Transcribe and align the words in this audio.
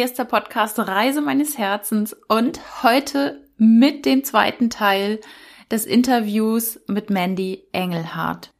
hier 0.00 0.06
ist 0.06 0.18
der 0.18 0.24
Podcast 0.24 0.78
Reise 0.78 1.20
meines 1.20 1.58
Herzens 1.58 2.16
und 2.26 2.82
heute 2.82 3.46
mit 3.58 4.06
dem 4.06 4.24
zweiten 4.24 4.70
Teil 4.70 5.20
des 5.70 5.84
Interviews 5.84 6.80
mit 6.86 7.10
Mandy 7.10 7.68
Engelhardt. 7.72 8.50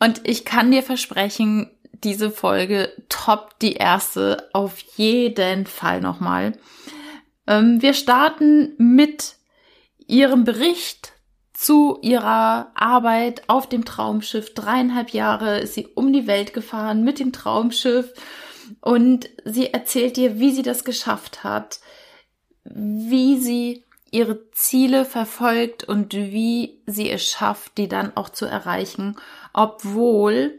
Und 0.00 0.22
ich 0.24 0.44
kann 0.44 0.72
dir 0.72 0.82
versprechen, 0.82 1.70
diese 1.92 2.32
Folge 2.32 2.90
toppt 3.08 3.62
die 3.62 3.74
erste 3.74 4.48
auf 4.54 4.80
jeden 4.96 5.66
Fall 5.66 6.00
nochmal. 6.00 6.58
Ähm, 7.46 7.80
wir 7.80 7.94
starten 7.94 8.74
mit 8.76 9.36
ihrem 10.08 10.42
Bericht 10.42 11.12
zu 11.54 12.00
ihrer 12.02 12.72
Arbeit 12.74 13.44
auf 13.46 13.68
dem 13.68 13.84
Traumschiff. 13.84 14.52
Dreieinhalb 14.52 15.10
Jahre 15.10 15.60
ist 15.60 15.74
sie 15.74 15.86
um 15.94 16.12
die 16.12 16.26
Welt 16.26 16.52
gefahren 16.52 17.04
mit 17.04 17.20
dem 17.20 17.32
Traumschiff 17.32 18.12
und 18.80 19.28
sie 19.44 19.72
erzählt 19.72 20.16
dir, 20.16 20.38
wie 20.38 20.52
sie 20.52 20.62
das 20.62 20.84
geschafft 20.84 21.44
hat, 21.44 21.80
wie 22.64 23.38
sie 23.38 23.84
ihre 24.10 24.50
Ziele 24.50 25.04
verfolgt 25.04 25.84
und 25.84 26.14
wie 26.14 26.82
sie 26.86 27.10
es 27.10 27.24
schafft, 27.24 27.78
die 27.78 27.88
dann 27.88 28.16
auch 28.16 28.28
zu 28.28 28.46
erreichen, 28.46 29.16
obwohl 29.52 30.58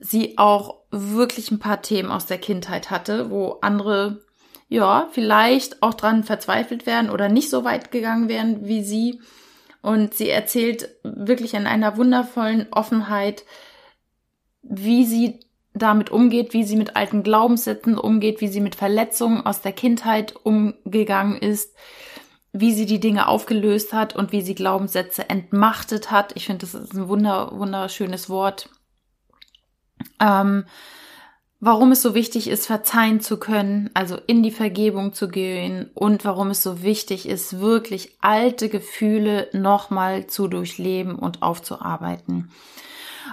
sie 0.00 0.38
auch 0.38 0.76
wirklich 0.90 1.50
ein 1.50 1.58
paar 1.58 1.82
Themen 1.82 2.10
aus 2.10 2.26
der 2.26 2.38
Kindheit 2.38 2.90
hatte, 2.90 3.30
wo 3.30 3.58
andere 3.60 4.22
ja 4.68 5.08
vielleicht 5.12 5.82
auch 5.82 5.94
dran 5.94 6.24
verzweifelt 6.24 6.86
wären 6.86 7.10
oder 7.10 7.28
nicht 7.28 7.50
so 7.50 7.64
weit 7.64 7.90
gegangen 7.90 8.28
wären 8.28 8.66
wie 8.66 8.82
sie. 8.82 9.20
Und 9.82 10.14
sie 10.14 10.30
erzählt 10.30 10.88
wirklich 11.04 11.54
in 11.54 11.66
einer 11.66 11.96
wundervollen 11.96 12.66
Offenheit, 12.72 13.44
wie 14.62 15.04
sie 15.04 15.45
damit 15.76 16.10
umgeht, 16.10 16.52
wie 16.54 16.64
sie 16.64 16.76
mit 16.76 16.96
alten 16.96 17.22
Glaubenssätzen 17.22 17.98
umgeht, 17.98 18.40
wie 18.40 18.48
sie 18.48 18.60
mit 18.60 18.74
Verletzungen 18.74 19.44
aus 19.44 19.60
der 19.60 19.72
Kindheit 19.72 20.34
umgegangen 20.42 21.36
ist, 21.36 21.74
wie 22.52 22.72
sie 22.72 22.86
die 22.86 23.00
Dinge 23.00 23.28
aufgelöst 23.28 23.92
hat 23.92 24.16
und 24.16 24.32
wie 24.32 24.40
sie 24.40 24.54
Glaubenssätze 24.54 25.28
entmachtet 25.28 26.10
hat. 26.10 26.32
Ich 26.34 26.46
finde, 26.46 26.66
das 26.66 26.74
ist 26.74 26.94
ein 26.94 27.08
wunder, 27.08 27.52
wunderschönes 27.52 28.30
Wort. 28.30 28.70
Ähm, 30.18 30.64
warum 31.60 31.92
es 31.92 32.00
so 32.00 32.14
wichtig 32.14 32.48
ist, 32.48 32.66
verzeihen 32.66 33.20
zu 33.20 33.38
können, 33.38 33.90
also 33.92 34.18
in 34.26 34.42
die 34.42 34.50
Vergebung 34.50 35.12
zu 35.12 35.28
gehen 35.28 35.90
und 35.94 36.24
warum 36.24 36.48
es 36.48 36.62
so 36.62 36.82
wichtig 36.82 37.28
ist, 37.28 37.60
wirklich 37.60 38.16
alte 38.22 38.70
Gefühle 38.70 39.48
nochmal 39.52 40.26
zu 40.26 40.48
durchleben 40.48 41.16
und 41.16 41.42
aufzuarbeiten. 41.42 42.50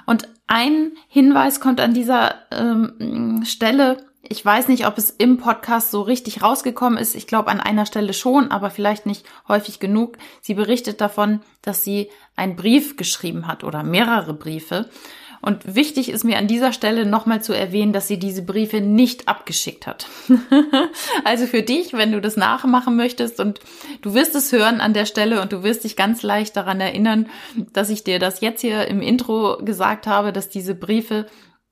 Und 0.05 0.27
ein 0.47 0.91
Hinweis 1.07 1.59
kommt 1.59 1.79
an 1.79 1.93
dieser 1.93 2.35
ähm, 2.51 3.43
Stelle. 3.45 4.05
Ich 4.21 4.43
weiß 4.43 4.67
nicht, 4.67 4.87
ob 4.87 4.97
es 4.97 5.09
im 5.09 5.37
Podcast 5.37 5.91
so 5.91 6.01
richtig 6.01 6.41
rausgekommen 6.41 6.97
ist. 6.97 7.15
Ich 7.15 7.27
glaube 7.27 7.49
an 7.49 7.59
einer 7.59 7.85
Stelle 7.85 8.13
schon, 8.13 8.51
aber 8.51 8.69
vielleicht 8.69 9.05
nicht 9.05 9.25
häufig 9.47 9.79
genug. 9.79 10.17
Sie 10.41 10.53
berichtet 10.53 11.01
davon, 11.01 11.41
dass 11.61 11.83
sie 11.83 12.09
einen 12.35 12.55
Brief 12.55 12.95
geschrieben 12.95 13.47
hat 13.47 13.63
oder 13.63 13.83
mehrere 13.83 14.33
Briefe 14.33 14.89
und 15.43 15.75
wichtig 15.75 16.07
ist 16.07 16.23
mir 16.23 16.37
an 16.37 16.47
dieser 16.47 16.71
Stelle 16.71 17.05
nochmal 17.05 17.43
zu 17.43 17.51
erwähnen, 17.51 17.91
dass 17.91 18.07
sie 18.07 18.17
diese 18.17 18.43
Briefe 18.43 18.79
nicht 18.79 19.27
abgeschickt 19.27 19.87
hat. 19.87 20.07
also 21.25 21.47
für 21.47 21.63
dich, 21.63 21.91
wenn 21.91 22.13
du 22.13 22.21
das 22.21 22.37
nachmachen 22.37 22.95
möchtest 22.95 23.41
und 23.41 23.59
du 24.01 24.13
wirst 24.13 24.35
es 24.35 24.53
hören 24.53 24.79
an 24.79 24.93
der 24.93 25.05
Stelle 25.05 25.41
und 25.41 25.51
du 25.51 25.61
wirst 25.61 25.83
dich 25.83 25.97
ganz 25.97 26.23
leicht 26.23 26.55
daran 26.55 26.79
erinnern, 26.79 27.29
dass 27.73 27.89
ich 27.89 28.05
dir 28.05 28.19
das 28.19 28.39
jetzt 28.39 28.61
hier 28.61 28.87
im 28.87 29.01
Intro 29.01 29.57
gesagt 29.57 30.07
habe, 30.07 30.31
dass 30.31 30.47
diese 30.47 30.75
Briefe 30.75 31.25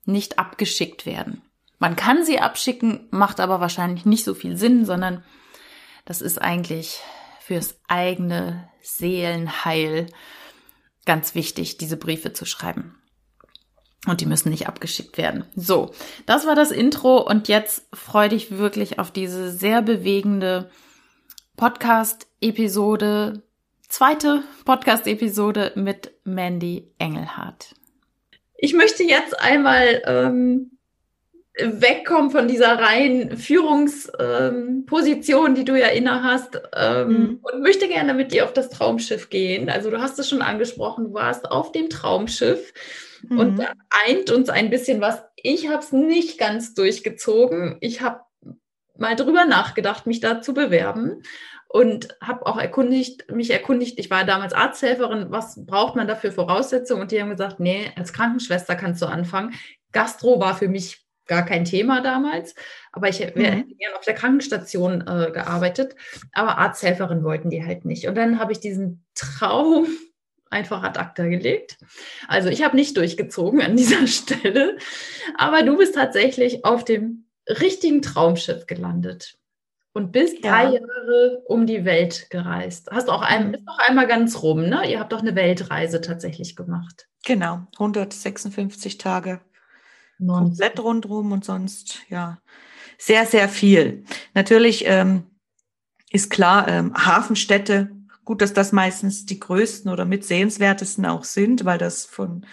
nicht 0.04 0.38
abgeschickt 0.38 1.06
werden. 1.06 1.40
Man 1.78 1.96
kann 1.96 2.26
sie 2.26 2.40
abschicken, 2.40 3.08
macht 3.10 3.40
aber 3.40 3.60
wahrscheinlich 3.60 4.04
nicht 4.04 4.24
so 4.24 4.34
viel 4.34 4.58
Sinn, 4.58 4.84
sondern 4.84 5.24
das 6.04 6.20
ist 6.20 6.42
eigentlich 6.42 7.00
fürs 7.40 7.80
eigene 7.88 8.68
Seelenheil 8.82 10.08
ganz 11.06 11.34
wichtig, 11.34 11.78
diese 11.78 11.96
Briefe 11.96 12.34
zu 12.34 12.44
schreiben. 12.44 12.98
Und 14.06 14.20
die 14.20 14.26
müssen 14.26 14.50
nicht 14.50 14.66
abgeschickt 14.66 15.16
werden. 15.16 15.44
So, 15.54 15.92
das 16.26 16.44
war 16.44 16.56
das 16.56 16.72
Intro 16.72 17.18
und 17.18 17.46
jetzt 17.46 17.86
freu 17.92 18.28
dich 18.28 18.58
wirklich 18.58 18.98
auf 18.98 19.12
diese 19.12 19.50
sehr 19.50 19.80
bewegende 19.80 20.70
Podcast-Episode, 21.56 23.42
zweite 23.88 24.42
Podcast-Episode 24.64 25.72
mit 25.76 26.10
Mandy 26.24 26.90
Engelhardt. 26.98 27.76
Ich 28.56 28.74
möchte 28.74 29.04
jetzt 29.04 29.40
einmal 29.40 30.02
ähm, 30.04 30.72
wegkommen 31.60 32.30
von 32.30 32.48
dieser 32.48 32.78
reinen 32.78 33.36
Führungsposition, 33.36 35.46
ähm, 35.46 35.54
die 35.54 35.64
du 35.64 35.78
ja 35.78 35.88
inne 35.88 36.24
hast, 36.24 36.60
ähm, 36.74 37.08
mhm. 37.08 37.40
und 37.42 37.62
möchte 37.62 37.88
gerne 37.88 38.14
mit 38.14 38.32
dir 38.32 38.44
auf 38.44 38.52
das 38.52 38.70
Traumschiff 38.70 39.30
gehen. 39.30 39.68
Also 39.68 39.90
du 39.90 40.00
hast 40.00 40.18
es 40.18 40.28
schon 40.28 40.42
angesprochen, 40.42 41.04
du 41.04 41.14
warst 41.14 41.48
auf 41.50 41.72
dem 41.72 41.90
Traumschiff 41.90 42.72
Mhm. 43.28 43.38
Und 43.38 43.56
da 43.58 43.72
eint 44.06 44.30
uns 44.30 44.48
ein 44.48 44.70
bisschen 44.70 45.00
was. 45.00 45.22
Ich 45.36 45.68
habe 45.68 45.82
es 45.82 45.92
nicht 45.92 46.38
ganz 46.38 46.74
durchgezogen. 46.74 47.76
Ich 47.80 48.00
habe 48.00 48.20
mal 48.96 49.16
drüber 49.16 49.44
nachgedacht, 49.44 50.06
mich 50.06 50.20
da 50.20 50.42
zu 50.42 50.54
bewerben 50.54 51.22
und 51.68 52.08
habe 52.20 52.46
auch 52.46 52.58
erkundigt, 52.58 53.30
mich 53.32 53.50
erkundigt, 53.50 53.98
ich 53.98 54.10
war 54.10 54.24
damals 54.24 54.52
Arzthelferin, 54.52 55.30
was 55.30 55.64
braucht 55.64 55.96
man 55.96 56.06
dafür 56.06 56.30
Voraussetzungen? 56.30 57.02
Und 57.02 57.12
die 57.12 57.20
haben 57.20 57.30
gesagt, 57.30 57.60
nee, 57.60 57.90
als 57.96 58.12
Krankenschwester 58.12 58.76
kannst 58.76 59.00
du 59.00 59.06
anfangen. 59.06 59.54
Gastro 59.90 60.38
war 60.38 60.54
für 60.54 60.68
mich 60.68 61.02
gar 61.26 61.46
kein 61.46 61.64
Thema 61.64 62.02
damals, 62.02 62.54
aber 62.92 63.08
ich 63.08 63.20
wäre 63.20 63.56
mhm. 63.56 63.68
gerne 63.78 63.96
auf 63.96 64.04
der 64.04 64.14
Krankenstation 64.14 65.00
äh, 65.00 65.30
gearbeitet, 65.32 65.96
aber 66.32 66.58
Arzthelferin 66.58 67.24
wollten 67.24 67.48
die 67.48 67.64
halt 67.64 67.86
nicht. 67.86 68.06
Und 68.06 68.16
dann 68.16 68.38
habe 68.38 68.52
ich 68.52 68.60
diesen 68.60 69.06
Traum 69.14 69.86
einfach 70.52 70.82
ad 70.82 70.98
acta 70.98 71.26
gelegt. 71.26 71.78
Also 72.28 72.48
ich 72.48 72.62
habe 72.62 72.76
nicht 72.76 72.96
durchgezogen 72.96 73.60
an 73.60 73.76
dieser 73.76 74.06
Stelle, 74.06 74.76
aber 75.36 75.62
du 75.62 75.76
bist 75.76 75.94
tatsächlich 75.94 76.64
auf 76.64 76.84
dem 76.84 77.24
richtigen 77.48 78.02
Traumschiff 78.02 78.66
gelandet 78.66 79.38
und 79.92 80.12
bist 80.12 80.44
ja. 80.44 80.50
drei 80.50 80.64
Jahre 80.74 81.42
um 81.46 81.66
die 81.66 81.84
Welt 81.84 82.28
gereist. 82.30 82.90
Hast 82.90 83.10
auch 83.10 83.22
ein, 83.22 83.48
mhm. 83.48 83.54
ist 83.54 83.64
noch 83.64 83.78
einmal 83.78 84.06
ganz 84.06 84.42
rum, 84.42 84.68
ne? 84.68 84.90
Ihr 84.90 85.00
habt 85.00 85.12
doch 85.12 85.20
eine 85.20 85.34
Weltreise 85.34 86.00
tatsächlich 86.00 86.56
gemacht. 86.56 87.08
Genau, 87.24 87.66
156 87.74 88.98
Tage. 88.98 89.40
Komplett 90.24 90.78
rundrum 90.78 91.32
und 91.32 91.44
sonst, 91.44 92.00
ja, 92.08 92.38
sehr, 92.96 93.26
sehr 93.26 93.48
viel. 93.48 94.04
Natürlich 94.34 94.84
ähm, 94.86 95.24
ist 96.10 96.30
klar, 96.30 96.68
ähm, 96.68 96.94
Hafenstädte 96.94 97.90
Gut, 98.24 98.40
dass 98.40 98.52
das 98.52 98.72
meistens 98.72 99.26
die 99.26 99.40
größten 99.40 99.90
oder 99.90 100.04
mit 100.04 100.24
sehenswertesten 100.24 101.06
auch 101.06 101.24
sind, 101.24 101.64
weil 101.64 101.78
das 101.78 102.04
von 102.04 102.46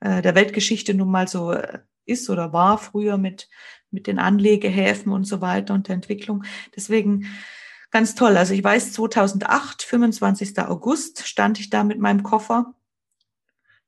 äh, 0.00 0.20
der 0.20 0.34
Weltgeschichte 0.34 0.94
nun 0.94 1.10
mal 1.10 1.28
so 1.28 1.52
äh, 1.52 1.78
ist 2.04 2.28
oder 2.28 2.52
war 2.52 2.78
früher 2.78 3.18
mit, 3.18 3.48
mit 3.90 4.06
den 4.06 4.18
Anlegehäfen 4.18 5.12
und 5.12 5.24
so 5.24 5.40
weiter 5.40 5.74
und 5.74 5.88
der 5.88 5.94
Entwicklung. 5.94 6.44
Deswegen 6.74 7.26
ganz 7.90 8.14
toll. 8.16 8.36
Also 8.36 8.54
ich 8.54 8.64
weiß, 8.64 8.92
2008, 8.94 9.82
25. 9.82 10.58
August, 10.60 11.26
stand 11.26 11.60
ich 11.60 11.70
da 11.70 11.84
mit 11.84 12.00
meinem 12.00 12.24
Koffer 12.24 12.74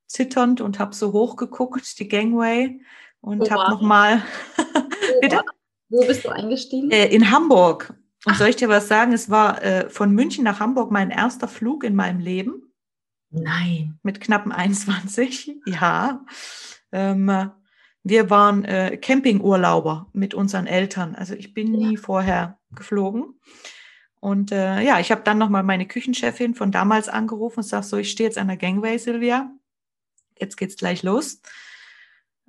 zitternd 0.07 0.61
und 0.61 0.79
habe 0.79 0.95
so 0.95 1.13
hochgeguckt, 1.13 1.99
die 1.99 2.09
Gangway 2.09 2.81
und 3.21 3.51
habe 3.51 3.71
nochmal... 3.71 4.23
Wo 5.89 6.07
bist 6.07 6.25
du 6.25 6.29
eingestiegen? 6.31 6.91
Äh, 6.91 7.07
in 7.09 7.31
Hamburg. 7.31 7.95
Und 8.25 8.37
soll 8.37 8.49
ich 8.49 8.57
dir 8.57 8.69
was 8.69 8.89
sagen? 8.89 9.13
Es 9.13 9.31
war 9.31 9.63
äh, 9.63 9.91
von 9.91 10.13
München 10.13 10.45
nach 10.45 10.61
Hamburg 10.61 10.91
mein 10.91 11.11
erster 11.11 11.49
Flug 11.49 11.85
in 11.85 11.95
meinem 11.95 12.21
Leben. 12.21 12.73
Nein. 13.31 13.99
Mit 14.03 14.21
knappen 14.21 14.53
21, 14.53 15.57
ja. 15.67 16.25
Ähm, 16.93 17.51
wir 18.03 18.31
waren 18.31 18.65
äh, 18.65 18.97
Campingurlauber 18.97 20.09
mit 20.13 20.35
unseren 20.35 20.67
Eltern. 20.67 21.15
Also 21.15 21.35
ich 21.35 21.55
bin 21.55 21.73
nie 21.73 21.97
vorher 21.97 22.59
geflogen. 22.75 23.41
Und 24.21 24.53
äh, 24.53 24.81
ja, 24.81 25.01
ich 25.01 25.11
habe 25.11 25.23
dann 25.23 25.39
nochmal 25.39 25.63
meine 25.63 25.87
Küchenchefin 25.87 26.55
von 26.55 26.71
damals 26.71 27.09
angerufen 27.09 27.59
und 27.59 27.67
sag 27.67 27.83
so, 27.85 27.97
ich 27.99 28.11
stehe 28.11 28.29
jetzt 28.29 28.39
an 28.39 28.49
der 28.49 28.57
Gangway, 28.57 28.99
Silvia. 28.99 29.51
Jetzt 30.39 30.57
geht's 30.57 30.77
gleich 30.77 31.03
los. 31.03 31.43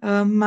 Ähm, 0.01 0.43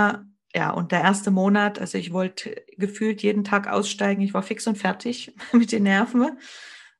ja, 0.55 0.71
und 0.71 0.93
der 0.93 1.03
erste 1.03 1.31
Monat, 1.31 1.79
also 1.79 1.99
ich 1.99 2.13
wollte 2.13 2.63
gefühlt 2.79 3.23
jeden 3.23 3.45
Tag 3.45 3.69
aussteigen. 3.69 4.23
Ich 4.23 4.35
war 4.35 4.43
fix 4.43 4.67
und 4.67 4.77
fertig 4.77 5.35
mit 5.53 5.73
den 5.73 5.85
Nerven. 5.85 6.39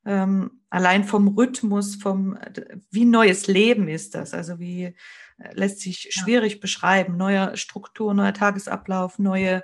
Ähm, 0.05 0.63
allein 0.71 1.05
vom 1.05 1.29
Rhythmus, 1.29 1.97
vom, 1.97 2.39
wie 2.91 3.05
neues 3.05 3.47
Leben 3.47 3.89
ist 3.89 4.15
das. 4.15 4.35
Also 4.35 4.59
wie 4.59 4.85
äh, 4.85 4.95
lässt 5.53 5.81
sich 5.81 6.09
schwierig 6.13 6.55
ja. 6.55 6.59
beschreiben. 6.61 7.17
Neuer 7.17 7.57
Struktur, 7.57 8.15
neuer 8.15 8.35
Tagesablauf, 8.35 9.19
neue, 9.19 9.63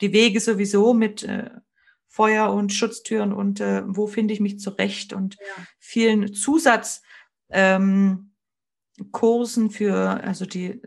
die 0.00 0.12
Wege 0.12 0.40
sowieso 0.40 0.94
mit 0.94 1.22
äh, 1.22 1.50
Feuer 2.08 2.52
und 2.52 2.72
Schutztüren 2.72 3.32
und 3.32 3.60
äh, 3.60 3.82
wo 3.86 4.06
finde 4.06 4.34
ich 4.34 4.40
mich 4.40 4.60
zurecht 4.60 5.12
und 5.12 5.34
ja. 5.34 5.64
vielen 5.80 6.32
Zusatzkursen 6.32 7.02
ähm, 7.50 8.30
für, 9.70 10.22
also 10.22 10.46
die 10.46 10.80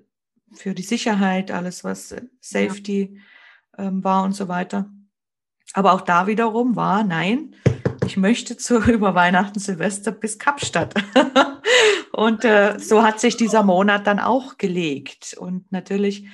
für 0.54 0.74
die 0.74 0.84
Sicherheit, 0.84 1.52
alles 1.52 1.84
was 1.84 2.16
Safety 2.40 3.14
ja. 3.14 3.22
Ähm, 3.78 4.04
war 4.04 4.24
und 4.24 4.34
so 4.34 4.48
weiter. 4.48 4.90
Aber 5.74 5.94
auch 5.94 6.02
da 6.02 6.28
wiederum 6.28 6.76
war, 6.76 7.04
nein, 7.04 7.56
ich 8.06 8.18
möchte 8.18 8.58
zu 8.58 8.80
über 8.92 9.16
Weihnachten, 9.16 9.60
Silvester 9.60 10.12
bis 10.12 10.40
Kapstadt. 10.40 10.94
und 12.14 12.46
äh, 12.46 12.80
so 12.80 13.04
hat 13.04 13.20
sich 13.20 13.38
dieser 13.38 13.64
Monat 13.64 14.08
dann 14.08 14.20
auch 14.20 14.58
gelegt. 14.58 15.36
Und 15.38 15.72
natürlich 15.72 16.28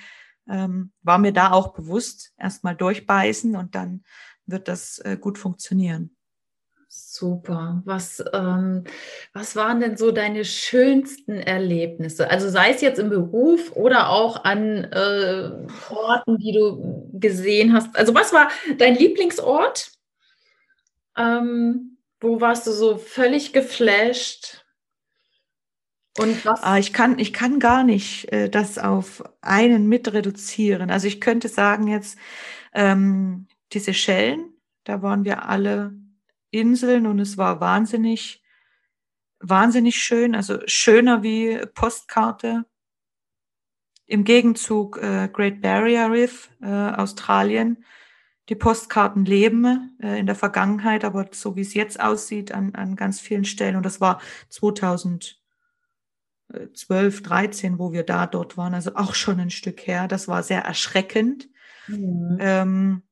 ähm, 0.50 0.92
war 1.02 1.18
mir 1.18 1.34
da 1.34 1.52
auch 1.52 1.74
bewusst, 1.74 2.34
erstmal 2.38 2.76
durchbeißen 2.76 3.56
und 3.56 3.76
dann 3.76 4.04
wird 4.46 4.68
das 4.68 5.00
äh, 5.00 5.18
gut 5.20 5.38
funktionieren. 5.38 6.16
Super. 6.96 7.82
Was, 7.86 8.24
ähm, 8.34 8.84
was 9.34 9.56
waren 9.56 9.80
denn 9.80 9.98
so 9.98 10.12
deine 10.12 10.46
schönsten 10.46 11.40
Erlebnisse? 11.40 12.30
Also 12.30 12.50
sei 12.50 12.70
es 12.70 12.82
jetzt 12.82 13.00
im 13.00 13.10
Beruf 13.10 13.72
oder 13.76 14.10
auch 14.10 14.44
an 14.44 14.84
äh, 14.84 15.52
Orten, 15.90 16.38
die 16.38 16.52
du 16.52 17.10
gesehen 17.14 17.74
hast. 17.74 17.96
Also 17.96 18.14
was 18.14 18.32
war 18.32 18.50
dein 18.78 18.94
Lieblingsort? 18.94 19.92
Ähm, 21.18 21.98
wo 22.20 22.40
warst 22.42 22.68
du 22.68 22.72
so 22.72 22.98
völlig 22.98 23.54
geflasht? 23.54 24.64
Und 26.20 26.46
was? 26.46 26.62
Ah, 26.62 26.78
ich 26.78 26.94
kann, 26.94 27.18
ich 27.18 27.34
kann 27.34 27.60
gar 27.60 27.84
nicht 27.84 28.32
äh, 28.32 28.50
das 28.50 28.78
auf 28.78 29.24
einen 29.42 29.88
mit 29.88 30.14
reduzieren. 30.14 30.92
Also 30.92 31.08
ich 31.08 31.20
könnte 31.22 31.48
sagen 31.48 31.88
jetzt, 31.88 32.20
ähm, 32.72 33.48
diese 33.72 33.96
Schellen, 33.96 34.54
da 34.84 35.02
waren 35.02 35.26
wir 35.26 35.50
alle 35.50 36.03
Inseln 36.54 37.08
und 37.08 37.20
es 37.20 37.38
war 37.38 37.60
wahnsinnig, 37.60 38.44
wahnsinnig 39.40 39.96
schön, 39.96 40.36
also 40.36 40.60
schöner 40.68 41.24
wie 41.24 41.60
Postkarte. 41.74 42.66
Im 44.06 44.24
Gegenzug 44.24 44.98
äh, 45.02 45.30
Great 45.32 45.62
Barrier 45.62 46.12
Reef, 46.12 46.52
äh, 46.62 46.68
Australien. 46.68 47.84
Die 48.50 48.56
Postkarten 48.56 49.24
leben 49.26 49.98
äh, 50.02 50.20
in 50.20 50.26
der 50.26 50.36
Vergangenheit, 50.36 51.06
aber 51.06 51.28
so 51.32 51.56
wie 51.56 51.62
es 51.62 51.74
jetzt 51.74 52.00
aussieht, 52.00 52.52
an, 52.52 52.76
an 52.76 52.96
ganz 52.98 53.22
vielen 53.22 53.46
Stellen. 53.46 53.78
Und 53.78 53.86
das 53.86 54.02
war 54.02 54.20
2012, 54.50 55.40
13, 57.24 57.80
wo 57.80 57.94
wir 57.94 58.04
da 58.04 58.28
dort 58.28 58.58
waren, 58.58 58.74
also 58.74 58.96
auch 58.96 59.16
schon 59.16 59.40
ein 59.40 59.50
Stück 59.50 59.88
her. 59.88 60.10
Das 60.10 60.28
war 60.28 60.44
sehr 60.44 60.62
erschreckend. 60.62 61.50
Mhm. 61.88 62.38
Ähm, 62.40 63.04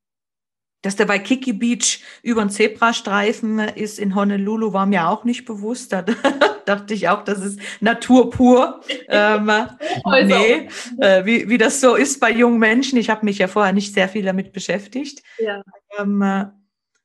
dass 0.82 0.96
der 0.96 1.06
bei 1.06 1.20
Kiki 1.20 1.54
Beach 1.54 2.02
über 2.24 2.42
den 2.42 2.50
Zebrastreifen 2.50 3.60
ist 3.60 4.00
in 4.00 4.16
Honolulu, 4.16 4.74
war 4.74 4.86
mir 4.86 5.08
auch 5.08 5.24
nicht 5.24 5.46
bewusst. 5.46 5.94
Da 5.94 6.02
dachte 6.66 6.94
ich 6.94 7.10
auch, 7.10 7.24
das 7.24 7.40
ist 7.40 7.60
Natur 7.80 8.30
pur. 8.30 8.82
ähm, 9.08 9.46
nee, 10.26 10.68
äh, 11.00 11.26
wie, 11.26 11.50
wie 11.50 11.58
das 11.58 11.82
so 11.82 11.96
ist 11.96 12.20
bei 12.20 12.32
jungen 12.32 12.60
Menschen. 12.60 12.98
Ich 12.98 13.10
habe 13.10 13.26
mich 13.26 13.38
ja 13.38 13.48
vorher 13.48 13.74
nicht 13.74 13.94
sehr 13.94 14.10
viel 14.10 14.24
damit 14.24 14.54
beschäftigt. 14.54 15.22
Ja. 15.38 15.62
Ähm, 16.00 16.22
äh, 16.22 16.46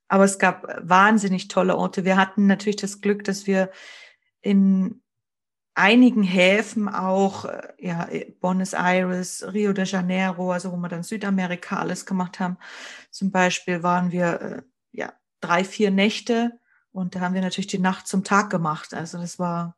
aber 0.08 0.24
es 0.24 0.38
gab 0.38 0.66
wahnsinnig 0.82 1.48
tolle 1.48 1.76
Orte. 1.76 2.04
Wir 2.04 2.16
hatten 2.16 2.46
natürlich 2.46 2.76
das 2.76 3.00
Glück, 3.00 3.24
dass 3.24 3.46
wir 3.46 3.70
in 4.40 5.02
einigen 5.76 6.22
Häfen 6.22 6.88
auch, 6.88 7.44
äh, 7.44 7.68
ja, 7.78 8.08
Buenos 8.40 8.72
Aires, 8.72 9.44
Rio 9.52 9.72
de 9.72 9.84
Janeiro, 9.84 10.50
also 10.50 10.72
wo 10.72 10.76
wir 10.76 10.88
dann 10.88 11.02
Südamerika 11.02 11.76
alles 11.76 12.06
gemacht 12.06 12.40
haben. 12.40 12.56
Zum 13.10 13.30
Beispiel 13.30 13.82
waren 13.82 14.10
wir, 14.10 14.40
äh, 14.40 14.62
ja, 14.92 15.12
drei, 15.40 15.64
vier 15.64 15.90
Nächte 15.90 16.58
und 16.92 17.14
da 17.14 17.20
haben 17.20 17.34
wir 17.34 17.42
natürlich 17.42 17.66
die 17.66 17.78
Nacht 17.78 18.08
zum 18.08 18.24
Tag 18.24 18.50
gemacht. 18.50 18.94
Also 18.94 19.18
das 19.18 19.38
war 19.38 19.76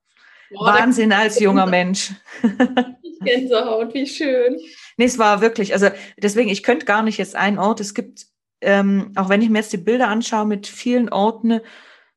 Boah, 0.51 0.75
Wahnsinn 0.75 1.13
als 1.13 1.41
junger 1.41 1.67
Mensch. 1.67 2.13
Gänsehaut, 3.21 3.93
wie 3.93 4.07
schön. 4.07 4.57
Nee, 4.97 5.05
es 5.05 5.19
war 5.19 5.41
wirklich, 5.41 5.73
also 5.73 5.89
deswegen, 6.17 6.49
ich 6.49 6.63
könnte 6.63 6.87
gar 6.87 7.03
nicht 7.03 7.19
jetzt 7.19 7.35
einen 7.35 7.59
Ort, 7.59 7.81
es 7.81 7.93
gibt, 7.93 8.27
ähm, 8.61 9.13
auch 9.17 9.29
wenn 9.29 9.43
ich 9.43 9.51
mir 9.51 9.59
jetzt 9.59 9.73
die 9.73 9.79
Bilder 9.79 10.07
anschaue, 10.09 10.47
mit 10.47 10.69
vielen 10.69 11.09
Orten 11.09 11.61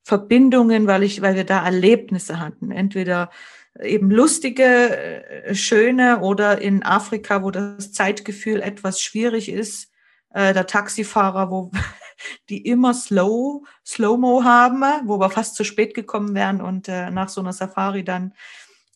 Verbindungen, 0.04 0.88
weil 0.88 1.04
ich, 1.04 1.22
weil 1.22 1.36
wir 1.36 1.44
da 1.44 1.66
Erlebnisse 1.66 2.40
hatten. 2.40 2.72
Entweder 2.72 3.32
eben 3.80 4.12
lustige, 4.12 4.64
äh, 4.64 5.56
schöne 5.56 6.20
oder 6.22 6.62
in 6.62 6.84
Afrika, 6.84 7.44
wo 7.44 7.52
das 7.52 7.92
Zeitgefühl 7.92 8.62
etwas 8.62 9.02
schwierig 9.02 9.50
ist, 9.50 9.92
äh, 10.34 10.54
der 10.54 10.68
Taxifahrer, 10.68 11.50
wo 11.52 11.72
die 12.50 12.66
immer 12.66 12.94
slow, 12.94 13.66
slow-mo 13.86 14.44
haben, 14.44 14.84
wo 15.06 15.20
wir 15.20 15.30
fast 15.30 15.56
zu 15.56 15.64
spät 15.64 15.94
gekommen 15.94 16.36
wären 16.36 16.62
und 16.62 16.88
äh, 16.88 17.12
nach 17.12 17.30
so 17.30 17.42
einer 17.42 17.54
Safari 17.54 18.04
dann 18.04 18.34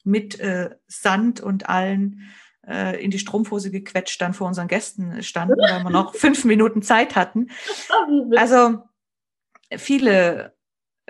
mit 0.03 0.39
äh, 0.39 0.69
Sand 0.87 1.41
und 1.41 1.67
allen 1.67 2.21
äh, 2.67 3.03
in 3.03 3.11
die 3.11 3.19
Strumpfhose 3.19 3.71
gequetscht 3.71 4.21
dann 4.21 4.33
vor 4.33 4.47
unseren 4.47 4.67
Gästen 4.67 5.23
standen, 5.23 5.57
weil 5.57 5.83
wir 5.83 5.89
noch 5.89 6.15
fünf 6.15 6.45
Minuten 6.45 6.81
Zeit 6.81 7.15
hatten. 7.15 7.49
Also 8.35 8.83
viele 9.75 10.54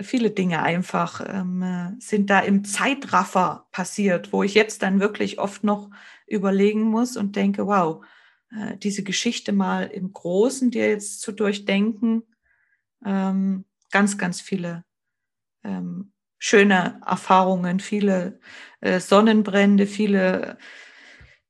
viele 0.01 0.31
Dinge 0.31 0.61
einfach 0.61 1.21
ähm, 1.27 1.61
äh, 1.61 1.91
sind 1.99 2.29
da 2.29 2.39
im 2.39 2.65
Zeitraffer 2.65 3.67
passiert, 3.71 4.33
wo 4.33 4.43
ich 4.43 4.53
jetzt 4.53 4.81
dann 4.81 4.99
wirklich 4.99 5.39
oft 5.39 5.63
noch 5.63 5.89
überlegen 6.27 6.83
muss 6.83 7.17
und 7.17 7.35
denke, 7.35 7.67
wow, 7.67 8.03
äh, 8.51 8.77
diese 8.77 9.03
Geschichte 9.03 9.53
mal 9.53 9.83
im 9.87 10.11
Großen 10.11 10.71
dir 10.71 10.89
jetzt 10.89 11.21
zu 11.21 11.31
durchdenken, 11.31 12.23
ähm, 13.05 13.65
ganz, 13.91 14.17
ganz 14.17 14.41
viele 14.41 14.83
ähm, 15.63 16.11
schöne 16.37 17.01
Erfahrungen, 17.05 17.79
viele 17.79 18.39
äh, 18.81 18.99
Sonnenbrände, 18.99 19.87
viele 19.87 20.57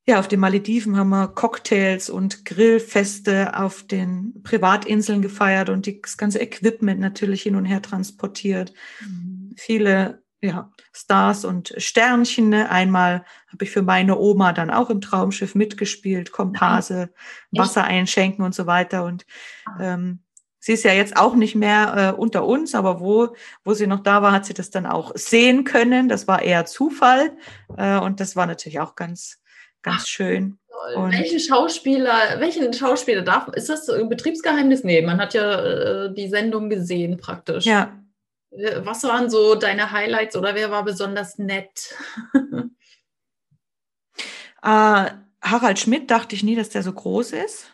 ja, 0.07 0.19
auf 0.19 0.27
den 0.27 0.39
Malediven 0.39 0.97
haben 0.97 1.09
wir 1.09 1.27
Cocktails 1.27 2.09
und 2.09 2.45
Grillfeste 2.45 3.57
auf 3.57 3.83
den 3.83 4.41
Privatinseln 4.43 5.21
gefeiert 5.21 5.69
und 5.69 5.87
das 5.87 6.17
ganze 6.17 6.39
Equipment 6.39 6.99
natürlich 6.99 7.41
hin 7.41 7.55
und 7.55 7.65
her 7.65 7.81
transportiert. 7.81 8.73
Mhm. 9.01 9.55
Viele 9.57 10.23
ja, 10.41 10.71
Stars 10.93 11.43
und 11.43 11.73
Sternchen. 11.77 12.49
Ne? 12.49 12.69
Einmal 12.69 13.25
habe 13.51 13.63
ich 13.63 13.71
für 13.71 13.81
meine 13.81 14.17
Oma 14.17 14.53
dann 14.53 14.69
auch 14.69 14.89
im 14.89 15.01
Traumschiff 15.01 15.55
mitgespielt, 15.55 16.31
Komparse, 16.31 17.11
Wasser 17.51 17.83
einschenken 17.83 18.45
und 18.45 18.53
so 18.53 18.67
weiter. 18.67 19.05
Und 19.05 19.25
ah. 19.65 19.93
ähm, 19.93 20.19
sie 20.59 20.73
ist 20.73 20.83
ja 20.83 20.93
jetzt 20.93 21.17
auch 21.17 21.35
nicht 21.35 21.55
mehr 21.55 22.13
äh, 22.15 22.19
unter 22.19 22.45
uns, 22.45 22.75
aber 22.75 22.99
wo, 22.99 23.35
wo 23.63 23.73
sie 23.73 23.87
noch 23.87 24.01
da 24.01 24.21
war, 24.21 24.31
hat 24.31 24.45
sie 24.45 24.53
das 24.53 24.69
dann 24.69 24.85
auch 24.85 25.11
sehen 25.15 25.63
können. 25.63 26.09
Das 26.09 26.27
war 26.27 26.41
eher 26.41 26.65
Zufall. 26.65 27.35
Äh, 27.77 27.97
und 27.97 28.19
das 28.19 28.35
war 28.35 28.45
natürlich 28.45 28.79
auch 28.79 28.95
ganz, 28.95 29.41
Ganz 29.85 30.07
schön. 30.07 30.57
Und 30.95 31.11
welchen 31.11 31.39
Schauspieler, 31.39 32.39
welchen 32.39 32.73
Schauspieler 32.73 33.21
darf, 33.21 33.47
ist 33.49 33.69
das 33.69 33.87
ein 33.87 34.09
Betriebsgeheimnis? 34.09 34.83
Nee, 34.83 35.03
man 35.03 35.19
hat 35.19 35.35
ja 35.35 36.05
äh, 36.05 36.13
die 36.13 36.27
Sendung 36.27 36.69
gesehen 36.69 37.17
praktisch. 37.17 37.65
Ja. 37.65 37.95
Was 38.49 39.03
waren 39.03 39.29
so 39.29 39.53
deine 39.53 39.91
Highlights 39.91 40.35
oder 40.35 40.55
wer 40.55 40.71
war 40.71 40.83
besonders 40.83 41.37
nett? 41.37 41.95
äh, 44.63 45.11
Harald 45.41 45.79
Schmidt 45.79 46.09
dachte 46.09 46.35
ich 46.35 46.41
nie, 46.41 46.55
dass 46.55 46.69
der 46.69 46.81
so 46.81 46.91
groß 46.91 47.33
ist. 47.33 47.71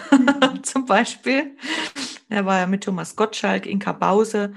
Zum 0.62 0.84
Beispiel. 0.84 1.56
Er 2.28 2.44
war 2.44 2.58
ja 2.58 2.66
mit 2.66 2.84
Thomas 2.84 3.16
Gottschalk, 3.16 3.64
Inka 3.64 3.92
Bause, 3.92 4.52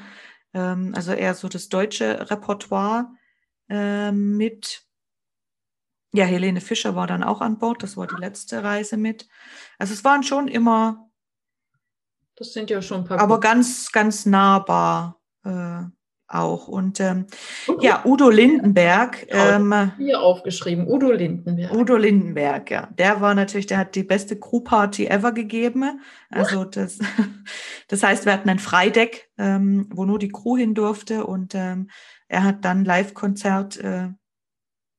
ähm, 0.53 0.91
also 0.93 1.13
eher 1.13 1.35
so 1.35 1.47
das 1.47 1.69
deutsche 1.69 2.29
Repertoire 2.29 3.07
äh, 3.69 4.11
mit. 4.11 4.86
Ja, 6.17 6.25
Helene 6.25 6.61
Fischer 6.61 6.95
war 6.95 7.05
dann 7.05 7.21
auch 7.21 7.41
an 7.41 7.59
Bord. 7.59 7.83
Das 7.83 7.95
war 7.95 8.07
die 8.07 8.19
letzte 8.19 8.63
Reise 8.63 8.97
mit. 8.97 9.27
Also 9.77 9.93
es 9.93 10.03
waren 10.03 10.23
schon 10.23 10.47
immer. 10.47 11.11
Das 12.35 12.53
sind 12.53 12.71
ja 12.71 12.81
schon 12.81 13.01
ein 13.01 13.05
paar. 13.05 13.19
Aber 13.19 13.39
ganz, 13.39 13.91
ganz 13.91 14.25
nahbar 14.25 15.21
äh, 15.45 15.83
auch. 16.27 16.67
Und 16.67 16.99
ähm, 17.01 17.27
ja, 17.81 18.01
Udo 18.03 18.31
Lindenberg. 18.31 19.27
Ähm, 19.29 19.91
hier 19.99 20.19
aufgeschrieben, 20.19 20.87
Udo 20.87 21.11
Lindenberg. 21.11 21.71
Udo 21.71 21.97
Lindenberg, 21.97 22.71
ja. 22.71 22.89
Der 22.97 23.21
war 23.21 23.35
natürlich, 23.35 23.67
der 23.67 23.77
hat 23.77 23.93
die 23.93 24.01
beste 24.01 24.39
Crewparty 24.39 25.05
ever 25.05 25.33
gegeben. 25.33 26.01
Also 26.31 26.63
das, 26.63 26.97
das 27.89 28.01
heißt, 28.01 28.25
wir 28.25 28.33
hatten 28.33 28.49
ein 28.49 28.57
Freideck, 28.57 29.29
ähm, 29.37 29.87
wo 29.93 30.05
nur 30.05 30.17
die 30.17 30.29
Crew 30.29 30.57
hin 30.57 30.73
durfte 30.73 31.27
und 31.27 31.53
ähm, 31.53 31.91
er 32.27 32.43
hat 32.43 32.65
dann 32.65 32.85
Live-Konzert 32.85 33.77
äh, 33.77 34.09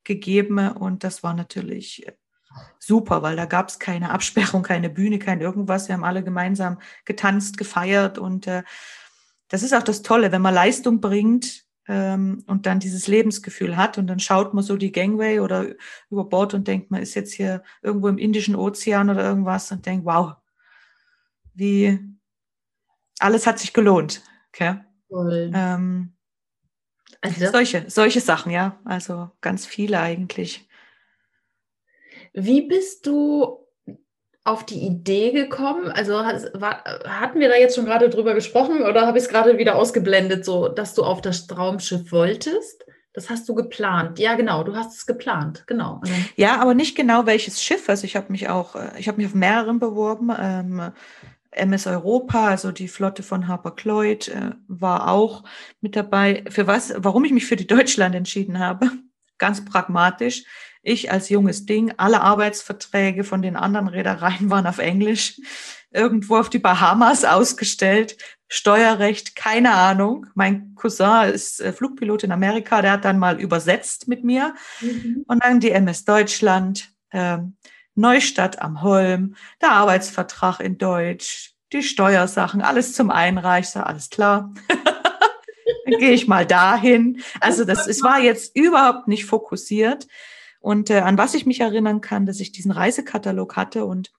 gegeben 0.08 0.70
und 0.72 1.04
das 1.04 1.22
war 1.22 1.34
natürlich 1.34 2.04
super, 2.80 3.22
weil 3.22 3.36
da 3.36 3.44
gab 3.44 3.68
es 3.68 3.78
keine 3.78 4.10
Absperrung, 4.10 4.62
keine 4.62 4.90
Bühne, 4.90 5.20
kein 5.20 5.40
irgendwas. 5.40 5.86
Wir 5.86 5.94
haben 5.94 6.02
alle 6.02 6.24
gemeinsam 6.24 6.80
getanzt, 7.04 7.58
gefeiert 7.58 8.18
und 8.18 8.48
äh, 8.48 8.64
das 9.48 9.62
ist 9.62 9.74
auch 9.74 9.82
das 9.82 10.02
Tolle, 10.02 10.32
wenn 10.32 10.42
man 10.42 10.54
Leistung 10.54 11.00
bringt 11.00 11.64
ähm, 11.86 12.42
und 12.46 12.66
dann 12.66 12.80
dieses 12.80 13.06
Lebensgefühl 13.06 13.76
hat 13.76 13.98
und 13.98 14.06
dann 14.06 14.18
schaut 14.18 14.54
man 14.54 14.64
so 14.64 14.76
die 14.76 14.92
Gangway 14.92 15.40
oder 15.40 15.66
über 16.10 16.24
Bord 16.24 16.54
und 16.54 16.66
denkt, 16.66 16.90
man 16.90 17.02
ist 17.02 17.14
jetzt 17.14 17.32
hier 17.32 17.62
irgendwo 17.82 18.08
im 18.08 18.18
Indischen 18.18 18.56
Ozean 18.56 19.10
oder 19.10 19.24
irgendwas 19.24 19.70
und 19.70 19.86
denkt, 19.86 20.04
wow, 20.06 20.34
wie 21.54 21.98
alles 23.20 23.46
hat 23.46 23.58
sich 23.58 23.72
gelohnt. 23.72 24.22
Okay? 24.48 24.80
Ähm, 25.54 26.14
also 27.20 27.50
solche, 27.50 27.84
solche 27.88 28.20
Sachen, 28.20 28.52
ja. 28.52 28.78
Also 28.84 29.30
ganz 29.40 29.66
viele 29.66 30.00
eigentlich. 30.00 30.68
Wie 32.32 32.62
bist 32.62 33.06
du 33.06 33.66
auf 34.44 34.64
die 34.64 34.80
Idee 34.80 35.32
gekommen? 35.32 35.90
Also 35.90 36.14
war, 36.14 36.84
hatten 37.04 37.40
wir 37.40 37.48
da 37.48 37.56
jetzt 37.56 37.74
schon 37.76 37.84
gerade 37.84 38.08
drüber 38.08 38.34
gesprochen 38.34 38.82
oder 38.82 39.06
habe 39.06 39.18
ich 39.18 39.24
es 39.24 39.30
gerade 39.30 39.58
wieder 39.58 39.76
ausgeblendet, 39.76 40.44
so 40.44 40.68
dass 40.68 40.94
du 40.94 41.04
auf 41.04 41.20
das 41.20 41.46
Traumschiff 41.46 42.12
wolltest? 42.12 42.84
Das 43.12 43.30
hast 43.30 43.48
du 43.48 43.54
geplant. 43.54 44.18
Ja, 44.18 44.36
genau, 44.36 44.62
du 44.62 44.76
hast 44.76 44.96
es 44.96 45.04
geplant, 45.04 45.64
genau. 45.66 46.00
Ja, 46.36 46.60
aber 46.60 46.74
nicht 46.74 46.96
genau 46.96 47.26
welches 47.26 47.62
Schiff. 47.62 47.88
Also 47.88 48.04
ich 48.04 48.14
habe 48.14 48.30
mich 48.30 48.48
auch, 48.48 48.76
äh, 48.76 48.90
ich 48.98 49.08
habe 49.08 49.18
mich 49.18 49.26
auf 49.26 49.34
mehreren 49.34 49.80
beworben. 49.80 50.30
Ähm, 50.38 50.92
MS 51.50 51.86
Europa, 51.86 52.48
also 52.48 52.72
die 52.72 52.88
Flotte 52.88 53.22
von 53.22 53.48
Harper 53.48 53.72
Cloyd, 53.72 54.28
äh, 54.28 54.52
war 54.66 55.08
auch 55.08 55.44
mit 55.80 55.96
dabei. 55.96 56.44
Für 56.48 56.66
was, 56.66 56.92
warum 56.96 57.24
ich 57.24 57.32
mich 57.32 57.46
für 57.46 57.56
die 57.56 57.66
Deutschland 57.66 58.14
entschieden 58.14 58.58
habe? 58.58 58.90
Ganz 59.38 59.64
pragmatisch. 59.64 60.44
Ich 60.82 61.10
als 61.10 61.28
junges 61.28 61.66
Ding, 61.66 61.92
alle 61.96 62.20
Arbeitsverträge 62.20 63.24
von 63.24 63.42
den 63.42 63.56
anderen 63.56 63.88
Reedereien 63.88 64.50
waren 64.50 64.66
auf 64.66 64.78
Englisch, 64.78 65.40
irgendwo 65.90 66.36
auf 66.36 66.50
die 66.50 66.58
Bahamas 66.58 67.24
ausgestellt, 67.24 68.16
Steuerrecht, 68.48 69.36
keine 69.36 69.74
Ahnung. 69.74 70.26
Mein 70.34 70.74
Cousin 70.74 71.30
ist 71.32 71.60
äh, 71.60 71.72
Flugpilot 71.72 72.24
in 72.24 72.32
Amerika, 72.32 72.80
der 72.80 72.92
hat 72.92 73.04
dann 73.04 73.18
mal 73.18 73.40
übersetzt 73.40 74.08
mit 74.08 74.24
mir. 74.24 74.54
Mhm. 74.80 75.24
Und 75.26 75.44
dann 75.44 75.60
die 75.60 75.70
MS 75.70 76.06
Deutschland, 76.06 76.90
äh, 77.10 77.38
Neustadt 77.98 78.62
am 78.62 78.82
Holm, 78.82 79.34
der 79.60 79.72
Arbeitsvertrag 79.72 80.60
in 80.60 80.78
Deutsch, 80.78 81.54
die 81.72 81.82
Steuersachen, 81.82 82.62
alles 82.62 82.94
zum 82.94 83.10
Einreichen, 83.10 83.82
alles 83.82 84.08
klar. 84.08 84.54
dann 85.84 85.98
gehe 85.98 86.12
ich 86.12 86.28
mal 86.28 86.46
dahin. 86.46 87.20
Also 87.40 87.64
das, 87.64 87.86
es 87.86 88.02
war 88.02 88.20
jetzt 88.20 88.56
überhaupt 88.56 89.08
nicht 89.08 89.24
fokussiert. 89.24 90.06
Und 90.60 90.90
äh, 90.90 91.00
an 91.00 91.18
was 91.18 91.34
ich 91.34 91.46
mich 91.46 91.60
erinnern 91.60 92.00
kann, 92.00 92.26
dass 92.26 92.40
ich 92.40 92.52
diesen 92.52 92.70
Reisekatalog 92.70 93.56
hatte 93.56 93.84
und 93.84 94.12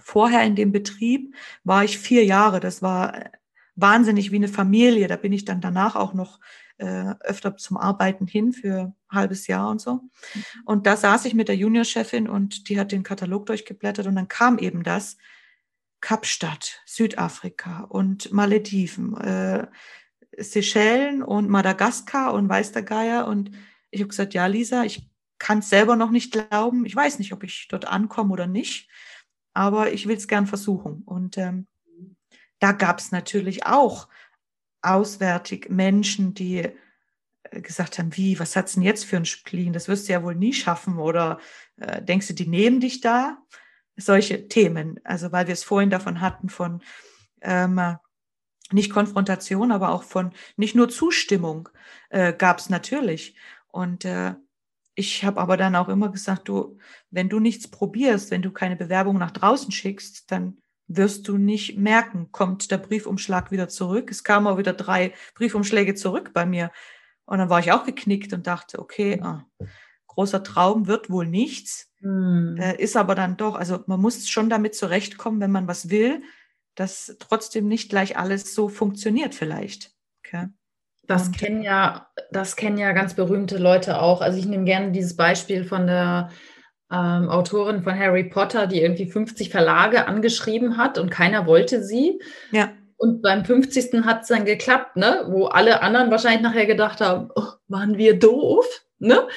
vorher 0.00 0.42
in 0.42 0.56
dem 0.56 0.72
Betrieb 0.72 1.34
war 1.64 1.84
ich 1.84 1.98
vier 1.98 2.24
Jahre. 2.24 2.60
Das 2.60 2.82
war 2.82 3.14
äh, 3.14 3.30
wahnsinnig 3.76 4.32
wie 4.32 4.36
eine 4.36 4.48
Familie. 4.48 5.06
Da 5.08 5.16
bin 5.16 5.32
ich 5.32 5.44
dann 5.44 5.60
danach 5.60 5.96
auch 5.96 6.14
noch 6.14 6.40
äh, 6.78 7.14
öfter 7.20 7.56
zum 7.56 7.76
Arbeiten 7.76 8.26
hin 8.26 8.52
für 8.52 8.80
ein 8.80 8.94
halbes 9.10 9.46
Jahr 9.46 9.70
und 9.70 9.80
so. 9.80 9.94
Mhm. 9.94 10.44
Und 10.64 10.86
da 10.86 10.96
saß 10.96 11.24
ich 11.24 11.34
mit 11.34 11.48
der 11.48 11.56
Juniorchefin 11.56 12.28
und 12.28 12.68
die 12.68 12.78
hat 12.78 12.92
den 12.92 13.02
Katalog 13.02 13.46
durchgeblättert 13.46 14.06
und 14.06 14.16
dann 14.16 14.28
kam 14.28 14.58
eben 14.58 14.82
das 14.82 15.16
Kapstadt, 16.00 16.82
Südafrika 16.84 17.80
und 17.88 18.32
Malediven, 18.32 19.16
äh, 19.16 19.66
Seychellen 20.38 21.22
und 21.22 21.48
Madagaskar 21.48 22.34
und 22.34 22.48
weiß 22.48 22.72
der 22.72 22.82
Geier. 22.82 23.26
Und 23.26 23.50
ich 23.90 24.00
habe 24.00 24.08
gesagt, 24.08 24.34
ja, 24.34 24.46
Lisa, 24.46 24.84
ich 24.84 25.08
kann 25.38 25.58
es 25.60 25.70
selber 25.70 25.96
noch 25.96 26.10
nicht 26.10 26.32
glauben. 26.32 26.84
Ich 26.86 26.94
weiß 26.94 27.18
nicht, 27.18 27.32
ob 27.32 27.42
ich 27.42 27.68
dort 27.68 27.86
ankomme 27.86 28.32
oder 28.32 28.46
nicht, 28.46 28.88
aber 29.54 29.92
ich 29.92 30.06
will 30.06 30.16
es 30.16 30.28
gern 30.28 30.46
versuchen. 30.46 31.02
Und 31.04 31.38
ähm, 31.38 31.66
da 32.58 32.72
gab 32.72 32.98
es 32.98 33.12
natürlich 33.12 33.66
auch 33.66 34.08
auswärtig 34.86 35.68
Menschen, 35.68 36.34
die 36.34 36.68
äh, 37.42 37.60
gesagt 37.60 37.98
haben, 37.98 38.16
wie, 38.16 38.38
was 38.38 38.56
hat's 38.56 38.74
denn 38.74 38.82
jetzt 38.82 39.04
für 39.04 39.16
ein 39.16 39.24
Spleen? 39.24 39.72
Das 39.72 39.88
wirst 39.88 40.08
du 40.08 40.12
ja 40.12 40.22
wohl 40.22 40.34
nie 40.34 40.52
schaffen. 40.52 40.98
Oder 40.98 41.40
äh, 41.76 42.02
denkst 42.02 42.28
du, 42.28 42.34
die 42.34 42.46
nehmen 42.46 42.80
dich 42.80 43.00
da? 43.00 43.38
Solche 43.96 44.48
Themen. 44.48 45.00
Also 45.04 45.32
weil 45.32 45.46
wir 45.46 45.54
es 45.54 45.64
vorhin 45.64 45.90
davon 45.90 46.20
hatten, 46.20 46.48
von 46.48 46.82
ähm, 47.40 47.80
nicht 48.72 48.90
Konfrontation, 48.90 49.72
aber 49.72 49.90
auch 49.90 50.02
von 50.02 50.32
nicht 50.56 50.74
nur 50.74 50.88
Zustimmung 50.88 51.68
äh, 52.10 52.32
gab 52.32 52.58
es 52.58 52.68
natürlich. 52.68 53.36
Und 53.68 54.04
äh, 54.04 54.34
ich 54.94 55.24
habe 55.24 55.40
aber 55.40 55.56
dann 55.56 55.76
auch 55.76 55.88
immer 55.88 56.10
gesagt, 56.10 56.48
du, 56.48 56.78
wenn 57.10 57.28
du 57.28 57.38
nichts 57.38 57.68
probierst, 57.68 58.30
wenn 58.30 58.42
du 58.42 58.50
keine 58.50 58.76
Bewerbung 58.76 59.18
nach 59.18 59.30
draußen 59.30 59.70
schickst, 59.70 60.30
dann 60.30 60.58
wirst 60.88 61.28
du 61.28 61.36
nicht 61.36 61.78
merken, 61.78 62.30
kommt 62.32 62.70
der 62.70 62.78
Briefumschlag 62.78 63.50
wieder 63.50 63.68
zurück. 63.68 64.10
Es 64.10 64.24
kamen 64.24 64.46
auch 64.46 64.58
wieder 64.58 64.72
drei 64.72 65.12
Briefumschläge 65.34 65.94
zurück 65.94 66.30
bei 66.32 66.46
mir. 66.46 66.70
Und 67.24 67.38
dann 67.38 67.50
war 67.50 67.58
ich 67.58 67.72
auch 67.72 67.84
geknickt 67.84 68.32
und 68.32 68.46
dachte, 68.46 68.78
okay, 68.78 69.20
ah, 69.22 69.44
großer 70.06 70.42
Traum 70.42 70.86
wird 70.86 71.10
wohl 71.10 71.26
nichts. 71.26 71.90
Mhm. 72.00 72.56
Äh, 72.58 72.76
ist 72.80 72.96
aber 72.96 73.14
dann 73.14 73.36
doch, 73.36 73.56
also 73.56 73.82
man 73.86 74.00
muss 74.00 74.28
schon 74.28 74.48
damit 74.48 74.74
zurechtkommen, 74.74 75.40
wenn 75.40 75.50
man 75.50 75.66
was 75.66 75.90
will, 75.90 76.22
dass 76.76 77.16
trotzdem 77.18 77.66
nicht 77.66 77.90
gleich 77.90 78.16
alles 78.16 78.54
so 78.54 78.68
funktioniert 78.68 79.34
vielleicht. 79.34 79.92
Okay? 80.24 80.48
Das 81.06 81.28
und, 81.28 81.38
kennen 81.38 81.62
ja, 81.62 82.08
das 82.30 82.56
kennen 82.56 82.78
ja 82.78 82.92
ganz 82.92 83.14
berühmte 83.14 83.58
Leute 83.58 84.00
auch. 84.00 84.20
Also 84.20 84.38
ich 84.38 84.46
nehme 84.46 84.64
gerne 84.64 84.92
dieses 84.92 85.16
Beispiel 85.16 85.64
von 85.64 85.86
der 85.86 86.30
ähm, 86.90 87.28
Autorin 87.28 87.82
von 87.82 87.98
Harry 87.98 88.24
Potter, 88.24 88.66
die 88.66 88.80
irgendwie 88.80 89.06
50 89.06 89.50
Verlage 89.50 90.06
angeschrieben 90.06 90.76
hat 90.76 90.98
und 90.98 91.10
keiner 91.10 91.46
wollte 91.46 91.82
sie. 91.82 92.20
Ja. 92.52 92.72
Und 92.96 93.22
beim 93.22 93.44
50. 93.44 94.04
hat 94.04 94.22
es 94.22 94.28
dann 94.28 94.44
geklappt, 94.44 94.96
ne? 94.96 95.26
wo 95.28 95.46
alle 95.46 95.82
anderen 95.82 96.10
wahrscheinlich 96.10 96.42
nachher 96.42 96.66
gedacht 96.66 97.00
haben, 97.00 97.30
oh, 97.34 97.48
waren 97.68 97.98
wir 97.98 98.18
doof. 98.18 98.66
Ne? 98.98 99.28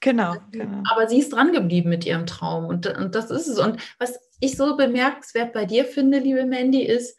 Genau, 0.00 0.34
genau. 0.52 0.82
Aber 0.90 1.08
sie 1.08 1.20
ist 1.20 1.32
dran 1.32 1.52
geblieben 1.52 1.88
mit 1.88 2.04
ihrem 2.04 2.26
Traum 2.26 2.66
und, 2.66 2.86
und 2.86 3.14
das 3.14 3.30
ist 3.30 3.46
es. 3.46 3.58
Und 3.58 3.80
was 3.98 4.18
ich 4.40 4.58
so 4.58 4.76
bemerkenswert 4.76 5.54
bei 5.54 5.64
dir 5.64 5.86
finde, 5.86 6.18
liebe 6.18 6.44
Mandy, 6.44 6.82
ist, 6.82 7.16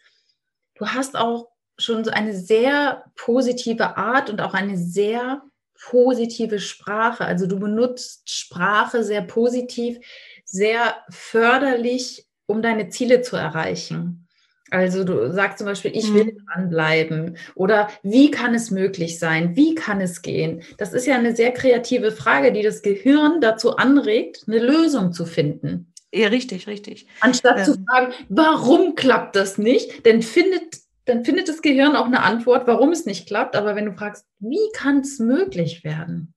du 0.75 0.85
hast 0.85 1.17
auch 1.17 1.47
schon 1.79 2.03
so 2.03 2.11
eine 2.11 2.35
sehr 2.35 3.05
positive 3.15 3.97
Art 3.97 4.29
und 4.29 4.41
auch 4.41 4.53
eine 4.53 4.77
sehr 4.77 5.41
positive 5.81 6.59
Sprache. 6.59 7.25
Also 7.25 7.47
du 7.47 7.59
benutzt 7.59 8.29
Sprache 8.29 9.03
sehr 9.03 9.21
positiv, 9.21 9.97
sehr 10.45 10.95
förderlich, 11.09 12.27
um 12.45 12.61
deine 12.61 12.89
Ziele 12.89 13.21
zu 13.21 13.35
erreichen. 13.35 14.27
Also 14.69 15.03
du 15.03 15.33
sagst 15.33 15.57
zum 15.57 15.67
Beispiel, 15.67 15.91
ich 15.93 16.13
will 16.13 16.25
mhm. 16.25 16.45
dranbleiben 16.45 17.37
oder 17.55 17.89
wie 18.03 18.31
kann 18.31 18.55
es 18.55 18.71
möglich 18.71 19.19
sein? 19.19 19.55
Wie 19.57 19.75
kann 19.75 19.99
es 19.99 20.21
gehen? 20.21 20.63
Das 20.77 20.93
ist 20.93 21.05
ja 21.05 21.15
eine 21.15 21.35
sehr 21.35 21.51
kreative 21.51 22.11
Frage, 22.11 22.53
die 22.53 22.61
das 22.61 22.81
Gehirn 22.81 23.41
dazu 23.41 23.75
anregt, 23.75 24.45
eine 24.47 24.59
Lösung 24.59 25.11
zu 25.11 25.25
finden. 25.25 25.91
Ja, 26.13 26.29
richtig, 26.29 26.67
richtig. 26.67 27.05
Anstatt 27.19 27.59
ähm. 27.59 27.65
zu 27.65 27.73
fragen, 27.85 28.13
warum 28.29 28.95
klappt 28.95 29.35
das 29.35 29.57
nicht? 29.57 30.05
Denn 30.05 30.21
findet 30.21 30.77
dann 31.05 31.25
findet 31.25 31.49
das 31.49 31.61
Gehirn 31.61 31.95
auch 31.95 32.05
eine 32.05 32.23
Antwort, 32.23 32.67
warum 32.67 32.91
es 32.91 33.05
nicht 33.05 33.27
klappt. 33.27 33.55
Aber 33.55 33.75
wenn 33.75 33.85
du 33.85 33.93
fragst, 33.93 34.25
wie 34.39 34.69
kann 34.73 34.99
es 34.99 35.19
möglich 35.19 35.83
werden? 35.83 36.33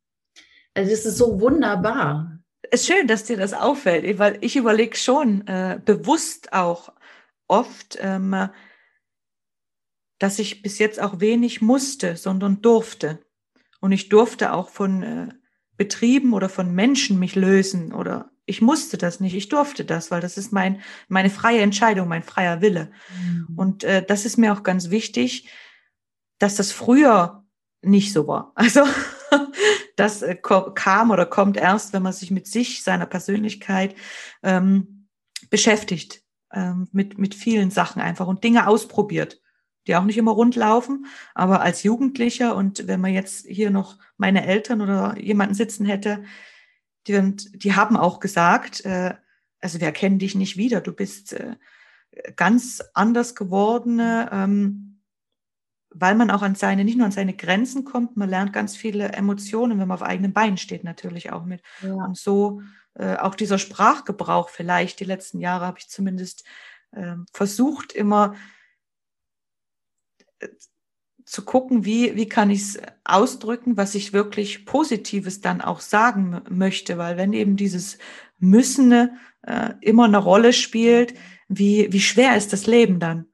Also 0.75 0.93
es 0.93 1.05
ist 1.05 1.19
so 1.19 1.41
wunderbar. 1.41 2.39
Es 2.71 2.83
ist 2.83 2.87
schön, 2.87 3.07
dass 3.07 3.25
dir 3.25 3.37
das 3.37 3.53
auffällt, 3.53 4.19
weil 4.19 4.39
ich 4.41 4.57
überlege 4.57 4.97
schon 4.97 5.47
äh, 5.47 5.79
bewusst 5.85 6.53
auch 6.53 6.93
oft, 7.47 7.99
ähm, 8.01 8.49
dass 10.19 10.39
ich 10.39 10.63
bis 10.63 10.79
jetzt 10.79 11.01
auch 11.01 11.21
wenig 11.21 11.61
musste, 11.61 12.17
sondern 12.17 12.63
durfte. 12.63 13.21
Und 13.81 13.93
ich 13.93 14.09
durfte 14.09 14.53
auch 14.53 14.71
von 14.71 15.03
äh, 15.03 15.29
Betrieben 15.77 16.33
oder 16.33 16.49
von 16.49 16.75
Menschen 16.75 17.19
mich 17.19 17.35
lösen 17.35 17.93
oder 17.93 18.31
ich 18.47 18.61
musste 18.61 18.99
das 18.99 19.21
nicht, 19.21 19.35
ich 19.35 19.49
durfte 19.49 19.85
das, 19.85 20.11
weil 20.11 20.21
das 20.21 20.37
ist 20.37 20.53
mein, 20.53 20.81
meine 21.09 21.31
freie 21.31 21.61
Entscheidung, 21.61 22.09
mein 22.09 22.23
freier 22.23 22.61
Wille. 22.61 22.91
Mhm. 23.19 23.49
Und 23.57 23.85
äh, 23.85 24.05
das 24.05 24.25
ist 24.25 24.37
mir 24.37 24.53
auch 24.53 24.63
ganz 24.63 24.91
wichtig, 24.91 25.49
dass 26.39 26.57
das 26.57 26.73
früher 26.73 27.45
nicht 27.83 28.13
so 28.13 28.27
war. 28.27 28.53
Also 28.57 28.83
das 29.97 30.23
äh, 30.23 30.37
kam 30.37 31.11
oder 31.11 31.27
kommt 31.27 31.57
erst, 31.57 31.93
wenn 31.93 32.03
man 32.03 32.13
sich 32.13 32.31
mit 32.31 32.47
sich, 32.47 32.83
seiner 32.83 33.07
Persönlichkeit 33.07 33.95
ähm, 34.43 35.09
beschäftigt, 35.51 36.23
ähm, 36.53 36.89
mit, 36.93 37.19
mit 37.19 37.35
vielen 37.35 37.71
Sachen 37.71 38.01
einfach 38.01 38.27
und 38.27 38.45
Dinge 38.45 38.67
ausprobiert, 38.67 39.41
die 39.87 39.97
auch 39.97 40.05
nicht 40.05 40.19
immer 40.19 40.33
rund 40.33 40.57
laufen. 40.57 41.07
Aber 41.35 41.63
als 41.63 41.83
Jugendlicher 41.83 42.57
und 42.57 42.87
wenn 42.87 43.01
man 43.01 43.13
jetzt 43.13 43.47
hier 43.47 43.71
noch 43.71 43.99
meine 44.17 44.47
Eltern 44.47 44.81
oder 44.81 45.19
jemanden 45.19 45.55
sitzen 45.55 45.87
hätte, 45.87 46.25
die, 47.07 47.35
die 47.35 47.75
haben 47.75 47.97
auch 47.97 48.21
gesagt, 48.21 48.85
äh, 48.85 49.15
also 49.61 49.81
wir 49.81 49.87
erkennen 49.87 50.19
dich 50.19 50.35
nicht 50.35 50.57
wieder, 50.57 50.81
du 50.81 50.93
bist 50.93 51.33
äh, 51.33 51.57
ganz 52.37 52.83
anders 52.95 53.35
geworden, 53.35 54.01
ähm, 54.01 55.01
weil 55.91 56.15
man 56.17 56.31
auch 56.31 56.43
an 56.43 56.55
seine, 56.55 56.85
nicht 56.85 56.97
nur 56.97 57.07
an 57.07 57.13
seine 57.13 57.35
Grenzen 57.35 57.85
kommt, 57.85 58.17
man 58.17 58.29
lernt 58.29 58.53
ganz 58.53 58.77
viele 58.77 59.13
Emotionen, 59.13 59.79
wenn 59.79 59.89
man 59.89 59.95
auf 59.95 60.03
eigenen 60.03 60.33
Beinen 60.33 60.57
steht, 60.57 60.85
natürlich 60.85 61.33
auch 61.33 61.45
mit. 61.45 61.63
Ja. 61.83 61.95
Und 61.95 62.19
so 62.19 62.63
äh, 62.95 63.17
auch 63.17 63.35
dieser 63.35 63.59
Sprachgebrauch 63.59 64.49
vielleicht, 64.49 65.01
die 65.01 65.05
letzten 65.05 65.41
Jahre 65.41 65.67
habe 65.67 65.79
ich 65.79 65.89
zumindest 65.89 66.45
äh, 66.93 67.17
versucht, 67.33 67.93
immer 67.93 68.35
äh, 70.39 70.49
zu 71.25 71.45
gucken, 71.45 71.85
wie, 71.85 72.17
wie 72.17 72.29
kann 72.29 72.51
ich 72.51 72.61
es 72.61 72.79
ausdrücken, 73.05 73.77
was 73.77 73.95
ich 73.95 74.13
wirklich 74.13 74.67
Positives 74.67 75.41
dann 75.41 75.61
auch 75.61 75.81
sagen 75.81 76.43
möchte, 76.51 76.99
weil 76.99 77.17
wenn 77.17 77.33
eben 77.33 77.57
dieses 77.57 77.99
Müssen 78.39 78.93
äh, 79.43 79.71
immer 79.81 80.05
eine 80.05 80.19
Rolle 80.19 80.53
spielt, 80.53 81.15
wie, 81.49 81.93
wie 81.93 82.01
schwer 82.01 82.37
ist 82.37 82.53
das 82.53 82.67
Leben 82.67 83.01
dann? 83.01 83.27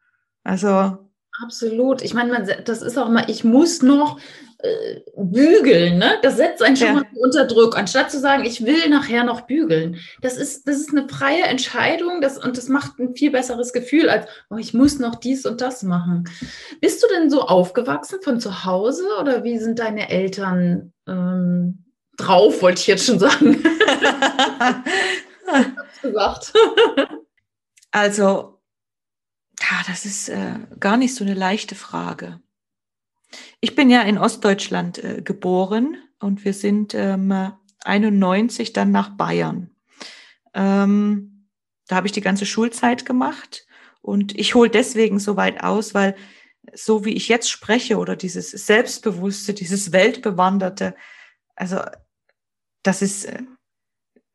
Also 0.44 1.09
Absolut. 1.42 2.02
Ich 2.02 2.14
meine, 2.14 2.62
das 2.64 2.82
ist 2.82 2.98
auch 2.98 3.08
immer, 3.08 3.28
ich 3.28 3.44
muss 3.44 3.82
noch 3.82 4.18
äh, 4.58 5.00
bügeln, 5.16 5.98
ne? 5.98 6.18
Das 6.22 6.36
setzt 6.36 6.62
einen 6.62 6.76
schon 6.76 6.86
ja. 6.88 6.92
mal 6.94 7.04
unter 7.14 7.46
Druck, 7.46 7.78
anstatt 7.78 8.10
zu 8.10 8.18
sagen, 8.18 8.44
ich 8.44 8.64
will 8.64 8.88
nachher 8.90 9.24
noch 9.24 9.42
bügeln. 9.42 9.96
Das 10.20 10.36
ist, 10.36 10.68
das 10.68 10.76
ist 10.76 10.90
eine 10.90 11.08
freie 11.08 11.44
Entscheidung 11.44 12.20
das, 12.20 12.36
und 12.38 12.58
das 12.58 12.68
macht 12.68 12.98
ein 12.98 13.14
viel 13.14 13.30
besseres 13.30 13.72
Gefühl, 13.72 14.10
als 14.10 14.26
oh, 14.50 14.56
ich 14.56 14.74
muss 14.74 14.98
noch 14.98 15.14
dies 15.14 15.46
und 15.46 15.60
das 15.60 15.82
machen. 15.82 16.28
Bist 16.80 17.02
du 17.02 17.06
denn 17.08 17.30
so 17.30 17.42
aufgewachsen 17.42 18.20
von 18.22 18.38
zu 18.38 18.64
Hause 18.64 19.04
oder 19.20 19.44
wie 19.44 19.58
sind 19.58 19.78
deine 19.78 20.10
Eltern 20.10 20.92
ähm, 21.08 21.84
drauf, 22.16 22.60
wollte 22.60 22.80
ich 22.80 22.86
jetzt 22.86 23.06
schon 23.06 23.18
sagen? 23.18 23.62
gesagt. 26.02 26.52
also, 27.90 28.59
ja, 29.70 29.82
das 29.86 30.04
ist 30.04 30.28
äh, 30.28 30.58
gar 30.78 30.96
nicht 30.96 31.14
so 31.14 31.24
eine 31.24 31.34
leichte 31.34 31.74
Frage. 31.74 32.40
Ich 33.60 33.76
bin 33.76 33.90
ja 33.90 34.02
in 34.02 34.18
Ostdeutschland 34.18 35.02
äh, 35.02 35.22
geboren 35.22 35.96
und 36.18 36.44
wir 36.44 36.52
sind 36.52 36.94
ähm, 36.94 37.52
91 37.84 38.72
dann 38.72 38.90
nach 38.90 39.16
Bayern. 39.16 39.70
Ähm, 40.54 41.48
da 41.86 41.96
habe 41.96 42.06
ich 42.06 42.12
die 42.12 42.20
ganze 42.20 42.46
Schulzeit 42.46 43.04
gemacht 43.04 43.66
und 44.02 44.36
ich 44.38 44.54
hole 44.54 44.70
deswegen 44.70 45.20
so 45.20 45.36
weit 45.36 45.62
aus, 45.62 45.94
weil 45.94 46.16
so 46.74 47.04
wie 47.04 47.14
ich 47.14 47.28
jetzt 47.28 47.50
spreche 47.50 47.98
oder 47.98 48.16
dieses 48.16 48.50
Selbstbewusste, 48.50 49.54
dieses 49.54 49.92
Weltbewanderte, 49.92 50.94
also 51.54 51.80
das 52.82 53.02
ist 53.02 53.28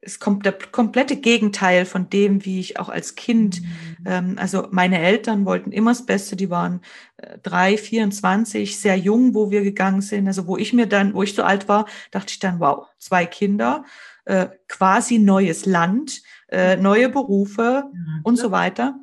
es 0.05 0.19
kommt 0.19 0.45
der 0.45 0.53
komplette 0.53 1.17
Gegenteil 1.17 1.85
von 1.85 2.09
dem, 2.09 2.45
wie 2.45 2.59
ich 2.59 2.79
auch 2.79 2.89
als 2.89 3.15
Kind, 3.15 3.61
mhm. 3.61 3.67
ähm, 4.05 4.35
also 4.37 4.67
meine 4.71 4.99
Eltern 4.99 5.45
wollten 5.45 5.71
immer 5.71 5.91
das 5.91 6.05
Beste, 6.05 6.35
die 6.35 6.49
waren 6.49 6.81
äh, 7.17 7.37
drei, 7.41 7.77
24, 7.77 8.79
sehr 8.79 8.97
jung, 8.97 9.33
wo 9.33 9.49
wir 9.49 9.63
gegangen 9.63 10.01
sind, 10.01 10.27
also 10.27 10.47
wo 10.47 10.57
ich 10.57 10.73
mir 10.73 10.85
dann, 10.85 11.13
wo 11.13 11.23
ich 11.23 11.33
so 11.33 11.43
alt 11.43 11.67
war, 11.67 11.87
dachte 12.11 12.31
ich 12.31 12.39
dann, 12.39 12.59
wow, 12.59 12.87
zwei 12.99 13.25
Kinder, 13.25 13.83
äh, 14.25 14.47
quasi 14.67 15.17
neues 15.17 15.65
Land, 15.65 16.21
äh, 16.49 16.77
neue 16.77 17.09
Berufe 17.09 17.85
mhm. 17.91 18.19
und 18.23 18.37
so 18.37 18.51
weiter. 18.51 18.99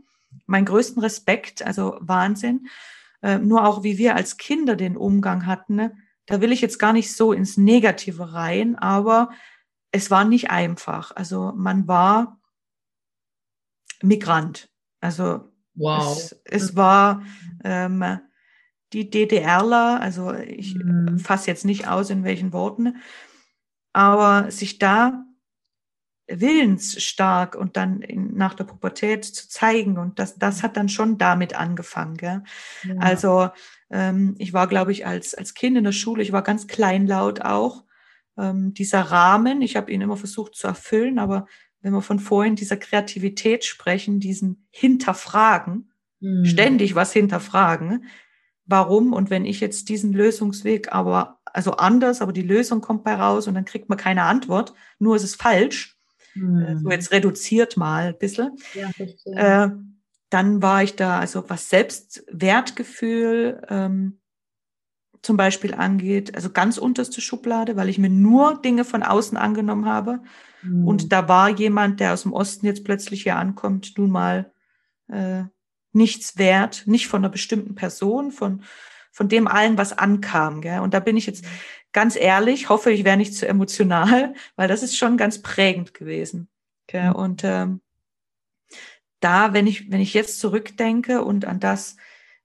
Mein 0.46 0.64
größten 0.64 1.02
Respekt, 1.02 1.64
also 1.64 1.96
Wahnsinn. 2.00 2.68
Äh, 3.22 3.38
nur 3.38 3.66
auch, 3.66 3.82
wie 3.82 3.98
wir 3.98 4.16
als 4.16 4.36
Kinder 4.36 4.76
den 4.76 4.96
Umgang 4.96 5.46
hatten, 5.46 5.76
ne? 5.76 5.92
da 6.26 6.40
will 6.40 6.52
ich 6.52 6.60
jetzt 6.60 6.78
gar 6.78 6.92
nicht 6.92 7.12
so 7.14 7.32
ins 7.32 7.56
Negative 7.56 8.32
rein, 8.32 8.76
aber 8.76 9.30
es 9.92 10.10
war 10.10 10.24
nicht 10.24 10.50
einfach. 10.50 11.14
Also 11.14 11.52
man 11.54 11.86
war 11.86 12.40
Migrant. 14.02 14.70
Also 15.00 15.52
wow. 15.74 16.16
es, 16.16 16.40
es 16.44 16.76
war 16.76 17.22
ähm, 17.62 18.18
die 18.92 19.08
DDRler, 19.10 20.00
also 20.00 20.32
ich 20.34 20.74
mhm. 20.74 21.18
fasse 21.18 21.48
jetzt 21.48 21.64
nicht 21.64 21.88
aus, 21.88 22.10
in 22.10 22.24
welchen 22.24 22.52
Worten, 22.52 22.96
aber 23.92 24.50
sich 24.50 24.78
da 24.78 25.24
willensstark 26.28 27.54
und 27.54 27.76
dann 27.76 28.00
in, 28.00 28.34
nach 28.34 28.54
der 28.54 28.64
Pubertät 28.64 29.24
zu 29.24 29.48
zeigen 29.48 29.98
und 29.98 30.18
das, 30.18 30.38
das 30.38 30.62
hat 30.62 30.76
dann 30.76 30.88
schon 30.88 31.18
damit 31.18 31.54
angefangen. 31.54 32.16
Gell? 32.16 32.42
Ja. 32.84 32.94
Also 32.98 33.50
ähm, 33.90 34.34
ich 34.38 34.52
war, 34.52 34.66
glaube 34.66 34.92
ich, 34.92 35.06
als, 35.06 35.34
als 35.34 35.54
Kind 35.54 35.76
in 35.76 35.84
der 35.84 35.92
Schule, 35.92 36.22
ich 36.22 36.32
war 36.32 36.42
ganz 36.42 36.66
kleinlaut 36.66 37.42
auch 37.42 37.84
ähm, 38.36 38.74
dieser 38.74 39.02
Rahmen. 39.02 39.62
Ich 39.62 39.76
habe 39.76 39.92
ihn 39.92 40.00
immer 40.00 40.16
versucht 40.16 40.54
zu 40.54 40.66
erfüllen, 40.66 41.18
aber 41.18 41.46
wenn 41.80 41.92
wir 41.92 42.02
von 42.02 42.18
vorhin 42.18 42.56
dieser 42.56 42.76
Kreativität 42.76 43.64
sprechen, 43.64 44.20
diesen 44.20 44.66
Hinterfragen, 44.70 45.92
mhm. 46.20 46.44
ständig 46.44 46.94
was 46.94 47.12
hinterfragen, 47.12 48.04
warum 48.64 49.12
und 49.12 49.30
wenn 49.30 49.44
ich 49.44 49.60
jetzt 49.60 49.88
diesen 49.88 50.12
Lösungsweg 50.12 50.92
aber, 50.92 51.40
also 51.44 51.72
anders, 51.72 52.22
aber 52.22 52.32
die 52.32 52.42
Lösung 52.42 52.80
kommt 52.80 53.04
bei 53.04 53.14
raus 53.14 53.48
und 53.48 53.54
dann 53.54 53.64
kriegt 53.64 53.88
man 53.88 53.98
keine 53.98 54.22
Antwort, 54.22 54.72
nur 54.98 55.16
ist 55.16 55.24
es 55.24 55.34
falsch, 55.34 55.96
mhm. 56.34 56.80
so 56.82 56.90
jetzt 56.90 57.10
reduziert 57.10 57.76
mal 57.76 58.08
ein 58.08 58.18
bisschen, 58.18 58.56
ja, 58.74 58.90
äh, 59.66 59.70
dann 60.30 60.62
war 60.62 60.82
ich 60.82 60.96
da, 60.96 61.18
also 61.18 61.44
was 61.48 61.68
Selbstwertgefühl, 61.68 63.60
ähm, 63.68 64.21
zum 65.22 65.36
Beispiel 65.36 65.74
angeht, 65.74 66.34
also 66.34 66.50
ganz 66.50 66.78
unterste 66.78 67.20
Schublade, 67.20 67.76
weil 67.76 67.88
ich 67.88 67.98
mir 67.98 68.10
nur 68.10 68.60
Dinge 68.60 68.84
von 68.84 69.02
außen 69.02 69.38
angenommen 69.38 69.86
habe. 69.86 70.20
Mhm. 70.62 70.86
Und 70.86 71.12
da 71.12 71.28
war 71.28 71.48
jemand, 71.48 72.00
der 72.00 72.12
aus 72.12 72.22
dem 72.22 72.32
Osten 72.32 72.66
jetzt 72.66 72.84
plötzlich 72.84 73.22
hier 73.22 73.36
ankommt, 73.36 73.96
nun 73.96 74.10
mal 74.10 74.52
äh, 75.08 75.44
nichts 75.92 76.38
wert, 76.38 76.84
nicht 76.86 77.06
von 77.06 77.20
einer 77.20 77.30
bestimmten 77.30 77.76
Person, 77.76 78.32
von, 78.32 78.64
von 79.12 79.28
dem 79.28 79.46
allen, 79.46 79.78
was 79.78 79.96
ankam. 79.96 80.60
Gell? 80.60 80.80
Und 80.80 80.92
da 80.92 81.00
bin 81.00 81.16
ich 81.16 81.26
jetzt 81.26 81.44
ganz 81.92 82.16
ehrlich, 82.16 82.68
hoffe, 82.68 82.90
ich 82.90 83.04
wäre 83.04 83.16
nicht 83.16 83.34
zu 83.34 83.46
emotional, 83.46 84.34
weil 84.56 84.68
das 84.68 84.82
ist 84.82 84.96
schon 84.96 85.16
ganz 85.16 85.40
prägend 85.40 85.94
gewesen. 85.94 86.48
Gell? 86.88 87.10
Mhm. 87.10 87.16
Und 87.16 87.44
ähm, 87.44 87.80
da, 89.20 89.52
wenn 89.52 89.68
ich, 89.68 89.90
wenn 89.92 90.00
ich 90.00 90.14
jetzt 90.14 90.40
zurückdenke 90.40 91.22
und 91.22 91.44
an 91.44 91.60
das, 91.60 91.96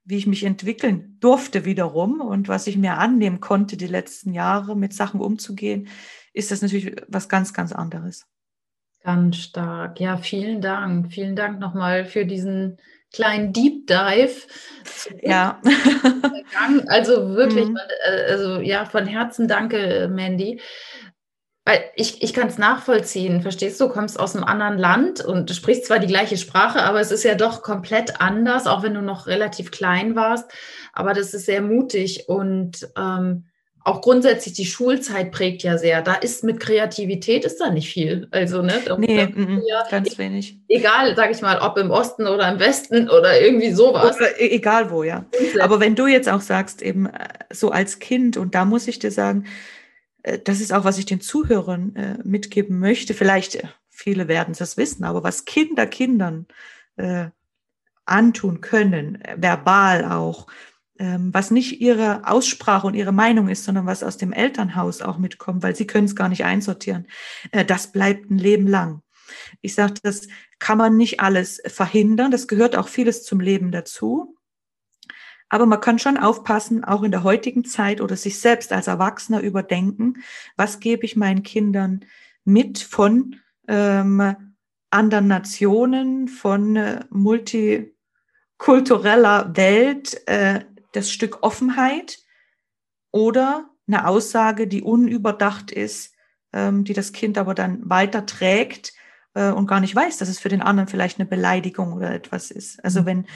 wie 0.08 0.16
ich 0.16 0.26
mich 0.26 0.44
entwickeln 0.44 1.18
durfte 1.20 1.66
wiederum 1.66 2.22
und 2.22 2.48
was 2.48 2.66
ich 2.66 2.78
mir 2.78 2.94
annehmen 2.94 3.40
konnte 3.40 3.76
die 3.76 3.86
letzten 3.86 4.32
Jahre, 4.32 4.74
mit 4.74 4.94
Sachen 4.94 5.20
umzugehen, 5.20 5.88
ist 6.32 6.50
das 6.50 6.62
natürlich 6.62 6.96
was 7.08 7.28
ganz, 7.28 7.52
ganz 7.52 7.72
anderes. 7.72 8.26
Ganz 9.04 9.36
stark. 9.36 10.00
Ja, 10.00 10.16
vielen 10.16 10.62
Dank. 10.62 11.12
Vielen 11.12 11.36
Dank 11.36 11.60
nochmal 11.60 12.06
für 12.06 12.24
diesen 12.24 12.78
kleinen 13.12 13.52
Deep 13.52 13.86
Dive. 13.86 14.46
Ja. 15.22 15.60
Also 16.86 17.34
wirklich, 17.34 17.68
mhm. 17.68 17.78
Äh, 18.06 18.30
also 18.30 18.60
ja, 18.60 18.86
von 18.86 19.06
Herzen 19.06 19.46
danke, 19.46 20.08
Mandy. 20.10 20.60
Weil 21.68 21.84
ich, 21.96 22.22
ich 22.22 22.32
kann 22.32 22.48
es 22.48 22.56
nachvollziehen, 22.56 23.42
verstehst 23.42 23.78
du? 23.78 23.88
Du 23.88 23.92
kommst 23.92 24.18
aus 24.18 24.34
einem 24.34 24.46
anderen 24.46 24.78
Land 24.78 25.22
und 25.22 25.50
du 25.50 25.52
sprichst 25.52 25.84
zwar 25.84 25.98
die 25.98 26.06
gleiche 26.06 26.38
Sprache, 26.38 26.82
aber 26.82 26.98
es 26.98 27.10
ist 27.10 27.24
ja 27.24 27.34
doch 27.34 27.60
komplett 27.60 28.22
anders, 28.22 28.66
auch 28.66 28.82
wenn 28.82 28.94
du 28.94 29.02
noch 29.02 29.26
relativ 29.26 29.70
klein 29.70 30.16
warst. 30.16 30.50
Aber 30.94 31.12
das 31.12 31.34
ist 31.34 31.44
sehr 31.44 31.60
mutig 31.60 32.26
und 32.26 32.88
ähm, 32.96 33.48
auch 33.84 34.00
grundsätzlich 34.00 34.54
die 34.54 34.64
Schulzeit 34.64 35.30
prägt 35.30 35.62
ja 35.62 35.76
sehr. 35.76 36.00
Da 36.00 36.14
ist 36.14 36.42
mit 36.42 36.58
Kreativität 36.58 37.44
ist 37.44 37.60
da 37.60 37.70
nicht 37.70 37.92
viel. 37.92 38.28
Also, 38.30 38.62
ne? 38.62 38.80
Da, 38.86 38.96
nee, 38.96 39.26
da, 39.26 39.38
mm, 39.38 39.62
ja, 39.68 39.84
ganz 39.90 40.16
wenig. 40.16 40.56
Egal, 40.68 41.16
sag 41.16 41.30
ich 41.30 41.42
mal, 41.42 41.58
ob 41.58 41.76
im 41.76 41.90
Osten 41.90 42.26
oder 42.26 42.50
im 42.50 42.58
Westen 42.60 43.10
oder 43.10 43.38
irgendwie 43.38 43.72
sowas. 43.72 44.16
Oder 44.16 44.40
e, 44.40 44.52
egal 44.52 44.90
wo, 44.90 45.02
ja. 45.02 45.26
Aber 45.60 45.80
wenn 45.80 45.94
du 45.94 46.06
jetzt 46.06 46.30
auch 46.30 46.40
sagst, 46.40 46.80
eben 46.80 47.04
äh, 47.04 47.28
so 47.52 47.70
als 47.70 47.98
Kind, 47.98 48.38
und 48.38 48.54
da 48.54 48.64
muss 48.64 48.88
ich 48.88 48.98
dir 48.98 49.10
sagen, 49.10 49.44
äh, 49.44 49.77
das 50.44 50.60
ist 50.60 50.72
auch, 50.72 50.84
was 50.84 50.98
ich 50.98 51.06
den 51.06 51.20
Zuhörern 51.20 51.96
äh, 51.96 52.18
mitgeben 52.24 52.78
möchte. 52.78 53.14
Vielleicht, 53.14 53.54
äh, 53.56 53.68
viele 53.88 54.28
werden 54.28 54.54
es 54.58 54.76
wissen, 54.76 55.04
aber 55.04 55.22
was 55.22 55.44
Kinder 55.44 55.86
Kindern 55.86 56.46
äh, 56.96 57.28
antun 58.04 58.60
können, 58.60 59.22
verbal 59.36 60.04
auch, 60.04 60.46
ähm, 60.98 61.32
was 61.32 61.50
nicht 61.50 61.80
ihre 61.80 62.26
Aussprache 62.26 62.86
und 62.86 62.94
ihre 62.94 63.12
Meinung 63.12 63.48
ist, 63.48 63.64
sondern 63.64 63.86
was 63.86 64.02
aus 64.02 64.16
dem 64.16 64.32
Elternhaus 64.32 65.00
auch 65.02 65.18
mitkommt, 65.18 65.62
weil 65.62 65.76
sie 65.76 65.86
können 65.86 66.06
es 66.06 66.16
gar 66.16 66.28
nicht 66.28 66.44
einsortieren, 66.44 67.06
äh, 67.52 67.64
das 67.64 67.92
bleibt 67.92 68.30
ein 68.30 68.38
Leben 68.38 68.66
lang. 68.66 69.02
Ich 69.60 69.74
sage, 69.74 69.94
das 70.02 70.26
kann 70.58 70.78
man 70.78 70.96
nicht 70.96 71.20
alles 71.20 71.62
verhindern, 71.66 72.30
das 72.30 72.48
gehört 72.48 72.76
auch 72.76 72.88
vieles 72.88 73.24
zum 73.24 73.40
Leben 73.40 73.70
dazu. 73.70 74.37
Aber 75.48 75.66
man 75.66 75.80
kann 75.80 75.98
schon 75.98 76.16
aufpassen, 76.16 76.84
auch 76.84 77.02
in 77.02 77.10
der 77.10 77.22
heutigen 77.22 77.64
Zeit 77.64 78.00
oder 78.00 78.16
sich 78.16 78.38
selbst 78.38 78.72
als 78.72 78.86
Erwachsener 78.86 79.40
überdenken, 79.40 80.22
was 80.56 80.80
gebe 80.80 81.04
ich 81.04 81.16
meinen 81.16 81.42
Kindern 81.42 82.04
mit 82.44 82.78
von 82.78 83.36
ähm, 83.66 84.36
anderen 84.90 85.28
Nationen, 85.28 86.28
von 86.28 86.76
äh, 86.76 87.04
multikultureller 87.10 89.56
Welt, 89.56 90.20
äh, 90.26 90.64
das 90.92 91.10
Stück 91.10 91.42
Offenheit 91.42 92.18
oder 93.10 93.70
eine 93.86 94.06
Aussage, 94.06 94.66
die 94.66 94.82
unüberdacht 94.82 95.70
ist, 95.70 96.14
ähm, 96.52 96.84
die 96.84 96.94
das 96.94 97.12
Kind 97.12 97.38
aber 97.38 97.54
dann 97.54 97.88
weiterträgt 97.88 98.92
äh, 99.34 99.50
und 99.50 99.66
gar 99.66 99.80
nicht 99.80 99.94
weiß, 99.94 100.18
dass 100.18 100.28
es 100.28 100.38
für 100.38 100.48
den 100.48 100.62
anderen 100.62 100.88
vielleicht 100.88 101.18
eine 101.18 101.28
Beleidigung 101.28 101.92
oder 101.92 102.12
etwas 102.12 102.50
ist. 102.50 102.82
Also 102.84 103.02
mhm. 103.02 103.06
wenn, 103.06 103.26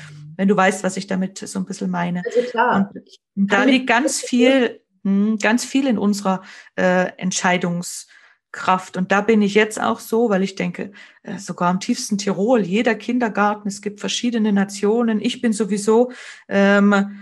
wenn 0.43 0.49
du 0.49 0.57
weißt, 0.57 0.83
was 0.83 0.97
ich 0.97 1.07
damit 1.07 1.39
so 1.39 1.57
ein 1.61 1.65
bisschen 1.65 1.89
meine. 1.89 2.21
Also 2.27 2.41
klar. 2.51 2.91
Und 3.37 3.53
da 3.53 3.63
liegt 3.63 3.87
ganz 3.87 4.21
viel, 4.21 4.81
hm, 5.05 5.39
ganz 5.39 5.65
viel 5.65 5.87
in 5.87 5.99
unserer 5.99 6.43
äh, 6.75 7.13
Entscheidungskraft. 7.17 8.97
Und 8.97 9.13
da 9.13 9.21
bin 9.21 9.41
ich 9.41 9.55
jetzt 9.55 9.81
auch 9.81 10.01
so, 10.01 10.31
weil 10.31 10.43
ich 10.43 10.57
denke, 10.57 10.91
äh, 11.23 11.39
sogar 11.39 11.71
im 11.71 11.79
tiefsten 11.79 12.19
Tirol, 12.19 12.63
jeder 12.63 12.97
Kindergarten, 12.97 13.69
es 13.69 13.83
gibt 13.83 14.01
verschiedene 14.01 14.53
Nationen. 14.53 15.21
Ich 15.21 15.41
bin 15.43 15.53
sowieso 15.53 16.11
ähm, 16.49 17.21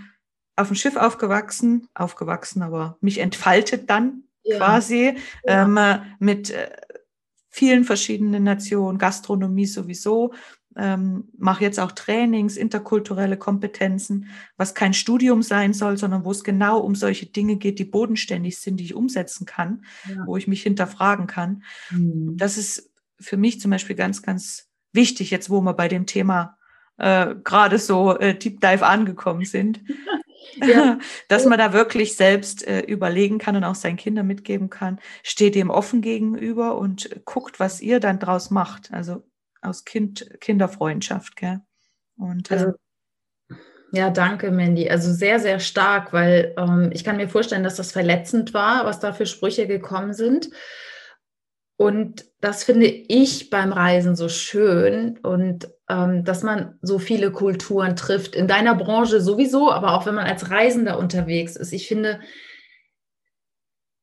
auf 0.55 0.69
dem 0.69 0.75
Schiff 0.75 0.95
aufgewachsen, 0.95 1.89
aufgewachsen, 1.93 2.63
aber 2.63 2.97
mich 3.01 3.19
entfaltet 3.19 3.87
dann 3.91 4.23
ja. 4.41 4.57
quasi 4.57 5.15
ja. 5.45 5.65
Ähm, 5.65 6.01
mit 6.17 6.49
äh, 6.49 6.71
vielen 7.49 7.83
verschiedenen 7.83 8.45
Nationen, 8.45 8.97
Gastronomie 8.97 9.67
sowieso. 9.67 10.33
Ähm, 10.75 11.25
mache 11.37 11.63
jetzt 11.63 11.79
auch 11.79 11.91
Trainings, 11.91 12.57
interkulturelle 12.57 13.37
Kompetenzen, 13.37 14.27
was 14.57 14.73
kein 14.73 14.93
Studium 14.93 15.41
sein 15.41 15.73
soll, 15.73 15.97
sondern 15.97 16.23
wo 16.23 16.31
es 16.31 16.43
genau 16.43 16.79
um 16.79 16.95
solche 16.95 17.25
Dinge 17.25 17.57
geht, 17.57 17.79
die 17.79 17.85
bodenständig 17.85 18.59
sind, 18.59 18.77
die 18.77 18.85
ich 18.85 18.95
umsetzen 18.95 19.45
kann, 19.45 19.83
ja. 20.09 20.23
wo 20.25 20.37
ich 20.37 20.47
mich 20.47 20.63
hinterfragen 20.63 21.27
kann. 21.27 21.63
Mhm. 21.89 22.37
Das 22.37 22.57
ist 22.57 22.91
für 23.19 23.37
mich 23.37 23.59
zum 23.59 23.71
Beispiel 23.71 23.95
ganz, 23.95 24.21
ganz 24.21 24.69
wichtig, 24.93 25.31
jetzt 25.31 25.49
wo 25.49 25.61
wir 25.61 25.73
bei 25.73 25.87
dem 25.87 26.05
Thema 26.05 26.57
äh, 26.97 27.35
gerade 27.43 27.77
so 27.77 28.17
äh, 28.17 28.37
Deep 28.37 28.61
Dive 28.61 28.85
angekommen 28.85 29.45
sind. 29.45 29.81
Ja. 30.55 30.97
dass 31.29 31.45
man 31.45 31.59
da 31.59 31.71
wirklich 31.71 32.15
selbst 32.15 32.67
äh, 32.67 32.81
überlegen 32.81 33.37
kann 33.37 33.55
und 33.55 33.63
auch 33.63 33.75
seinen 33.75 33.95
Kindern 33.95 34.27
mitgeben 34.27 34.69
kann, 34.69 34.99
steht 35.23 35.55
dem 35.55 35.69
offen 35.69 36.01
gegenüber 36.01 36.77
und 36.77 37.09
guckt, 37.25 37.59
was 37.59 37.79
ihr 37.79 37.99
dann 37.99 38.19
draus 38.19 38.49
macht. 38.49 38.91
Also 38.91 39.23
aus 39.61 39.85
kind, 39.85 40.27
Kinderfreundschaft, 40.39 41.35
gell? 41.35 41.61
Und, 42.17 42.51
äh, 42.51 42.55
also, 42.55 42.73
ja, 43.93 44.09
danke, 44.09 44.51
Mandy. 44.51 44.89
Also 44.89 45.11
sehr, 45.11 45.39
sehr 45.39 45.59
stark, 45.59 46.13
weil 46.13 46.53
ähm, 46.57 46.91
ich 46.93 47.03
kann 47.03 47.17
mir 47.17 47.27
vorstellen, 47.27 47.63
dass 47.63 47.75
das 47.75 47.91
verletzend 47.91 48.53
war, 48.53 48.85
was 48.85 48.99
da 48.99 49.11
für 49.11 49.25
Sprüche 49.25 49.67
gekommen 49.67 50.13
sind. 50.13 50.49
Und 51.75 52.25
das 52.39 52.63
finde 52.63 52.85
ich 52.85 53.49
beim 53.49 53.73
Reisen 53.73 54.15
so 54.15 54.29
schön 54.29 55.17
und 55.23 55.67
ähm, 55.89 56.23
dass 56.23 56.43
man 56.43 56.77
so 56.81 56.99
viele 56.99 57.31
Kulturen 57.31 57.95
trifft. 57.95 58.35
In 58.35 58.47
deiner 58.47 58.75
Branche 58.75 59.19
sowieso, 59.19 59.71
aber 59.71 59.95
auch 59.95 60.05
wenn 60.05 60.15
man 60.15 60.27
als 60.27 60.51
Reisender 60.51 60.99
unterwegs 60.99 61.55
ist. 61.55 61.73
Ich 61.73 61.87
finde, 61.87 62.21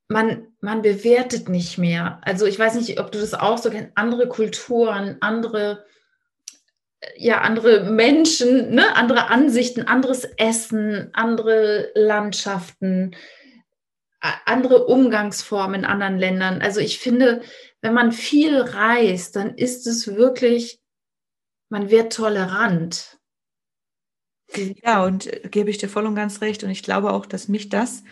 man, 0.09 0.48
man 0.61 0.83
bewertet 0.83 1.49
nicht 1.49 1.79
mehr. 1.79 2.21
Also 2.23 2.47
ich 2.47 2.59
weiß 2.59 2.75
nicht, 2.75 2.99
ob 2.99 3.13
du 3.13 3.19
das 3.19 3.35
auch 3.35 3.59
so 3.59 3.71
kennst, 3.71 3.93
andere 3.95 4.29
Kulturen, 4.29 5.19
andere, 5.21 5.85
ja, 7.17 7.41
andere 7.43 7.91
Menschen, 7.91 8.75
ne? 8.75 8.97
andere 8.97 9.29
Ansichten, 9.29 9.83
anderes 9.83 10.25
Essen, 10.37 11.11
andere 11.13 11.91
Landschaften, 11.95 13.15
andere 14.21 14.87
Umgangsformen 14.87 15.81
in 15.81 15.87
anderen 15.87 16.19
Ländern. 16.19 16.61
Also 16.61 16.81
ich 16.81 16.99
finde, 16.99 17.43
wenn 17.81 17.95
man 17.95 18.11
viel 18.11 18.61
reist, 18.61 19.37
dann 19.37 19.55
ist 19.55 19.87
es 19.87 20.17
wirklich, 20.17 20.81
man 21.69 21.91
wird 21.91 22.13
tolerant. 22.13 23.19
Ja, 24.83 25.05
und 25.05 25.27
äh, 25.27 25.49
gebe 25.49 25.71
ich 25.71 25.79
dir 25.79 25.89
voll 25.89 26.07
und 26.07 26.15
ganz 26.15 26.41
recht. 26.41 26.65
Und 26.65 26.71
ich 26.71 26.83
glaube 26.83 27.13
auch, 27.13 27.27
dass 27.27 27.49
mich 27.49 27.69
das 27.69 28.03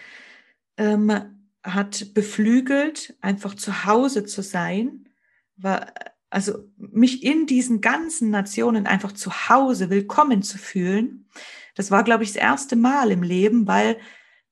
ähm, 0.76 1.35
hat 1.66 2.14
beflügelt, 2.14 3.16
einfach 3.20 3.54
zu 3.54 3.84
Hause 3.84 4.24
zu 4.24 4.42
sein, 4.42 5.08
war, 5.56 5.92
also 6.30 6.70
mich 6.76 7.22
in 7.24 7.46
diesen 7.46 7.80
ganzen 7.80 8.30
Nationen 8.30 8.86
einfach 8.86 9.12
zu 9.12 9.48
Hause 9.48 9.90
willkommen 9.90 10.42
zu 10.42 10.58
fühlen. 10.58 11.28
Das 11.74 11.90
war, 11.90 12.04
glaube 12.04 12.24
ich, 12.24 12.32
das 12.32 12.42
erste 12.42 12.76
Mal 12.76 13.10
im 13.10 13.22
Leben, 13.22 13.66
weil 13.66 13.98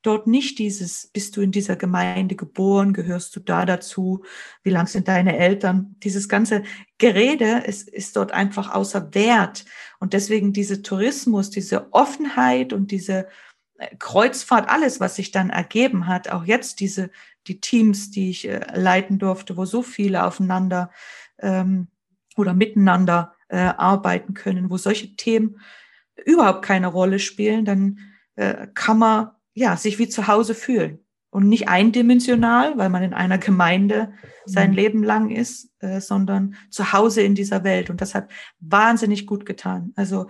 dort 0.02 0.26
nicht 0.26 0.58
dieses, 0.58 1.06
bist 1.12 1.36
du 1.36 1.40
in 1.40 1.50
dieser 1.50 1.76
Gemeinde 1.76 2.36
geboren, 2.36 2.92
gehörst 2.92 3.34
du 3.36 3.40
da 3.40 3.64
dazu, 3.64 4.22
wie 4.62 4.70
lang 4.70 4.86
sind 4.86 5.08
deine 5.08 5.38
Eltern, 5.38 5.96
dieses 6.02 6.28
ganze 6.28 6.62
Gerede 6.98 7.62
ist, 7.66 7.88
ist 7.88 8.16
dort 8.16 8.32
einfach 8.32 8.74
außer 8.74 9.14
Wert. 9.14 9.64
Und 10.00 10.12
deswegen 10.12 10.52
diese 10.52 10.82
Tourismus, 10.82 11.48
diese 11.48 11.92
Offenheit 11.92 12.72
und 12.72 12.90
diese 12.90 13.28
Kreuzfahrt, 13.98 14.68
alles, 14.68 15.00
was 15.00 15.16
sich 15.16 15.32
dann 15.32 15.50
ergeben 15.50 16.06
hat, 16.06 16.28
auch 16.28 16.44
jetzt 16.44 16.80
diese, 16.80 17.10
die 17.46 17.60
Teams, 17.60 18.10
die 18.10 18.30
ich 18.30 18.48
äh, 18.48 18.64
leiten 18.74 19.18
durfte, 19.18 19.56
wo 19.56 19.64
so 19.64 19.82
viele 19.82 20.24
aufeinander 20.24 20.90
ähm, 21.38 21.88
oder 22.36 22.54
miteinander 22.54 23.34
äh, 23.48 23.58
arbeiten 23.58 24.34
können, 24.34 24.70
wo 24.70 24.76
solche 24.76 25.16
Themen 25.16 25.60
überhaupt 26.24 26.62
keine 26.62 26.86
Rolle 26.86 27.18
spielen, 27.18 27.64
dann 27.64 27.98
äh, 28.36 28.68
kann 28.74 28.98
man 28.98 29.30
ja, 29.54 29.76
sich 29.76 29.98
wie 29.98 30.08
zu 30.08 30.26
Hause 30.26 30.54
fühlen 30.54 30.98
und 31.30 31.48
nicht 31.48 31.68
eindimensional, 31.68 32.76
weil 32.76 32.90
man 32.90 33.02
in 33.02 33.14
einer 33.14 33.38
Gemeinde 33.38 34.12
sein 34.46 34.70
mhm. 34.70 34.76
Leben 34.76 35.02
lang 35.02 35.30
ist, 35.30 35.70
äh, 35.80 36.00
sondern 36.00 36.56
zu 36.70 36.92
Hause 36.92 37.22
in 37.22 37.34
dieser 37.34 37.64
Welt. 37.64 37.90
Und 37.90 38.00
das 38.00 38.14
hat 38.14 38.30
wahnsinnig 38.60 39.26
gut 39.26 39.46
getan. 39.46 39.92
Also 39.96 40.26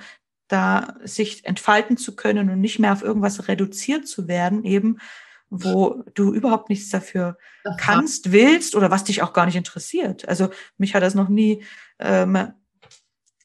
da 0.48 0.96
sich 1.04 1.44
entfalten 1.44 1.96
zu 1.96 2.16
können 2.16 2.50
und 2.50 2.60
nicht 2.60 2.78
mehr 2.78 2.92
auf 2.92 3.02
irgendwas 3.02 3.48
reduziert 3.48 4.06
zu 4.06 4.28
werden, 4.28 4.64
eben 4.64 4.98
wo 5.50 6.02
du 6.14 6.32
überhaupt 6.32 6.68
nichts 6.68 6.88
dafür 6.90 7.38
kannst, 7.78 8.32
willst 8.32 8.74
oder 8.74 8.90
was 8.90 9.04
dich 9.04 9.22
auch 9.22 9.32
gar 9.32 9.46
nicht 9.46 9.56
interessiert. 9.56 10.28
Also 10.28 10.50
mich 10.78 10.94
hat 10.94 11.02
das 11.02 11.14
noch 11.14 11.28
nie 11.28 11.62
ähm, 11.98 12.52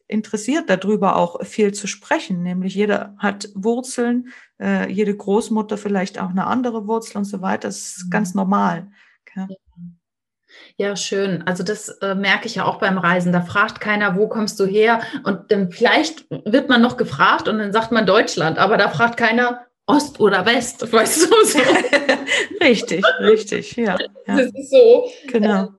interessiert, 0.07 0.69
darüber 0.69 1.15
auch 1.15 1.45
viel 1.45 1.73
zu 1.73 1.87
sprechen. 1.87 2.41
Nämlich 2.41 2.73
jeder 2.73 3.15
hat 3.19 3.49
Wurzeln, 3.53 4.29
äh, 4.59 4.91
jede 4.91 5.15
Großmutter 5.15 5.77
vielleicht 5.77 6.19
auch 6.19 6.29
eine 6.29 6.47
andere 6.47 6.87
Wurzel 6.87 7.17
und 7.17 7.25
so 7.25 7.41
weiter. 7.41 7.67
Das 7.67 7.97
ist 7.97 8.05
mhm. 8.05 8.09
ganz 8.09 8.33
normal. 8.33 8.91
Okay? 9.21 9.55
Ja, 10.77 10.95
schön. 10.95 11.43
Also 11.45 11.63
das 11.63 11.89
äh, 12.01 12.15
merke 12.15 12.47
ich 12.47 12.55
ja 12.55 12.65
auch 12.65 12.79
beim 12.79 12.97
Reisen. 12.97 13.33
Da 13.33 13.41
fragt 13.41 13.81
keiner, 13.81 14.15
wo 14.15 14.27
kommst 14.27 14.59
du 14.59 14.65
her? 14.65 15.01
Und 15.23 15.51
dann 15.51 15.71
vielleicht 15.71 16.25
wird 16.29 16.69
man 16.69 16.81
noch 16.81 16.97
gefragt 16.97 17.47
und 17.47 17.59
dann 17.59 17.73
sagt 17.73 17.91
man 17.91 18.05
Deutschland, 18.05 18.57
aber 18.57 18.77
da 18.77 18.89
fragt 18.89 19.17
keiner 19.17 19.65
Ost 19.85 20.19
oder 20.19 20.45
West, 20.45 20.81
weißt 20.93 21.31
du 21.31 21.45
so. 21.45 21.59
richtig, 22.61 23.03
richtig, 23.19 23.75
ja, 23.75 23.97
ja. 24.27 24.37
Das 24.37 24.51
ist 24.53 24.69
so. 24.69 25.09
Genau. 25.27 25.69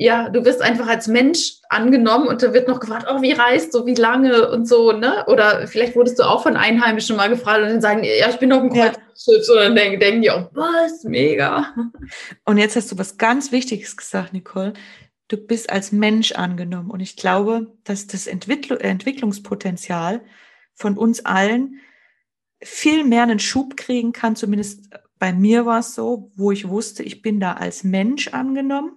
Ja, 0.00 0.28
du 0.28 0.44
wirst 0.44 0.62
einfach 0.62 0.86
als 0.86 1.08
Mensch 1.08 1.54
angenommen 1.68 2.28
und 2.28 2.40
da 2.40 2.54
wird 2.54 2.68
noch 2.68 2.78
gefragt, 2.78 3.06
oh, 3.10 3.20
wie 3.20 3.32
reist 3.32 3.74
du, 3.74 3.84
wie 3.84 3.96
lange 3.96 4.48
und 4.48 4.68
so, 4.68 4.92
ne? 4.92 5.24
Oder 5.26 5.66
vielleicht 5.66 5.96
wurdest 5.96 6.20
du 6.20 6.22
auch 6.22 6.44
von 6.44 6.56
Einheimischen 6.56 7.16
mal 7.16 7.28
gefragt 7.28 7.62
und 7.62 7.68
dann 7.68 7.80
sagen, 7.80 8.04
ja, 8.04 8.30
ich 8.30 8.38
bin 8.38 8.50
noch 8.50 8.62
ein 8.62 8.70
Kreuzschiff. 8.70 9.48
Ja. 9.48 9.54
Und 9.54 9.58
dann 9.58 9.74
denken, 9.74 9.98
denken 9.98 10.22
die 10.22 10.30
auch, 10.30 10.50
was, 10.52 11.02
mega. 11.02 11.74
Und 12.44 12.58
jetzt 12.58 12.76
hast 12.76 12.92
du 12.92 12.98
was 12.98 13.18
ganz 13.18 13.50
Wichtiges 13.50 13.96
gesagt, 13.96 14.32
Nicole. 14.32 14.72
Du 15.26 15.36
bist 15.36 15.68
als 15.68 15.90
Mensch 15.90 16.30
angenommen. 16.30 16.90
Und 16.90 17.00
ich 17.00 17.16
glaube, 17.16 17.66
dass 17.82 18.06
das 18.06 18.28
Entwickl 18.28 18.76
Entwicklungspotenzial 18.80 20.20
von 20.74 20.96
uns 20.96 21.26
allen 21.26 21.80
viel 22.62 23.02
mehr 23.02 23.24
einen 23.24 23.40
Schub 23.40 23.76
kriegen 23.76 24.12
kann. 24.12 24.36
Zumindest 24.36 24.90
bei 25.18 25.32
mir 25.32 25.66
war 25.66 25.80
es 25.80 25.96
so, 25.96 26.30
wo 26.36 26.52
ich 26.52 26.68
wusste, 26.68 27.02
ich 27.02 27.20
bin 27.20 27.40
da 27.40 27.54
als 27.54 27.82
Mensch 27.82 28.28
angenommen 28.28 28.92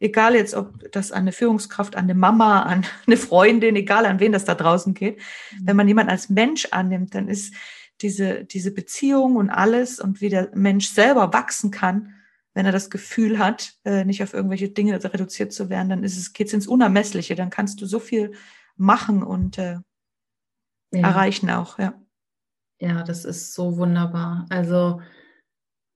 egal 0.00 0.34
jetzt, 0.34 0.54
ob 0.54 0.90
das 0.92 1.12
an 1.12 1.22
eine 1.22 1.32
Führungskraft, 1.32 1.96
an 1.96 2.04
eine 2.04 2.14
Mama, 2.14 2.62
an 2.62 2.86
eine 3.06 3.16
Freundin, 3.16 3.76
egal 3.76 4.06
an 4.06 4.20
wen 4.20 4.32
das 4.32 4.44
da 4.44 4.54
draußen 4.54 4.94
geht, 4.94 5.18
mhm. 5.18 5.66
wenn 5.66 5.76
man 5.76 5.88
jemanden 5.88 6.10
als 6.10 6.28
Mensch 6.28 6.68
annimmt, 6.70 7.14
dann 7.14 7.28
ist 7.28 7.54
diese, 8.00 8.44
diese 8.44 8.72
Beziehung 8.72 9.36
und 9.36 9.50
alles 9.50 9.98
und 9.98 10.20
wie 10.20 10.28
der 10.28 10.50
Mensch 10.54 10.88
selber 10.88 11.32
wachsen 11.32 11.70
kann, 11.70 12.14
wenn 12.54 12.66
er 12.66 12.72
das 12.72 12.90
Gefühl 12.90 13.38
hat, 13.38 13.74
äh, 13.84 14.04
nicht 14.04 14.22
auf 14.22 14.34
irgendwelche 14.34 14.68
Dinge 14.68 15.02
reduziert 15.02 15.52
zu 15.52 15.68
werden, 15.68 15.88
dann 15.88 16.04
ist 16.04 16.16
es, 16.16 16.32
geht's 16.32 16.52
ins 16.52 16.66
Unermessliche, 16.66 17.34
dann 17.34 17.50
kannst 17.50 17.80
du 17.80 17.86
so 17.86 17.98
viel 17.98 18.32
machen 18.76 19.22
und 19.22 19.58
äh, 19.58 19.78
ja. 20.92 21.08
erreichen 21.08 21.50
auch, 21.50 21.78
ja. 21.78 21.94
Ja, 22.80 23.02
das 23.02 23.24
ist 23.24 23.54
so 23.54 23.76
wunderbar. 23.76 24.46
Also 24.50 25.00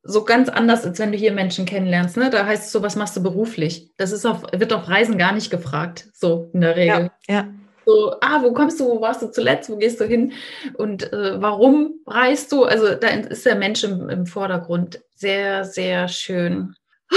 so 0.02 0.24
ganz 0.24 0.48
anders, 0.48 0.84
als 0.84 0.98
wenn 0.98 1.12
du 1.12 1.18
hier 1.18 1.32
Menschen 1.32 1.64
kennenlernst. 1.64 2.16
Ne? 2.16 2.30
Da 2.30 2.44
heißt 2.44 2.64
es 2.64 2.72
so, 2.72 2.82
was 2.82 2.96
machst 2.96 3.16
du 3.16 3.22
beruflich? 3.22 3.92
Das 3.96 4.12
ist 4.12 4.26
auf, 4.26 4.42
wird 4.52 4.72
auf 4.72 4.88
Reisen 4.88 5.16
gar 5.16 5.32
nicht 5.32 5.50
gefragt, 5.50 6.08
so 6.12 6.50
in 6.52 6.60
der 6.60 6.76
Regel. 6.76 7.10
Ja, 7.28 7.34
ja. 7.34 7.48
So, 7.84 8.14
ah, 8.20 8.42
wo 8.42 8.52
kommst 8.52 8.78
du, 8.78 8.86
wo 8.86 9.00
warst 9.00 9.22
du 9.22 9.30
zuletzt, 9.30 9.68
wo 9.68 9.76
gehst 9.76 10.00
du 10.00 10.04
hin 10.04 10.32
und 10.74 11.12
äh, 11.12 11.40
warum 11.40 11.94
reist 12.06 12.52
du? 12.52 12.64
Also 12.64 12.94
da 12.94 13.08
ist 13.08 13.44
der 13.44 13.56
Mensch 13.56 13.82
im, 13.82 14.08
im 14.08 14.26
Vordergrund. 14.26 15.00
Sehr, 15.16 15.64
sehr 15.64 16.06
schön. 16.06 16.74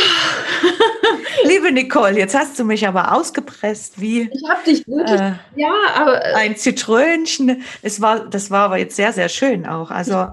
Liebe 1.43 1.71
Nicole, 1.71 2.17
jetzt 2.17 2.35
hast 2.35 2.57
du 2.57 2.63
mich 2.63 2.87
aber 2.87 3.13
ausgepresst 3.13 4.01
wie. 4.01 4.29
Ich 4.33 4.49
habe 4.49 4.63
dich 4.65 4.87
wirklich. 4.87 5.21
Äh, 5.21 5.33
ja, 5.55 5.73
aber. 5.95 6.25
Äh, 6.25 6.33
ein 6.33 6.55
Zitrönchen. 6.55 7.63
Es 7.83 8.01
war, 8.01 8.27
das 8.27 8.49
war 8.49 8.65
aber 8.65 8.77
jetzt 8.77 8.95
sehr, 8.95 9.13
sehr 9.13 9.29
schön 9.29 9.67
auch. 9.67 9.91
Also 9.91 10.29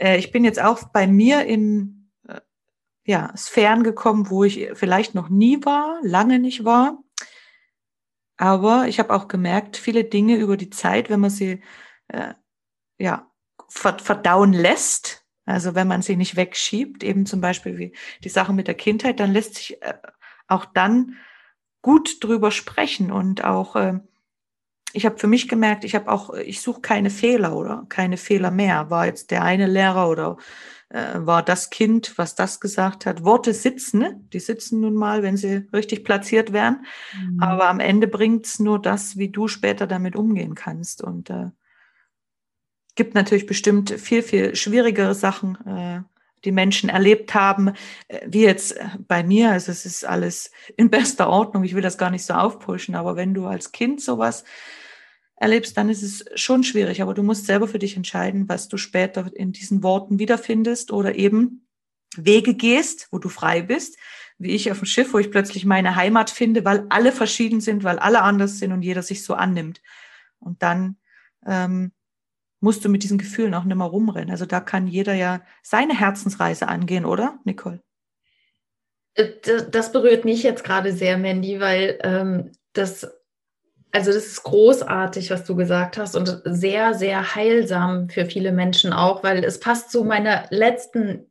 äh, 0.00 0.18
ich 0.18 0.32
bin 0.32 0.44
jetzt 0.44 0.60
auch 0.60 0.84
bei 0.92 1.06
mir 1.06 1.44
in 1.44 2.10
äh, 2.26 2.40
ja, 3.04 3.32
Sphären 3.36 3.84
gekommen, 3.84 4.30
wo 4.30 4.44
ich 4.44 4.70
vielleicht 4.74 5.14
noch 5.14 5.28
nie 5.28 5.64
war, 5.64 6.00
lange 6.02 6.38
nicht 6.38 6.64
war. 6.64 7.02
Aber 8.36 8.88
ich 8.88 8.98
habe 8.98 9.14
auch 9.14 9.28
gemerkt, 9.28 9.76
viele 9.76 10.04
Dinge 10.04 10.36
über 10.36 10.56
die 10.56 10.70
Zeit, 10.70 11.10
wenn 11.10 11.20
man 11.20 11.30
sie 11.30 11.62
äh, 12.08 12.34
ja, 12.98 13.30
verdauen 13.68 14.52
lässt, 14.52 15.26
also 15.44 15.74
wenn 15.74 15.88
man 15.88 16.02
sie 16.02 16.16
nicht 16.16 16.36
wegschiebt, 16.36 17.02
eben 17.02 17.26
zum 17.26 17.40
Beispiel 17.40 17.78
wie 17.78 17.96
die 18.24 18.28
Sache 18.28 18.52
mit 18.52 18.66
der 18.66 18.74
Kindheit, 18.74 19.20
dann 19.20 19.32
lässt 19.32 19.56
sich 19.56 19.82
äh, 19.82 19.94
auch 20.48 20.64
dann 20.64 21.16
gut 21.82 22.22
drüber 22.22 22.50
sprechen 22.50 23.10
und 23.10 23.44
auch 23.44 23.76
äh, 23.76 24.00
ich 24.92 25.06
habe 25.06 25.18
für 25.18 25.26
mich 25.26 25.48
gemerkt, 25.48 25.84
ich 25.84 25.94
habe 25.94 26.10
auch, 26.10 26.34
ich 26.34 26.60
suche 26.60 26.80
keine 26.80 27.10
Fehler 27.10 27.56
oder 27.56 27.86
keine 27.88 28.16
Fehler 28.16 28.50
mehr. 28.50 28.90
War 28.90 29.06
jetzt 29.06 29.30
der 29.30 29.42
eine 29.42 29.66
Lehrer 29.66 30.08
oder 30.08 30.36
äh, 30.88 31.14
war 31.14 31.42
das 31.42 31.70
Kind, 31.70 32.14
was 32.16 32.34
das 32.34 32.60
gesagt 32.60 33.06
hat. 33.06 33.24
Worte 33.24 33.54
sitzen, 33.54 34.00
ne? 34.00 34.20
die 34.32 34.40
sitzen 34.40 34.80
nun 34.80 34.94
mal, 34.94 35.22
wenn 35.22 35.36
sie 35.36 35.68
richtig 35.72 36.04
platziert 36.04 36.52
werden. 36.52 36.84
Mhm. 37.16 37.42
Aber 37.42 37.68
am 37.68 37.80
Ende 37.80 38.08
bringt's 38.08 38.58
nur 38.58 38.80
das, 38.80 39.16
wie 39.16 39.28
du 39.28 39.46
später 39.46 39.86
damit 39.86 40.16
umgehen 40.16 40.54
kannst. 40.54 41.02
Und 41.02 41.30
äh, 41.30 41.50
gibt 42.96 43.14
natürlich 43.14 43.46
bestimmt 43.46 43.90
viel, 43.90 44.22
viel 44.22 44.56
schwierigere 44.56 45.14
Sachen, 45.14 45.56
äh, 45.66 46.00
die 46.44 46.52
Menschen 46.52 46.88
erlebt 46.88 47.34
haben, 47.34 47.74
äh, 48.08 48.26
wie 48.26 48.42
jetzt 48.42 48.76
äh, 48.76 48.88
bei 49.06 49.22
mir. 49.22 49.52
Also 49.52 49.70
es 49.70 49.86
ist 49.86 50.04
alles 50.04 50.50
in 50.76 50.90
bester 50.90 51.28
Ordnung. 51.28 51.64
Ich 51.64 51.74
will 51.74 51.82
das 51.82 51.98
gar 51.98 52.10
nicht 52.10 52.24
so 52.24 52.34
aufpushen, 52.34 52.94
aber 52.94 53.16
wenn 53.16 53.34
du 53.34 53.46
als 53.46 53.72
Kind 53.72 54.00
sowas 54.00 54.44
erlebst, 55.40 55.76
dann 55.76 55.88
ist 55.88 56.02
es 56.02 56.24
schon 56.40 56.62
schwierig. 56.62 57.02
Aber 57.02 57.14
du 57.14 57.22
musst 57.24 57.46
selber 57.46 57.66
für 57.66 57.80
dich 57.80 57.96
entscheiden, 57.96 58.48
was 58.48 58.68
du 58.68 58.76
später 58.76 59.28
in 59.34 59.52
diesen 59.52 59.82
Worten 59.82 60.20
wiederfindest 60.20 60.92
oder 60.92 61.16
eben 61.16 61.66
Wege 62.14 62.54
gehst, 62.54 63.08
wo 63.10 63.18
du 63.18 63.28
frei 63.28 63.62
bist, 63.62 63.96
wie 64.38 64.50
ich 64.50 64.70
auf 64.70 64.78
dem 64.78 64.86
Schiff, 64.86 65.12
wo 65.12 65.18
ich 65.18 65.30
plötzlich 65.30 65.64
meine 65.64 65.96
Heimat 65.96 66.30
finde, 66.30 66.64
weil 66.64 66.86
alle 66.90 67.10
verschieden 67.10 67.60
sind, 67.60 67.84
weil 67.84 67.98
alle 67.98 68.22
anders 68.22 68.58
sind 68.58 68.72
und 68.72 68.82
jeder 68.82 69.02
sich 69.02 69.24
so 69.24 69.34
annimmt. 69.34 69.80
Und 70.38 70.62
dann 70.62 70.96
ähm, 71.46 71.92
musst 72.60 72.84
du 72.84 72.90
mit 72.90 73.02
diesen 73.02 73.18
Gefühlen 73.18 73.54
auch 73.54 73.64
nicht 73.64 73.76
mehr 73.76 73.86
rumrennen. 73.86 74.30
Also 74.30 74.44
da 74.44 74.60
kann 74.60 74.86
jeder 74.86 75.14
ja 75.14 75.40
seine 75.62 75.98
Herzensreise 75.98 76.68
angehen, 76.68 77.06
oder, 77.06 77.38
Nicole? 77.44 77.80
Äh, 79.14 79.30
das 79.70 79.92
berührt 79.92 80.26
mich 80.26 80.42
jetzt 80.42 80.64
gerade 80.64 80.92
sehr, 80.92 81.16
Mandy, 81.16 81.60
weil 81.60 81.98
ähm, 82.02 82.52
das, 82.74 83.10
also 83.92 84.12
das 84.12 84.26
ist 84.26 84.42
großartig, 84.42 85.30
was 85.30 85.44
du 85.44 85.56
gesagt 85.56 85.98
hast 85.98 86.14
und 86.14 86.42
sehr, 86.44 86.94
sehr 86.94 87.34
heilsam 87.34 88.08
für 88.08 88.24
viele 88.24 88.52
Menschen 88.52 88.92
auch, 88.92 89.22
weil 89.22 89.44
es 89.44 89.60
passt 89.60 89.90
zu 89.90 90.04
meiner 90.04 90.44
letzten 90.50 91.26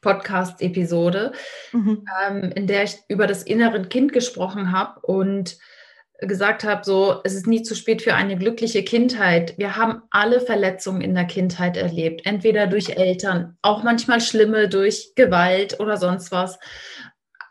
Podcast-Episode, 0.00 1.32
mhm. 1.72 2.04
ähm, 2.26 2.52
in 2.54 2.66
der 2.66 2.84
ich 2.84 2.96
über 3.08 3.26
das 3.26 3.42
innere 3.42 3.82
Kind 3.82 4.12
gesprochen 4.12 4.72
habe 4.72 5.00
und 5.00 5.58
gesagt 6.20 6.64
habe, 6.64 6.84
so, 6.84 7.20
es 7.24 7.34
ist 7.34 7.46
nie 7.46 7.62
zu 7.62 7.74
spät 7.74 8.02
für 8.02 8.14
eine 8.14 8.36
glückliche 8.36 8.82
Kindheit. 8.82 9.56
Wir 9.56 9.76
haben 9.76 10.02
alle 10.10 10.40
Verletzungen 10.40 11.00
in 11.00 11.14
der 11.14 11.24
Kindheit 11.24 11.76
erlebt, 11.76 12.26
entweder 12.26 12.66
durch 12.66 12.90
Eltern, 12.90 13.56
auch 13.62 13.82
manchmal 13.82 14.20
schlimme 14.20 14.68
durch 14.68 15.12
Gewalt 15.16 15.80
oder 15.80 15.96
sonst 15.96 16.30
was. 16.30 16.58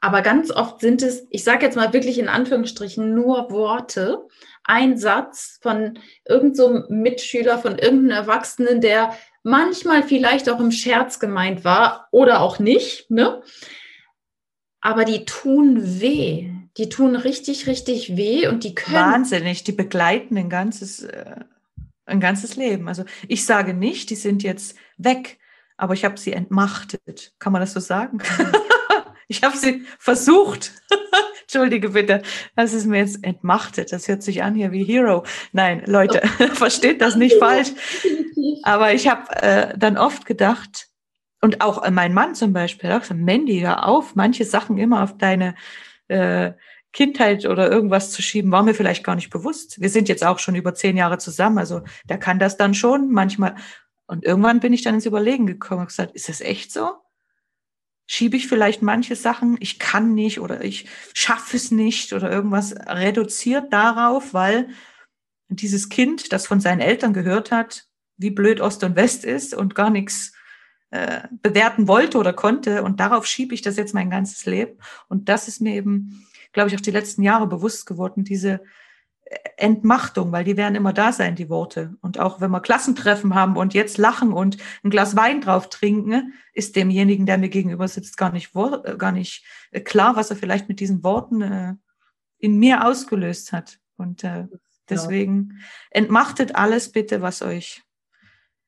Aber 0.02 0.22
ganz 0.22 0.52
oft 0.52 0.82
sind 0.82 1.02
es, 1.02 1.28
ich 1.30 1.44
sage 1.44 1.66
jetzt 1.66 1.76
mal 1.76 1.94
wirklich 1.94 2.20
in 2.20 2.30
Anführungsstrichen, 2.30 3.14
nur 3.14 3.52
Worte, 3.52 4.28
ein 4.70 4.98
Satz 4.98 5.60
von 5.62 6.00
irgendeinem 6.26 6.86
so 6.88 6.94
Mitschüler, 6.94 7.58
von 7.58 7.78
irgendeinem 7.78 8.12
Erwachsenen, 8.12 8.82
der 8.82 9.14
manchmal 9.44 10.04
vielleicht 10.04 10.50
auch 10.50 10.60
im 10.60 10.72
Scherz 10.72 11.20
gemeint 11.20 11.64
war 11.64 12.08
oder 12.12 12.42
auch 12.42 12.60
nicht, 12.60 13.10
ne? 13.12 13.42
Aber 14.82 15.04
die 15.04 15.26
tun 15.26 16.00
weh 16.00 16.52
die 16.80 16.90
tun 16.90 17.16
richtig, 17.16 17.68
richtig 17.68 18.16
weh 18.16 18.48
und 18.48 18.64
die 18.64 18.74
können. 18.74 18.96
Wahnsinnig, 18.96 19.64
die 19.66 19.74
begleiten 19.74 20.38
ein 20.38 20.50
ganzes, 20.50 21.04
äh, 21.04 21.36
ein 22.06 22.22
ganzes 22.22 22.56
Leben. 22.56 22.88
Also 22.88 23.04
ich 23.28 23.46
sage 23.46 23.74
nicht, 23.74 24.10
die 24.10 24.16
sind 24.16 24.44
jetzt 24.44 24.78
weg, 24.98 25.40
aber 25.78 25.94
ich 25.94 26.06
habe 26.06 26.18
sie 26.18 26.32
entmachtet. 26.32 27.34
Kann 27.38 27.52
man 27.52 27.62
das 27.62 27.74
so 27.74 27.82
sagen? 27.82 28.20
ich 29.28 29.44
habe 29.44 29.58
sie 29.58 29.86
versucht. 29.98 30.72
Entschuldige 31.52 31.90
bitte, 31.90 32.22
das 32.56 32.74
ist 32.74 32.86
mir 32.86 33.00
jetzt 33.00 33.24
entmachtet. 33.24 33.92
Das 33.92 34.08
hört 34.08 34.22
sich 34.22 34.44
an 34.44 34.54
hier 34.54 34.72
wie 34.72 34.84
Hero. 34.84 35.24
Nein, 35.52 35.82
Leute, 35.88 36.22
versteht 36.54 37.02
das 37.02 37.16
nicht 37.16 37.40
falsch. 37.40 37.70
Aber 38.62 38.94
ich 38.94 39.08
habe 39.08 39.36
äh, 39.42 39.76
dann 39.76 39.98
oft 39.98 40.28
gedacht, 40.28 40.90
und 41.42 41.62
auch 41.62 41.90
mein 41.90 42.14
Mann 42.14 42.36
zum 42.36 42.54
Beispiel, 42.54 42.92
auch 42.92 43.04
so, 43.04 43.16
Mandy, 43.16 43.62
hör 43.62 43.88
auf, 43.88 44.14
manche 44.14 44.46
Sachen 44.46 44.78
immer 44.78 45.02
auf 45.02 45.18
deine 45.18 45.56
äh, 46.08 46.52
Kindheit 46.94 47.48
oder 47.48 47.72
irgendwas 47.72 48.12
zu 48.12 48.22
schieben, 48.22 48.52
war 48.52 48.62
mir 48.62 48.76
vielleicht 48.76 49.04
gar 49.04 49.16
nicht 49.16 49.32
bewusst. 49.32 49.82
Wir 49.82 49.90
sind 49.90 50.08
jetzt 50.08 50.24
auch 50.24 50.38
schon 50.38 50.54
über 50.54 50.76
zehn 50.76 50.98
Jahre 50.98 51.18
zusammen, 51.18 51.58
also 51.58 51.82
der 52.08 52.20
kann 52.20 52.38
das 52.38 52.58
dann 52.58 52.76
schon 52.76 53.10
manchmal. 53.10 53.56
Und 54.06 54.24
irgendwann 54.24 54.60
bin 54.60 54.72
ich 54.72 54.84
dann 54.84 54.94
ins 54.94 55.08
Überlegen 55.08 55.48
gekommen 55.48 55.82
und 55.82 55.88
gesagt, 55.88 56.12
ist 56.14 56.30
das 56.30 56.42
echt 56.42 56.72
so? 56.72 56.92
Schiebe 58.12 58.38
ich 58.38 58.48
vielleicht 58.48 58.82
manche 58.82 59.16
Sachen, 59.16 59.56
ich 59.60 59.78
kann 59.78 60.16
nicht 60.16 60.40
oder 60.40 60.64
ich 60.64 60.88
schaffe 61.14 61.56
es 61.56 61.70
nicht 61.70 62.12
oder 62.12 62.32
irgendwas 62.32 62.76
reduziert 62.88 63.72
darauf, 63.72 64.34
weil 64.34 64.70
dieses 65.48 65.90
Kind, 65.90 66.34
das 66.34 66.48
von 66.48 66.60
seinen 66.60 66.80
Eltern 66.80 67.14
gehört 67.14 67.52
hat, 67.52 67.86
wie 68.18 68.32
blöd 68.32 68.62
Ost 68.62 68.84
und 68.84 68.96
West 68.96 69.26
ist 69.26 69.54
und 69.54 69.76
gar 69.76 69.92
nichts 69.92 70.34
äh, 70.90 71.28
bewerten 71.44 71.88
wollte 71.88 72.18
oder 72.18 72.34
konnte. 72.34 72.82
Und 72.82 73.00
darauf 73.00 73.28
schiebe 73.28 73.54
ich 73.54 73.62
das 73.62 73.78
jetzt 73.78 73.94
mein 73.94 74.10
ganzes 74.10 74.48
Leben. 74.48 74.80
Und 75.08 75.30
das 75.30 75.48
ist 75.48 75.62
mir 75.62 75.76
eben, 75.76 76.26
glaube 76.52 76.70
ich, 76.70 76.76
auch 76.76 76.82
die 76.82 76.90
letzten 76.90 77.22
Jahre 77.22 77.46
bewusst 77.46 77.86
geworden, 77.86 78.24
diese 78.24 78.62
Entmachtung, 79.58 80.32
weil 80.32 80.44
die 80.44 80.58
werden 80.58 80.76
immer 80.76 80.94
da 80.94 81.12
sein, 81.12 81.36
die 81.36 81.50
Worte. 81.50 81.96
Und 82.02 82.20
auch 82.20 82.42
wenn 82.42 82.52
wir 82.52 82.62
Klassentreffen 82.62 83.36
haben 83.36 83.58
und 83.58 83.74
jetzt 83.74 83.98
lachen 83.98 84.34
und 84.34 84.58
ein 84.84 84.90
Glas 84.90 85.16
Wein 85.16 85.42
drauf 85.42 85.70
trinken, 85.70 86.34
ist 86.54 86.76
demjenigen, 86.76 87.26
der 87.26 87.38
mir 87.38 87.50
gegenüber 87.50 87.88
sitzt, 87.88 88.18
gar 88.18 88.32
nicht, 88.32 88.56
äh, 88.56 88.96
gar 88.98 89.12
nicht 89.12 89.44
klar, 89.84 90.16
was 90.16 90.30
er 90.30 90.36
vielleicht 90.36 90.70
mit 90.70 90.80
diesen 90.80 91.04
Worten 91.04 91.80
in 92.38 92.58
mir 92.58 92.86
ausgelöst 92.86 93.52
hat. 93.52 93.80
Und 93.98 94.26
deswegen 94.90 95.60
entmachtet 95.92 96.56
alles 96.56 96.92
bitte, 96.92 97.22
was 97.22 97.42
euch 97.42 97.84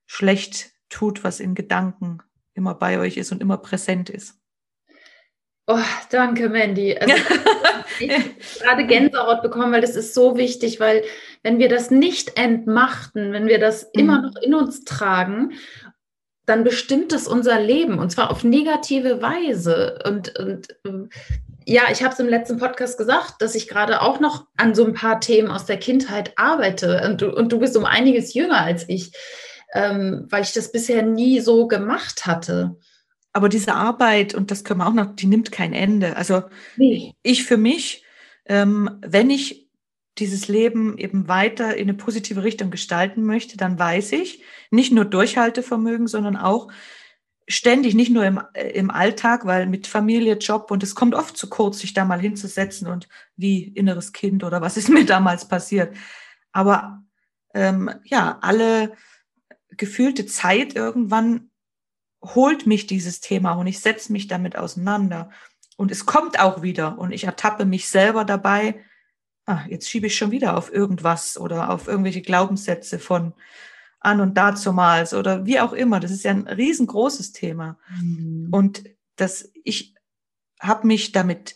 schlecht 0.05 0.73
tut, 0.89 1.23
was 1.23 1.39
in 1.39 1.55
Gedanken 1.55 2.19
immer 2.53 2.75
bei 2.75 2.99
euch 2.99 3.17
ist 3.17 3.31
und 3.31 3.41
immer 3.41 3.57
präsent 3.57 4.09
ist. 4.09 4.40
Oh, 5.67 5.79
danke, 6.09 6.49
Mandy. 6.49 6.97
Also, 6.97 7.13
ich 7.99 8.11
habe 8.11 8.23
gerade 8.59 8.87
Gänsehaut 8.87 9.41
bekommen, 9.41 9.71
weil 9.71 9.81
das 9.81 9.95
ist 9.95 10.13
so 10.13 10.37
wichtig, 10.37 10.79
weil 10.79 11.03
wenn 11.43 11.59
wir 11.59 11.69
das 11.69 11.91
nicht 11.91 12.37
entmachten, 12.37 13.31
wenn 13.31 13.47
wir 13.47 13.59
das 13.59 13.83
mhm. 13.83 14.01
immer 14.01 14.21
noch 14.21 14.35
in 14.41 14.53
uns 14.53 14.83
tragen, 14.83 15.53
dann 16.45 16.63
bestimmt 16.63 17.13
es 17.13 17.27
unser 17.27 17.59
Leben 17.59 17.99
und 17.99 18.11
zwar 18.11 18.31
auf 18.31 18.43
negative 18.43 19.21
Weise. 19.21 19.99
Und, 20.05 20.37
und 20.39 20.67
ja, 21.65 21.83
ich 21.91 22.03
habe 22.03 22.13
es 22.13 22.19
im 22.19 22.27
letzten 22.27 22.57
Podcast 22.57 22.97
gesagt, 22.97 23.35
dass 23.39 23.55
ich 23.55 23.67
gerade 23.67 24.01
auch 24.01 24.19
noch 24.19 24.47
an 24.57 24.73
so 24.73 24.83
ein 24.83 24.93
paar 24.93 25.21
Themen 25.21 25.51
aus 25.51 25.65
der 25.65 25.77
Kindheit 25.77 26.33
arbeite 26.35 27.03
und 27.05 27.21
du, 27.21 27.33
und 27.33 27.51
du 27.51 27.59
bist 27.59 27.77
um 27.77 27.85
einiges 27.85 28.33
jünger 28.33 28.61
als 28.61 28.89
ich 28.89 29.11
ähm, 29.73 30.27
weil 30.29 30.43
ich 30.43 30.53
das 30.53 30.71
bisher 30.71 31.01
nie 31.01 31.39
so 31.39 31.67
gemacht 31.67 32.25
hatte. 32.25 32.75
Aber 33.33 33.49
diese 33.49 33.73
Arbeit, 33.73 34.33
und 34.33 34.51
das 34.51 34.63
können 34.63 34.81
wir 34.81 34.87
auch 34.87 34.93
noch, 34.93 35.15
die 35.15 35.27
nimmt 35.27 35.51
kein 35.51 35.73
Ende. 35.73 36.17
Also 36.17 36.43
nee. 36.75 37.13
ich 37.23 37.45
für 37.45 37.57
mich, 37.57 38.03
ähm, 38.45 38.99
wenn 39.01 39.29
ich 39.29 39.69
dieses 40.17 40.47
Leben 40.47 40.97
eben 40.97 41.27
weiter 41.27 41.75
in 41.77 41.83
eine 41.83 41.93
positive 41.93 42.43
Richtung 42.43 42.69
gestalten 42.69 43.23
möchte, 43.23 43.55
dann 43.57 43.79
weiß 43.79 44.11
ich, 44.11 44.43
nicht 44.69 44.91
nur 44.91 45.05
Durchhaltevermögen, 45.05 46.07
sondern 46.07 46.35
auch 46.35 46.67
ständig, 47.47 47.95
nicht 47.95 48.11
nur 48.11 48.25
im, 48.25 48.41
äh, 48.53 48.69
im 48.71 48.89
Alltag, 48.89 49.45
weil 49.45 49.67
mit 49.67 49.87
Familie, 49.87 50.37
Job 50.37 50.71
und 50.71 50.83
es 50.83 50.95
kommt 50.95 51.15
oft 51.15 51.37
zu 51.37 51.49
kurz, 51.49 51.79
sich 51.79 51.93
da 51.93 52.05
mal 52.05 52.19
hinzusetzen 52.19 52.87
und 52.87 53.07
wie 53.35 53.63
inneres 53.63 54.13
Kind 54.13 54.43
oder 54.43 54.61
was 54.61 54.77
ist 54.77 54.89
mir 54.89 55.05
damals 55.05 55.47
passiert. 55.47 55.95
Aber 56.51 57.03
ähm, 57.53 57.89
ja, 58.03 58.37
alle 58.41 58.93
gefühlte 59.77 60.25
Zeit 60.25 60.75
irgendwann 60.75 61.50
holt 62.23 62.67
mich 62.67 62.87
dieses 62.87 63.19
Thema 63.19 63.53
und 63.53 63.67
ich 63.67 63.79
setze 63.79 64.11
mich 64.11 64.27
damit 64.27 64.55
auseinander. 64.55 65.31
Und 65.77 65.91
es 65.91 66.05
kommt 66.05 66.39
auch 66.39 66.61
wieder 66.61 66.99
und 66.99 67.11
ich 67.11 67.23
ertappe 67.23 67.65
mich 67.65 67.89
selber 67.89 68.25
dabei, 68.25 68.83
ah, 69.45 69.63
jetzt 69.67 69.89
schiebe 69.89 70.07
ich 70.07 70.15
schon 70.15 70.31
wieder 70.31 70.57
auf 70.57 70.71
irgendwas 70.71 71.37
oder 71.37 71.71
auf 71.71 71.87
irgendwelche 71.87 72.21
Glaubenssätze 72.21 72.99
von 72.99 73.33
an 73.99 74.19
und 74.19 74.35
dazumals 74.35 75.13
oder 75.13 75.45
wie 75.45 75.59
auch 75.59 75.73
immer. 75.73 75.99
Das 75.99 76.11
ist 76.11 76.23
ja 76.23 76.31
ein 76.31 76.47
riesengroßes 76.47 77.31
Thema. 77.33 77.77
Mhm. 78.01 78.49
Und 78.51 78.83
das, 79.15 79.51
ich 79.63 79.95
habe 80.59 80.87
mich 80.87 81.11
damit 81.11 81.55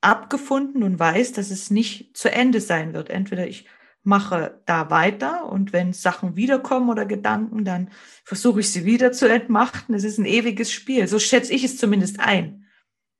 abgefunden 0.00 0.82
und 0.82 0.98
weiß, 0.98 1.32
dass 1.32 1.50
es 1.50 1.70
nicht 1.70 2.16
zu 2.16 2.30
Ende 2.30 2.60
sein 2.60 2.92
wird. 2.92 3.10
Entweder 3.10 3.46
ich 3.46 3.66
mache 4.08 4.58
da 4.64 4.88
weiter 4.88 5.52
und 5.52 5.74
wenn 5.74 5.92
Sachen 5.92 6.34
wiederkommen 6.34 6.88
oder 6.88 7.04
Gedanken, 7.04 7.64
dann 7.64 7.90
versuche 8.24 8.60
ich 8.60 8.72
sie 8.72 8.86
wieder 8.86 9.12
zu 9.12 9.28
entmachten. 9.28 9.94
Es 9.94 10.02
ist 10.02 10.16
ein 10.18 10.24
ewiges 10.24 10.72
Spiel. 10.72 11.06
So 11.06 11.18
schätze 11.18 11.52
ich 11.52 11.62
es 11.62 11.76
zumindest 11.76 12.18
ein. 12.18 12.64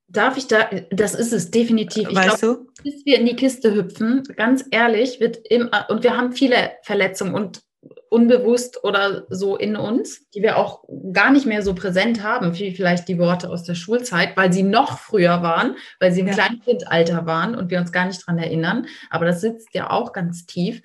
Darf 0.08 0.38
ich 0.38 0.46
da, 0.46 0.70
das 0.90 1.14
ist 1.14 1.34
es 1.34 1.50
definitiv. 1.50 2.08
Ich 2.08 2.16
weißt 2.16 2.40
glaub, 2.40 2.64
du? 2.64 2.82
Bis 2.82 3.04
wir 3.04 3.18
in 3.18 3.26
die 3.26 3.36
Kiste 3.36 3.74
hüpfen, 3.74 4.22
ganz 4.36 4.64
ehrlich, 4.70 5.20
wird 5.20 5.38
im, 5.50 5.68
und 5.90 6.02
wir 6.02 6.16
haben 6.16 6.32
viele 6.32 6.72
Verletzungen 6.82 7.34
und 7.34 7.60
unbewusst 8.10 8.84
oder 8.84 9.26
so 9.28 9.56
in 9.56 9.76
uns, 9.76 10.28
die 10.30 10.42
wir 10.42 10.56
auch 10.56 10.84
gar 11.12 11.30
nicht 11.30 11.46
mehr 11.46 11.62
so 11.62 11.74
präsent 11.74 12.22
haben, 12.22 12.58
wie 12.58 12.74
vielleicht 12.74 13.08
die 13.08 13.18
Worte 13.18 13.50
aus 13.50 13.64
der 13.64 13.74
Schulzeit, 13.74 14.36
weil 14.36 14.52
sie 14.52 14.62
noch 14.62 14.98
früher 14.98 15.42
waren, 15.42 15.76
weil 16.00 16.12
sie 16.12 16.20
im 16.20 16.28
ja. 16.28 16.34
Kleinkindalter 16.34 17.26
waren 17.26 17.54
und 17.54 17.70
wir 17.70 17.78
uns 17.78 17.92
gar 17.92 18.06
nicht 18.06 18.26
dran 18.26 18.38
erinnern. 18.38 18.86
Aber 19.10 19.24
das 19.24 19.40
sitzt 19.40 19.74
ja 19.74 19.90
auch 19.90 20.12
ganz 20.12 20.46
tief 20.46 20.82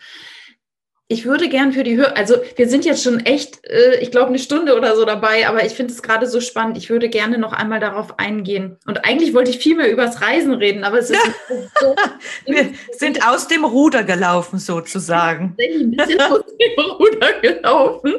ich 1.09 1.25
würde 1.25 1.49
gern 1.49 1.73
für 1.73 1.83
die 1.83 1.97
Hörer, 1.97 2.15
also 2.15 2.35
wir 2.55 2.69
sind 2.69 2.85
jetzt 2.85 3.03
schon 3.03 3.19
echt, 3.19 3.65
äh, 3.67 3.99
ich 3.99 4.09
glaube, 4.09 4.29
eine 4.29 4.39
Stunde 4.39 4.75
oder 4.75 4.95
so 4.95 5.03
dabei, 5.03 5.47
aber 5.47 5.65
ich 5.65 5.73
finde 5.73 5.93
es 5.93 6.01
gerade 6.01 6.27
so 6.27 6.39
spannend. 6.39 6.77
Ich 6.77 6.89
würde 6.89 7.09
gerne 7.09 7.37
noch 7.37 7.51
einmal 7.51 7.81
darauf 7.81 8.19
eingehen. 8.19 8.77
Und 8.87 9.03
eigentlich 9.05 9.33
wollte 9.33 9.51
ich 9.51 9.59
viel 9.59 9.75
mehr 9.75 9.91
übers 9.91 10.21
Reisen 10.21 10.53
reden, 10.53 10.83
aber 10.83 10.99
es 10.99 11.09
ist 11.09 11.19
so. 11.79 11.95
wir 12.45 12.69
sind 12.93 13.27
aus 13.27 13.47
dem 13.47 13.65
Ruder 13.65 14.03
gelaufen, 14.03 14.59
sozusagen. 14.59 15.55
ein 15.59 15.91
bisschen 15.91 16.21
aus 16.21 16.41
dem 16.45 16.85
Ruder 16.99 17.33
gelaufen. 17.41 18.13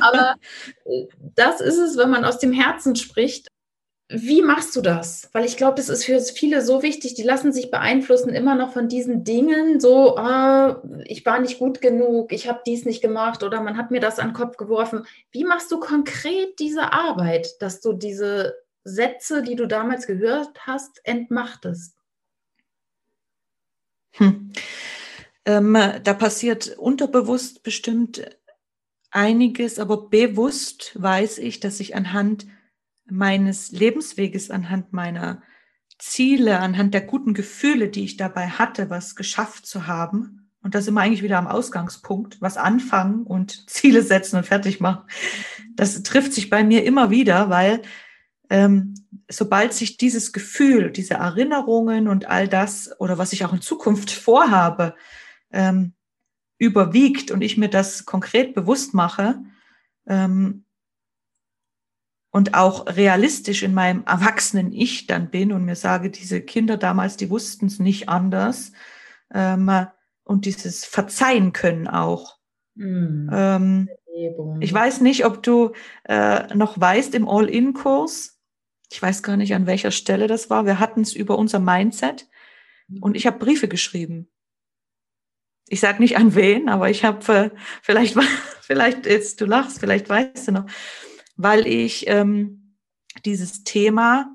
Aber 0.00 0.34
äh, 0.86 1.06
das 1.36 1.60
ist 1.60 1.78
es, 1.78 1.98
wenn 1.98 2.10
man 2.10 2.24
aus 2.24 2.38
dem 2.38 2.52
Herzen 2.52 2.96
spricht. 2.96 3.48
Wie 4.08 4.42
machst 4.42 4.76
du 4.76 4.82
das? 4.82 5.30
Weil 5.32 5.46
ich 5.46 5.56
glaube, 5.56 5.76
das 5.76 5.88
ist 5.88 6.04
für 6.04 6.20
viele 6.20 6.60
so 6.60 6.82
wichtig, 6.82 7.14
die 7.14 7.22
lassen 7.22 7.54
sich 7.54 7.70
beeinflussen 7.70 8.34
immer 8.34 8.54
noch 8.54 8.72
von 8.72 8.88
diesen 8.88 9.24
Dingen, 9.24 9.80
so, 9.80 10.16
ah, 10.18 10.82
ich 11.06 11.24
war 11.24 11.40
nicht 11.40 11.58
gut 11.58 11.80
genug, 11.80 12.30
ich 12.30 12.46
habe 12.46 12.60
dies 12.66 12.84
nicht 12.84 13.00
gemacht 13.00 13.42
oder 13.42 13.62
man 13.62 13.78
hat 13.78 13.90
mir 13.90 14.00
das 14.00 14.18
an 14.18 14.28
den 14.28 14.34
Kopf 14.34 14.58
geworfen. 14.58 15.06
Wie 15.30 15.44
machst 15.44 15.72
du 15.72 15.80
konkret 15.80 16.58
diese 16.58 16.92
Arbeit, 16.92 17.62
dass 17.62 17.80
du 17.80 17.94
diese 17.94 18.54
Sätze, 18.84 19.42
die 19.42 19.56
du 19.56 19.66
damals 19.66 20.06
gehört 20.06 20.66
hast, 20.66 21.00
entmachtest? 21.04 21.96
Hm. 24.12 24.52
Ähm, 25.46 25.76
da 26.02 26.14
passiert 26.14 26.76
unterbewusst 26.76 27.62
bestimmt 27.62 28.38
einiges, 29.10 29.78
aber 29.78 30.08
bewusst 30.08 30.92
weiß 31.00 31.38
ich, 31.38 31.60
dass 31.60 31.80
ich 31.80 31.96
anhand 31.96 32.46
meines 33.06 33.70
Lebensweges, 33.72 34.50
anhand 34.50 34.92
meiner 34.92 35.42
Ziele, 35.98 36.58
anhand 36.58 36.94
der 36.94 37.02
guten 37.02 37.34
Gefühle, 37.34 37.88
die 37.88 38.04
ich 38.04 38.16
dabei 38.16 38.48
hatte, 38.48 38.90
was 38.90 39.16
geschafft 39.16 39.66
zu 39.66 39.86
haben. 39.86 40.50
Und 40.62 40.74
da 40.74 40.80
sind 40.80 40.94
wir 40.94 41.02
eigentlich 41.02 41.22
wieder 41.22 41.38
am 41.38 41.46
Ausgangspunkt, 41.46 42.40
was 42.40 42.56
anfangen 42.56 43.24
und 43.24 43.68
Ziele 43.70 44.02
setzen 44.02 44.36
und 44.36 44.46
fertig 44.46 44.80
machen. 44.80 45.04
Das 45.74 46.02
trifft 46.02 46.32
sich 46.32 46.50
bei 46.50 46.64
mir 46.64 46.84
immer 46.84 47.10
wieder, 47.10 47.50
weil 47.50 47.82
ähm, 48.50 48.94
sobald 49.28 49.72
sich 49.72 49.96
dieses 49.96 50.32
Gefühl, 50.32 50.90
diese 50.90 51.14
Erinnerungen 51.14 52.08
und 52.08 52.28
all 52.28 52.48
das 52.48 52.98
oder 52.98 53.18
was 53.18 53.32
ich 53.32 53.44
auch 53.44 53.52
in 53.52 53.60
Zukunft 53.60 54.10
vorhabe, 54.10 54.94
ähm, 55.50 55.94
überwiegt 56.58 57.30
und 57.30 57.42
ich 57.42 57.56
mir 57.56 57.68
das 57.68 58.04
konkret 58.04 58.54
bewusst 58.54 58.94
mache, 58.94 59.42
ähm, 60.06 60.63
und 62.34 62.54
auch 62.54 62.88
realistisch 62.88 63.62
in 63.62 63.74
meinem 63.74 64.02
erwachsenen 64.06 64.72
Ich 64.72 65.06
dann 65.06 65.30
bin 65.30 65.52
und 65.52 65.64
mir 65.64 65.76
sage, 65.76 66.10
diese 66.10 66.40
Kinder 66.40 66.76
damals, 66.76 67.16
die 67.16 67.30
wussten 67.30 67.66
es 67.66 67.78
nicht 67.78 68.08
anders. 68.08 68.72
Ähm, 69.32 69.70
und 70.24 70.44
dieses 70.44 70.84
Verzeihen 70.84 71.52
können 71.52 71.86
auch. 71.86 72.38
Mm. 72.74 73.28
Ähm, 73.32 73.88
ich 74.58 74.72
weiß 74.72 75.00
nicht, 75.00 75.24
ob 75.24 75.44
du 75.44 75.74
äh, 76.08 76.52
noch 76.56 76.80
weißt 76.80 77.14
im 77.14 77.28
All-In-Kurs, 77.28 78.40
ich 78.90 79.00
weiß 79.00 79.22
gar 79.22 79.36
nicht, 79.36 79.54
an 79.54 79.68
welcher 79.68 79.92
Stelle 79.92 80.26
das 80.26 80.50
war, 80.50 80.66
wir 80.66 80.80
hatten 80.80 81.02
es 81.02 81.14
über 81.14 81.38
unser 81.38 81.60
Mindset 81.60 82.28
und 83.00 83.16
ich 83.16 83.28
habe 83.28 83.38
Briefe 83.38 83.68
geschrieben. 83.68 84.28
Ich 85.68 85.78
sage 85.78 86.02
nicht 86.02 86.16
an 86.16 86.34
wen, 86.34 86.68
aber 86.68 86.90
ich 86.90 87.04
habe 87.04 87.32
äh, 87.32 87.50
vielleicht, 87.80 88.16
vielleicht 88.60 89.06
jetzt, 89.06 89.40
du 89.40 89.44
lachst, 89.44 89.78
vielleicht 89.78 90.08
weißt 90.08 90.48
du 90.48 90.52
noch, 90.52 90.66
weil 91.36 91.66
ich 91.66 92.06
ähm, 92.08 92.76
dieses 93.24 93.64
Thema 93.64 94.34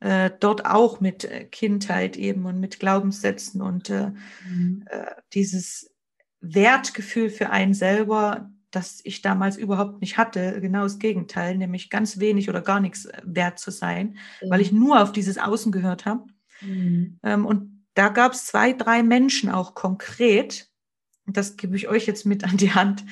äh, 0.00 0.30
dort 0.40 0.64
auch 0.64 1.00
mit 1.00 1.24
äh, 1.24 1.44
Kindheit 1.44 2.16
eben 2.16 2.46
und 2.46 2.58
mit 2.58 2.80
Glaubenssätzen 2.80 3.60
und 3.60 3.90
äh, 3.90 4.12
mhm. 4.48 4.84
äh, 4.86 5.06
dieses 5.34 5.94
Wertgefühl 6.40 7.28
für 7.28 7.50
einen 7.50 7.74
selber, 7.74 8.50
das 8.70 9.00
ich 9.04 9.20
damals 9.20 9.56
überhaupt 9.56 10.00
nicht 10.00 10.16
hatte, 10.16 10.60
genau 10.60 10.84
das 10.84 10.98
Gegenteil, 10.98 11.56
nämlich 11.56 11.90
ganz 11.90 12.18
wenig 12.18 12.48
oder 12.48 12.62
gar 12.62 12.80
nichts 12.80 13.04
äh, 13.04 13.20
wert 13.24 13.58
zu 13.58 13.70
sein, 13.70 14.16
mhm. 14.40 14.50
weil 14.50 14.60
ich 14.60 14.72
nur 14.72 15.02
auf 15.02 15.12
dieses 15.12 15.38
Außen 15.38 15.70
gehört 15.70 16.06
habe. 16.06 16.24
Mhm. 16.62 17.18
Ähm, 17.22 17.46
und 17.46 17.84
da 17.94 18.08
gab 18.08 18.32
es 18.32 18.46
zwei, 18.46 18.72
drei 18.72 19.02
Menschen 19.02 19.50
auch 19.50 19.74
konkret, 19.74 20.68
das 21.26 21.56
gebe 21.56 21.76
ich 21.76 21.88
euch 21.88 22.06
jetzt 22.06 22.24
mit 22.24 22.44
an 22.44 22.56
die 22.56 22.72
Hand, 22.72 23.04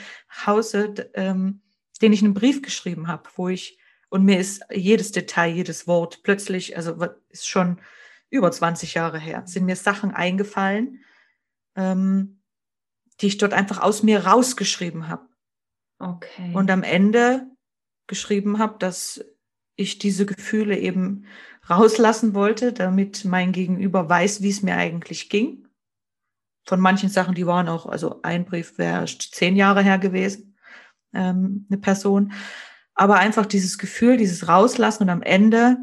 Hause, 0.47 1.11
ähm, 1.15 1.61
den 2.03 2.13
ich 2.13 2.23
einen 2.23 2.35
Brief 2.35 2.63
geschrieben 2.63 3.09
habe, 3.09 3.29
wo 3.37 3.49
ich, 3.49 3.79
und 4.09 4.25
mir 4.25 4.39
ist 4.39 4.63
jedes 4.73 5.13
Detail, 5.13 5.53
jedes 5.53 5.87
Wort 5.87 6.23
plötzlich, 6.23 6.77
also 6.77 6.97
ist 7.29 7.49
schon 7.49 7.81
über 8.31 8.51
20 8.51 8.95
Jahre 8.95 9.19
her, 9.19 9.43
sind 9.47 9.67
mir 9.67 9.77
Sachen 9.77 10.13
eingefallen, 10.13 11.03
ähm, 11.77 12.41
die 13.21 13.27
ich 13.27 13.39
dort 13.39 13.53
einfach 13.53 13.81
aus 13.81 14.03
mir 14.03 14.27
rausgeschrieben 14.27 15.09
habe. 15.09 15.27
Okay. 15.99 16.53
Und 16.55 16.71
am 16.71 16.83
Ende 16.83 17.47
geschrieben 18.07 18.59
habe, 18.59 18.79
dass 18.79 19.25
ich 19.75 19.99
diese 19.99 20.27
Gefühle 20.27 20.79
eben 20.79 21.27
rauslassen 21.69 22.35
wollte, 22.35 22.73
damit 22.73 23.25
mein 23.25 23.53
Gegenüber 23.53 24.09
weiß, 24.09 24.43
wie 24.43 24.51
es 24.51 24.63
mir 24.63 24.77
eigentlich 24.77 25.29
ging. 25.29 25.69
Von 26.65 26.81
manchen 26.81 27.09
Sachen, 27.09 27.35
die 27.35 27.47
waren 27.47 27.69
auch, 27.69 27.87
also 27.87 28.21
ein 28.23 28.45
Brief 28.45 28.79
wäre 28.79 29.07
zehn 29.07 29.57
Jahre 29.57 29.83
her 29.83 29.99
gewesen 29.99 30.48
ähm, 31.13 31.67
eine 31.71 31.79
Person. 31.79 32.33
Aber 32.95 33.17
einfach 33.17 33.47
dieses 33.47 33.79
Gefühl, 33.79 34.17
dieses 34.17 34.49
Rauslassen 34.49 35.05
und 35.05 35.11
am 35.11 35.23
Ende 35.23 35.79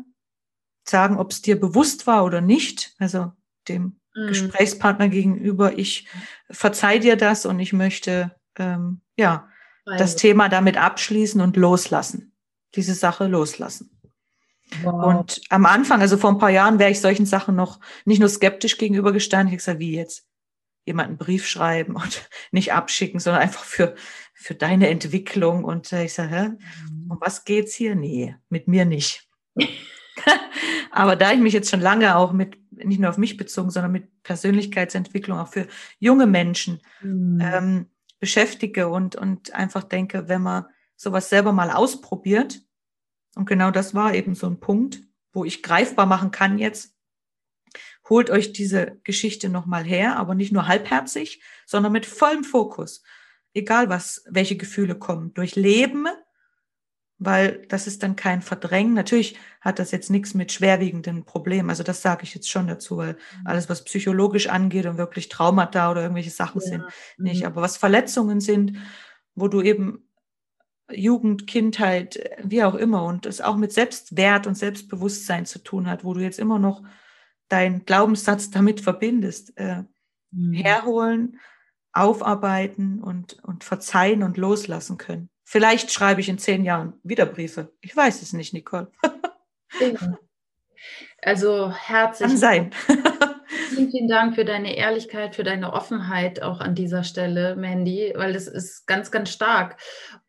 sagen, 0.83 1.17
ob 1.17 1.31
es 1.31 1.41
dir 1.41 1.59
bewusst 1.59 2.07
war 2.07 2.25
oder 2.25 2.41
nicht, 2.41 2.93
also 2.99 3.31
dem 3.67 3.99
mhm. 4.15 4.27
Gesprächspartner 4.27 5.09
gegenüber, 5.09 5.77
ich 5.77 6.07
verzeih 6.49 6.99
dir 6.99 7.15
das 7.15 7.45
und 7.45 7.59
ich 7.59 7.73
möchte 7.73 8.35
ähm, 8.57 9.01
ja 9.17 9.47
also. 9.85 9.97
das 9.97 10.15
Thema 10.15 10.49
damit 10.49 10.77
abschließen 10.77 11.41
und 11.41 11.57
loslassen, 11.57 12.33
diese 12.75 12.93
Sache 12.93 13.27
loslassen. 13.27 13.95
Wow. 14.81 15.05
Und 15.05 15.41
am 15.49 15.65
Anfang, 15.65 16.01
also 16.01 16.17
vor 16.17 16.31
ein 16.31 16.39
paar 16.39 16.49
Jahren, 16.49 16.79
wäre 16.79 16.91
ich 16.91 16.99
solchen 16.99 17.25
Sachen 17.25 17.55
noch 17.55 17.79
nicht 18.03 18.19
nur 18.19 18.29
skeptisch 18.29 18.77
gegenüber 18.77 19.11
gestanden. 19.11 19.47
Ich 19.47 19.53
habe 19.53 19.57
gesagt, 19.57 19.79
wie 19.79 19.95
jetzt? 19.95 20.25
Jemanden 20.85 21.17
Brief 21.17 21.47
schreiben 21.47 21.95
und 21.95 22.29
nicht 22.51 22.73
abschicken, 22.73 23.19
sondern 23.19 23.41
einfach 23.41 23.63
für 23.63 23.95
für 24.35 24.53
deine 24.53 24.89
Entwicklung. 24.89 25.63
Und 25.63 25.91
äh, 25.91 26.05
ich 26.05 26.13
sage, 26.13 26.35
hä, 26.35 26.49
mhm. 26.49 27.11
um 27.11 27.17
was 27.19 27.45
geht's 27.45 27.73
hier? 27.73 27.95
Nee, 27.95 28.35
mit 28.49 28.67
mir 28.67 28.85
nicht. 28.85 29.27
Aber 30.91 31.15
da 31.15 31.31
ich 31.31 31.39
mich 31.39 31.53
jetzt 31.53 31.69
schon 31.69 31.81
lange 31.81 32.15
auch 32.15 32.31
mit, 32.31 32.57
nicht 32.71 32.99
nur 32.99 33.09
auf 33.09 33.17
mich 33.17 33.37
bezogen, 33.37 33.71
sondern 33.71 33.91
mit 33.91 34.23
Persönlichkeitsentwicklung 34.23 35.39
auch 35.39 35.47
für 35.47 35.67
junge 35.99 36.27
Menschen 36.27 36.81
mhm. 37.01 37.39
ähm, 37.41 37.85
beschäftige 38.19 38.89
und, 38.89 39.15
und 39.15 39.53
einfach 39.53 39.83
denke, 39.83 40.27
wenn 40.27 40.41
man 40.41 40.65
sowas 40.95 41.29
selber 41.29 41.51
mal 41.51 41.71
ausprobiert, 41.71 42.61
und 43.35 43.47
genau 43.47 43.71
das 43.71 43.93
war 43.93 44.13
eben 44.13 44.35
so 44.35 44.47
ein 44.47 44.59
Punkt, 44.59 45.01
wo 45.33 45.43
ich 45.43 45.61
greifbar 45.61 46.05
machen 46.05 46.31
kann 46.31 46.57
jetzt, 46.57 46.95
holt 48.09 48.29
euch 48.29 48.53
diese 48.53 48.99
Geschichte 49.03 49.49
nochmal 49.49 49.83
her, 49.83 50.15
aber 50.15 50.35
nicht 50.35 50.53
nur 50.53 50.67
halbherzig, 50.67 51.43
sondern 51.65 51.91
mit 51.91 52.05
vollem 52.05 52.43
Fokus 52.43 53.03
egal 53.55 53.89
was, 53.89 54.23
welche 54.29 54.57
Gefühle 54.57 54.95
kommen, 54.95 55.33
durchleben, 55.33 56.07
weil 57.17 57.65
das 57.69 57.87
ist 57.87 58.03
dann 58.03 58.15
kein 58.15 58.41
Verdrängen. 58.41 58.93
Natürlich 58.93 59.37
hat 59.61 59.79
das 59.79 59.91
jetzt 59.91 60.09
nichts 60.09 60.33
mit 60.33 60.51
schwerwiegenden 60.51 61.23
Problemen. 61.23 61.69
Also 61.69 61.81
das 61.81 62.01
sage 62.01 62.23
ich 62.23 62.35
jetzt 62.35 62.49
schon 62.49 62.67
dazu, 62.67 62.97
weil 62.97 63.13
mhm. 63.13 63.47
alles, 63.47 63.69
was 63.69 63.85
psychologisch 63.85 64.47
angeht 64.47 64.85
und 64.85 64.97
wirklich 64.97 65.29
Traumata 65.29 65.89
oder 65.89 66.01
irgendwelche 66.01 66.29
Sachen 66.29 66.61
ja. 66.61 66.67
sind, 66.67 66.83
nicht. 67.17 67.41
Mhm. 67.41 67.47
Aber 67.47 67.61
was 67.61 67.77
Verletzungen 67.77 68.41
sind, 68.41 68.77
wo 69.33 69.47
du 69.47 69.61
eben 69.61 70.09
Jugend, 70.91 71.47
Kindheit, 71.47 72.19
wie 72.43 72.63
auch 72.63 72.75
immer, 72.75 73.05
und 73.05 73.25
es 73.25 73.41
auch 73.41 73.55
mit 73.55 73.73
Selbstwert 73.73 74.45
und 74.45 74.55
Selbstbewusstsein 74.55 75.45
zu 75.45 75.59
tun 75.59 75.89
hat, 75.89 76.03
wo 76.03 76.13
du 76.13 76.19
jetzt 76.19 76.37
immer 76.37 76.59
noch 76.59 76.83
deinen 77.47 77.85
Glaubenssatz 77.85 78.51
damit 78.51 78.81
verbindest, 78.81 79.57
äh, 79.57 79.83
mhm. 80.31 80.53
herholen, 80.53 81.39
aufarbeiten 81.95 83.01
und, 83.01 83.37
und 83.43 83.63
verzeihen 83.63 84.23
und 84.23 84.37
loslassen 84.37 84.97
können. 84.97 85.29
Vielleicht 85.43 85.91
schreibe 85.91 86.21
ich 86.21 86.29
in 86.29 86.37
zehn 86.37 86.65
Jahren 86.65 86.93
wieder 87.03 87.25
Briefe. 87.25 87.71
Ich 87.81 87.95
weiß 87.95 88.21
es 88.21 88.33
nicht, 88.33 88.53
Nicole. 88.53 88.91
Also 91.21 91.71
herzlich. 91.71 92.29
Kann 92.29 92.37
sein. 92.37 92.71
vielen, 93.69 93.91
vielen 93.91 94.07
Dank 94.07 94.35
für 94.35 94.45
deine 94.45 94.75
Ehrlichkeit, 94.75 95.35
für 95.35 95.43
deine 95.43 95.73
Offenheit 95.73 96.41
auch 96.41 96.59
an 96.59 96.75
dieser 96.75 97.03
Stelle, 97.03 97.55
Mandy, 97.55 98.13
weil 98.15 98.33
das 98.33 98.47
ist 98.47 98.85
ganz, 98.85 99.11
ganz 99.11 99.29
stark. 99.29 99.77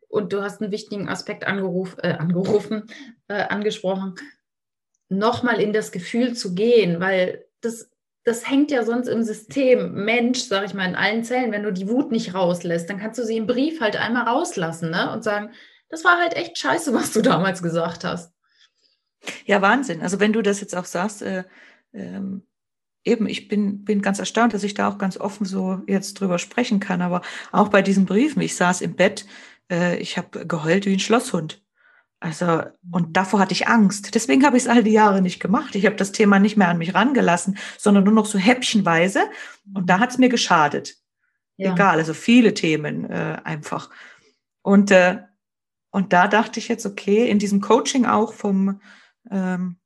Und 0.09 0.33
du 0.33 0.43
hast 0.43 0.63
einen 0.63 0.73
wichtigen 0.73 1.09
Aspekt 1.09 1.47
angeruf, 1.47 1.97
äh, 2.03 2.13
angerufen, 2.13 2.87
äh, 3.29 3.43
angesprochen, 3.43 4.15
nochmal 5.09 5.61
in 5.61 5.73
das 5.73 5.93
Gefühl 5.93 6.35
zu 6.35 6.55
gehen, 6.55 7.01
weil 7.01 7.45
das 7.61 7.91
das 8.27 8.51
hängt 8.51 8.73
ja 8.73 8.85
sonst 8.85 9.07
im 9.07 9.23
System. 9.23 10.05
Mensch, 10.05 10.41
sag 10.41 10.65
ich 10.67 10.75
mal, 10.75 10.89
in 10.89 10.97
allen 10.97 11.23
Zellen, 11.23 11.53
wenn 11.53 11.63
du 11.63 11.73
die 11.73 11.89
Wut 11.89 12.11
nicht 12.11 12.35
rauslässt, 12.35 12.91
dann 12.91 12.99
kannst 12.99 13.21
du 13.21 13.25
sie 13.25 13.37
im 13.37 13.47
Brief 13.47 13.81
halt 13.81 13.95
einmal 13.95 14.25
rauslassen 14.25 14.91
ne? 14.91 15.13
und 15.13 15.23
sagen, 15.23 15.51
das 15.89 16.05
war 16.05 16.19
halt 16.19 16.35
echt 16.35 16.59
scheiße, 16.59 16.93
was 16.93 17.13
du 17.13 17.23
damals 17.23 17.63
gesagt 17.63 18.03
hast. 18.03 18.35
Ja, 19.45 19.63
Wahnsinn. 19.63 20.03
Also 20.03 20.19
wenn 20.19 20.33
du 20.33 20.43
das 20.43 20.61
jetzt 20.61 20.75
auch 20.75 20.87
sagst, 20.87 21.23
äh, 21.23 21.45
ähm, 21.93 22.43
eben, 23.05 23.29
ich 23.29 23.47
bin, 23.47 23.85
bin 23.85 24.03
ganz 24.03 24.19
erstaunt, 24.19 24.55
dass 24.55 24.65
ich 24.65 24.75
da 24.75 24.89
auch 24.89 24.99
ganz 24.99 25.17
offen 25.17 25.47
so 25.47 25.81
jetzt 25.87 26.15
drüber 26.15 26.41
sprechen 26.41 26.81
kann. 26.81 27.03
Aber 27.03 27.23
auch 27.53 27.69
bei 27.69 27.81
diesen 27.81 28.07
Briefen, 28.07 28.43
ich 28.43 28.57
saß 28.57 28.81
im 28.81 28.97
Bett, 28.97 29.25
äh, 29.71 29.99
ich 29.99 30.19
habe 30.19 30.47
geheult 30.47 30.85
wie 30.87 30.95
ein 30.95 31.01
Schlosshund. 31.01 31.65
Also, 32.19 32.63
und 32.91 33.17
davor 33.17 33.41
hatte 33.41 33.53
ich 33.53 33.69
Angst. 33.69 34.15
Deswegen 34.15 34.45
habe 34.45 34.57
ich 34.57 34.65
es 34.65 34.69
all 34.69 34.83
die 34.83 34.93
Jahre 34.93 35.21
nicht 35.21 35.39
gemacht. 35.39 35.75
Ich 35.75 35.85
habe 35.85 35.97
das 35.97 36.13
Thema 36.13 36.39
nicht 36.39 36.57
mehr 36.57 36.69
an 36.69 36.79
mich 36.79 36.95
rangelassen, 36.95 37.59
sondern 37.79 38.05
nur 38.05 38.15
noch 38.15 38.27
so 38.27 38.39
häppchenweise. 38.39 39.21
Und 39.75 39.91
da 39.91 39.99
hat 39.99 40.11
es 40.11 40.19
mir 40.19 40.31
geschadet. 40.31 40.97
Ja. 41.57 41.73
Egal, 41.73 41.99
also 41.99 42.15
viele 42.15 42.55
Themen 42.55 43.09
äh, 43.11 43.39
einfach. 43.45 43.91
Und, 44.63 44.91
äh, 44.91 45.19
und 45.91 46.13
da 46.13 46.27
dachte 46.29 46.59
ich 46.59 46.69
jetzt, 46.69 46.87
okay, 46.87 47.29
in 47.29 47.39
diesem 47.39 47.61
Coaching 47.61 48.07
auch 48.07 48.33
vom, 48.33 48.81
ähm, 49.31 49.77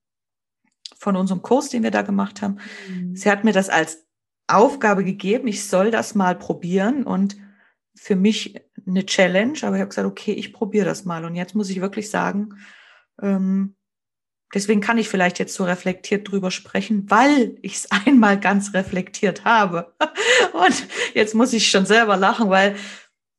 von 0.96 1.16
unserem 1.16 1.42
Kurs, 1.42 1.68
den 1.68 1.82
wir 1.82 1.90
da 1.90 2.02
gemacht 2.02 2.42
haben, 2.42 2.58
mhm. 2.88 3.16
sie 3.16 3.30
hat 3.30 3.44
mir 3.44 3.52
das 3.52 3.68
als 3.68 4.06
Aufgabe 4.46 5.04
gegeben, 5.04 5.46
ich 5.46 5.66
soll 5.66 5.90
das 5.90 6.14
mal 6.14 6.36
probieren 6.36 7.04
und 7.04 7.36
für 7.94 8.16
mich 8.16 8.56
eine 8.86 9.06
Challenge, 9.06 9.58
aber 9.62 9.76
ich 9.76 9.80
habe 9.80 9.88
gesagt, 9.88 10.08
okay, 10.08 10.32
ich 10.32 10.52
probiere 10.52 10.84
das 10.84 11.04
mal. 11.04 11.24
Und 11.24 11.34
jetzt 11.34 11.54
muss 11.54 11.70
ich 11.70 11.80
wirklich 11.80 12.10
sagen, 12.10 12.56
ähm, 13.20 13.76
deswegen 14.54 14.80
kann 14.80 14.98
ich 14.98 15.08
vielleicht 15.08 15.38
jetzt 15.38 15.54
so 15.54 15.64
reflektiert 15.64 16.30
drüber 16.30 16.50
sprechen, 16.50 17.10
weil 17.10 17.56
ich 17.62 17.76
es 17.76 17.88
einmal 18.06 18.38
ganz 18.38 18.74
reflektiert 18.74 19.44
habe. 19.44 19.94
und 20.52 20.86
jetzt 21.14 21.34
muss 21.34 21.52
ich 21.52 21.70
schon 21.70 21.86
selber 21.86 22.16
lachen, 22.16 22.50
weil 22.50 22.76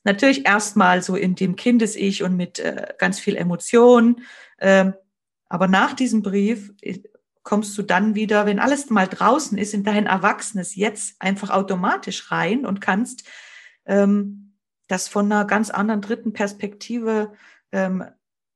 natürlich 0.03 0.45
erstmal 0.45 1.01
so 1.01 1.15
in 1.15 1.35
dem 1.35 1.55
Kindes-Ich 1.55 2.23
und 2.23 2.35
mit 2.35 2.59
äh, 2.59 2.93
ganz 2.97 3.19
viel 3.19 3.35
Emotion. 3.35 4.21
Ähm, 4.59 4.93
aber 5.49 5.67
nach 5.67 5.93
diesem 5.93 6.21
Brief 6.21 6.71
äh, 6.81 6.99
kommst 7.43 7.77
du 7.77 7.81
dann 7.81 8.15
wieder, 8.15 8.45
wenn 8.45 8.59
alles 8.59 8.89
mal 8.89 9.07
draußen 9.07 9.57
ist, 9.57 9.73
in 9.73 9.83
dein 9.83 10.05
Erwachsenes 10.05 10.75
jetzt 10.75 11.15
einfach 11.19 11.49
automatisch 11.49 12.31
rein 12.31 12.65
und 12.65 12.81
kannst 12.81 13.27
ähm, 13.85 14.50
das 14.91 15.07
von 15.07 15.31
einer 15.31 15.45
ganz 15.45 15.69
anderen 15.69 16.01
dritten 16.01 16.33
Perspektive 16.33 17.33
ähm, 17.71 18.05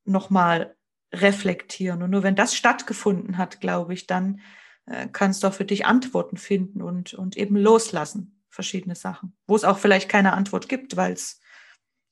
nochmal 0.04 0.76
reflektieren. 1.14 2.04
Und 2.04 2.12
nur 2.12 2.24
wenn 2.24 2.36
das 2.36 2.56
stattgefunden 2.56 3.38
hat, 3.38 3.62
glaube 3.62 3.94
ich, 3.94 4.08
dann 4.08 4.42
äh, 4.86 5.08
kannst 5.12 5.44
du 5.44 5.48
auch 5.48 5.54
für 5.54 5.66
dich 5.66 5.86
Antworten 5.86 6.38
finden 6.38 6.82
und, 6.82 7.14
und 7.14 7.38
eben 7.38 7.56
loslassen, 7.56 8.42
verschiedene 8.50 8.96
Sachen, 8.96 9.36
wo 9.48 9.56
es 9.56 9.64
auch 9.64 9.78
vielleicht 9.78 10.10
keine 10.10 10.34
Antwort 10.34 10.70
gibt, 10.70 10.96
weil 10.96 11.14
es, 11.14 11.40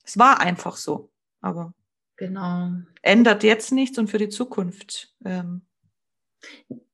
es 0.04 0.18
war 0.18 0.40
einfach 0.40 0.78
so. 0.78 1.12
Aber 1.42 1.74
genau. 2.16 2.72
ändert 3.02 3.44
jetzt 3.44 3.72
nichts 3.72 3.98
und 3.98 4.10
für 4.10 4.18
die 4.18 4.30
Zukunft. 4.30 5.14
Ähm, 5.26 5.66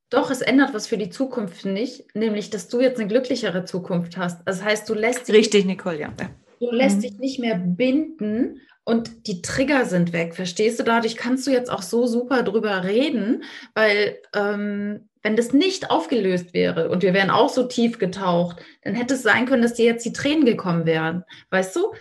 doch, 0.09 0.31
es 0.31 0.41
ändert 0.41 0.73
was 0.73 0.87
für 0.87 0.97
die 0.97 1.11
Zukunft 1.11 1.65
nicht, 1.65 2.15
nämlich, 2.15 2.49
dass 2.49 2.67
du 2.67 2.79
jetzt 2.79 2.99
eine 2.99 3.07
glücklichere 3.07 3.65
Zukunft 3.65 4.17
hast. 4.17 4.41
Das 4.47 4.63
heißt, 4.63 4.89
du 4.89 4.95
lässt 4.95 5.29
Richtig, 5.29 5.65
Nicole, 5.65 5.99
ja. 5.99 6.13
Du 6.59 6.71
lässt 6.71 6.97
mhm. 6.97 7.01
dich 7.01 7.17
nicht 7.17 7.39
mehr 7.39 7.55
binden 7.55 8.61
und 8.83 9.27
die 9.27 9.41
Trigger 9.41 9.85
sind 9.85 10.13
weg. 10.13 10.35
Verstehst 10.35 10.79
du? 10.79 10.83
Dadurch 10.83 11.15
kannst 11.15 11.45
du 11.47 11.51
jetzt 11.51 11.71
auch 11.71 11.81
so 11.81 12.07
super 12.07 12.43
drüber 12.43 12.83
reden, 12.83 13.43
weil 13.75 14.17
ähm, 14.33 15.09
wenn 15.21 15.35
das 15.35 15.53
nicht 15.53 15.91
aufgelöst 15.91 16.53
wäre 16.53 16.89
und 16.89 17.03
wir 17.03 17.13
wären 17.13 17.29
auch 17.29 17.49
so 17.49 17.67
tief 17.67 17.99
getaucht, 17.99 18.57
dann 18.83 18.95
hätte 18.95 19.15
es 19.15 19.23
sein 19.23 19.45
können, 19.45 19.61
dass 19.61 19.73
dir 19.73 19.85
jetzt 19.85 20.05
die 20.05 20.13
Tränen 20.13 20.45
gekommen 20.45 20.85
wären. 20.85 21.23
Weißt 21.49 21.75
du? 21.75 21.93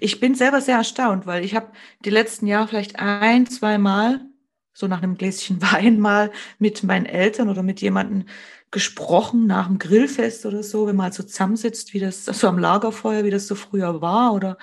Ich 0.00 0.20
bin 0.20 0.34
selber 0.34 0.60
sehr 0.60 0.76
erstaunt, 0.76 1.26
weil 1.26 1.44
ich 1.44 1.54
habe 1.54 1.72
die 2.04 2.10
letzten 2.10 2.46
Jahre 2.46 2.68
vielleicht 2.68 2.98
ein, 2.98 3.46
zwei 3.46 3.78
Mal 3.78 4.20
so 4.72 4.86
nach 4.88 5.02
einem 5.02 5.16
Gläschen 5.16 5.60
Wein 5.72 6.00
mal 6.00 6.30
mit 6.58 6.82
meinen 6.82 7.06
Eltern 7.06 7.48
oder 7.48 7.62
mit 7.62 7.80
jemandem 7.80 8.24
gesprochen 8.70 9.46
nach 9.46 9.66
dem 9.66 9.78
Grillfest 9.78 10.46
oder 10.46 10.62
so, 10.62 10.86
wenn 10.86 10.96
man 10.96 11.04
halt 11.04 11.14
so 11.14 11.22
zusammensitzt, 11.22 11.92
wie 11.92 11.98
das 11.98 12.24
so 12.24 12.46
am 12.46 12.58
Lagerfeuer, 12.58 13.24
wie 13.24 13.30
das 13.30 13.46
so 13.46 13.54
früher 13.54 14.00
war 14.00 14.32
oder 14.32 14.58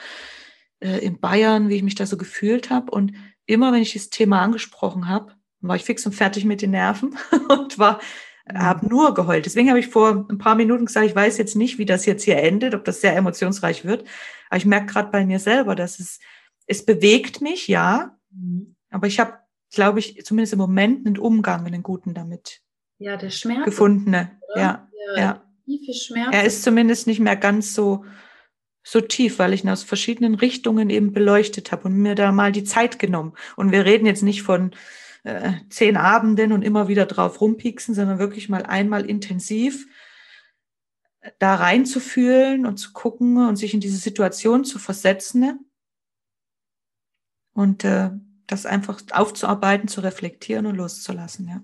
äh, 0.79 0.99
in 0.99 1.19
Bayern, 1.19 1.69
wie 1.69 1.75
ich 1.75 1.83
mich 1.83 1.95
da 1.95 2.05
so 2.05 2.17
gefühlt 2.17 2.69
habe. 2.69 2.91
Und 2.91 3.13
immer, 3.45 3.73
wenn 3.73 3.81
ich 3.81 3.93
das 3.93 4.09
Thema 4.09 4.41
angesprochen 4.41 5.07
habe, 5.07 5.33
war 5.59 5.75
ich 5.75 5.83
fix 5.83 6.05
und 6.05 6.13
fertig 6.13 6.45
mit 6.45 6.61
den 6.61 6.71
Nerven 6.71 7.17
und 7.49 7.77
war 7.79 7.99
mhm. 8.49 8.57
habe 8.57 8.87
nur 8.87 9.13
geheult. 9.13 9.45
Deswegen 9.45 9.69
habe 9.69 9.79
ich 9.79 9.87
vor 9.87 10.25
ein 10.29 10.37
paar 10.37 10.55
Minuten 10.55 10.85
gesagt, 10.85 11.05
ich 11.05 11.15
weiß 11.15 11.37
jetzt 11.37 11.55
nicht, 11.55 11.77
wie 11.77 11.85
das 11.85 12.05
jetzt 12.05 12.23
hier 12.23 12.37
endet, 12.37 12.75
ob 12.75 12.85
das 12.85 13.01
sehr 13.01 13.15
emotionsreich 13.15 13.83
wird. 13.83 14.07
Aber 14.49 14.57
ich 14.57 14.65
merke 14.65 14.93
gerade 14.93 15.11
bei 15.11 15.25
mir 15.25 15.39
selber, 15.39 15.75
dass 15.75 15.99
es, 15.99 16.19
es 16.65 16.85
bewegt 16.85 17.41
mich, 17.41 17.67
ja. 17.67 18.17
Mhm. 18.31 18.75
Aber 18.89 19.07
ich 19.07 19.19
habe, 19.19 19.33
glaube 19.73 19.99
ich, 19.99 20.23
zumindest 20.23 20.53
im 20.53 20.59
Moment 20.59 21.05
einen 21.05 21.17
Umgang, 21.17 21.65
einen 21.65 21.83
guten 21.83 22.13
damit 22.13 22.61
ja, 22.99 23.17
der 23.17 23.29
Schmerz. 23.29 23.65
Gefundene, 23.65 24.31
ja. 24.55 24.87
Der 25.15 25.23
ja. 25.23 25.43
Tiefe 25.65 25.93
Schmerz. 25.93 26.29
Er 26.33 26.43
ist 26.43 26.63
zumindest 26.63 27.07
nicht 27.07 27.19
mehr 27.19 27.35
ganz 27.35 27.73
so, 27.73 28.05
so 28.83 29.01
tief, 29.01 29.39
weil 29.39 29.53
ich 29.53 29.63
ihn 29.63 29.69
aus 29.69 29.83
verschiedenen 29.83 30.35
Richtungen 30.35 30.89
eben 30.89 31.11
beleuchtet 31.11 31.71
habe 31.71 31.83
und 31.85 31.97
mir 31.97 32.15
da 32.15 32.31
mal 32.31 32.51
die 32.51 32.63
Zeit 32.63 32.99
genommen. 32.99 33.33
Und 33.55 33.71
wir 33.71 33.85
reden 33.85 34.05
jetzt 34.05 34.23
nicht 34.23 34.43
von 34.43 34.71
äh, 35.23 35.53
zehn 35.69 35.97
Abenden 35.97 36.51
und 36.51 36.63
immer 36.63 36.87
wieder 36.87 37.05
drauf 37.05 37.41
rumpieksen, 37.41 37.93
sondern 37.93 38.19
wirklich 38.19 38.49
mal 38.49 38.63
einmal 38.63 39.05
intensiv 39.05 39.87
da 41.39 41.55
reinzufühlen 41.55 42.65
und 42.65 42.77
zu 42.77 42.93
gucken 42.93 43.47
und 43.47 43.57
sich 43.57 43.73
in 43.73 43.79
diese 43.79 43.97
Situation 43.97 44.63
zu 44.63 44.79
versetzen 44.79 45.69
und 47.53 47.83
äh, 47.83 48.11
das 48.47 48.65
einfach 48.65 49.01
aufzuarbeiten, 49.11 49.89
zu 49.89 50.01
reflektieren 50.01 50.65
und 50.65 50.75
loszulassen, 50.75 51.47
ja. 51.47 51.61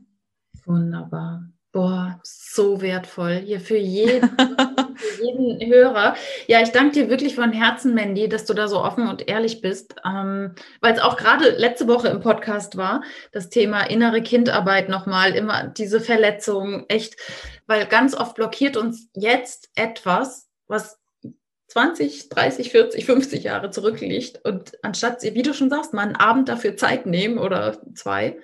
Wunderbar. 0.66 1.44
Boah, 1.74 2.20
so 2.22 2.82
wertvoll 2.82 3.38
hier 3.38 3.60
für 3.60 3.78
jeden, 3.78 4.30
für 4.96 5.24
jeden 5.24 5.74
Hörer. 5.74 6.16
Ja, 6.46 6.62
ich 6.62 6.70
danke 6.70 6.94
dir 6.94 7.10
wirklich 7.10 7.34
von 7.34 7.52
Herzen, 7.52 7.96
Mandy, 7.96 8.30
dass 8.30 8.46
du 8.46 8.54
da 8.54 8.68
so 8.68 8.80
offen 8.80 9.08
und 9.08 9.28
ehrlich 9.28 9.60
bist, 9.60 9.96
ähm, 10.06 10.54
weil 10.82 10.94
es 10.94 11.00
auch 11.00 11.18
gerade 11.18 11.50
letzte 11.50 11.88
Woche 11.88 12.10
im 12.10 12.20
Podcast 12.20 12.78
war, 12.78 13.02
das 13.32 13.50
Thema 13.50 13.82
innere 13.90 14.22
Kindarbeit 14.22 14.88
nochmal, 14.88 15.34
immer 15.34 15.64
diese 15.64 16.00
Verletzung, 16.00 16.86
echt, 16.90 17.16
weil 17.66 17.88
ganz 17.88 18.14
oft 18.14 18.36
blockiert 18.36 18.78
uns 18.78 19.10
jetzt 19.16 19.72
etwas, 19.74 20.48
was 20.68 21.00
20, 21.70 22.30
30, 22.30 22.70
40, 22.70 23.06
50 23.08 23.44
Jahre 23.46 23.72
zurückliegt 23.72 24.46
und 24.46 24.74
anstatt, 24.84 25.24
wie 25.24 25.42
du 25.42 25.56
schon 25.56 25.72
sagst, 25.72 25.96
mal 25.96 26.04
einen 26.04 26.16
Abend 26.16 26.50
dafür 26.50 26.78
Zeit 26.78 27.08
nehmen 27.08 27.40
oder 27.40 27.80
zwei, 27.96 28.38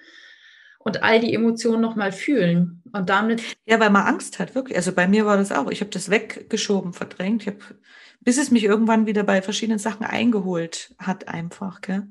und 0.80 1.03
all 1.03 1.19
die 1.19 1.34
Emotionen 1.34 1.82
nochmal 1.82 2.11
fühlen. 2.11 2.82
Und 2.91 3.09
damit. 3.09 3.43
Ja, 3.65 3.80
weil 3.80 3.91
man 3.91 4.07
Angst 4.07 4.39
hat, 4.39 4.55
wirklich. 4.55 4.77
Also 4.77 4.93
bei 4.93 5.07
mir 5.07 5.25
war 5.25 5.38
das 5.38 5.51
auch. 5.51 5.69
Ich 5.69 5.82
habe 5.82 5.91
das 5.91 6.09
weggeschoben, 6.09 6.93
verdrängt. 6.93 7.43
Ich 7.43 7.49
hab, 7.49 7.75
bis 8.21 8.38
es 8.38 8.49
mich 8.49 8.63
irgendwann 8.63 9.05
wieder 9.05 9.23
bei 9.23 9.41
verschiedenen 9.41 9.80
Sachen 9.80 10.05
eingeholt 10.05 10.95
hat, 10.97 11.27
einfach. 11.27 11.82
Gell? 11.82 12.07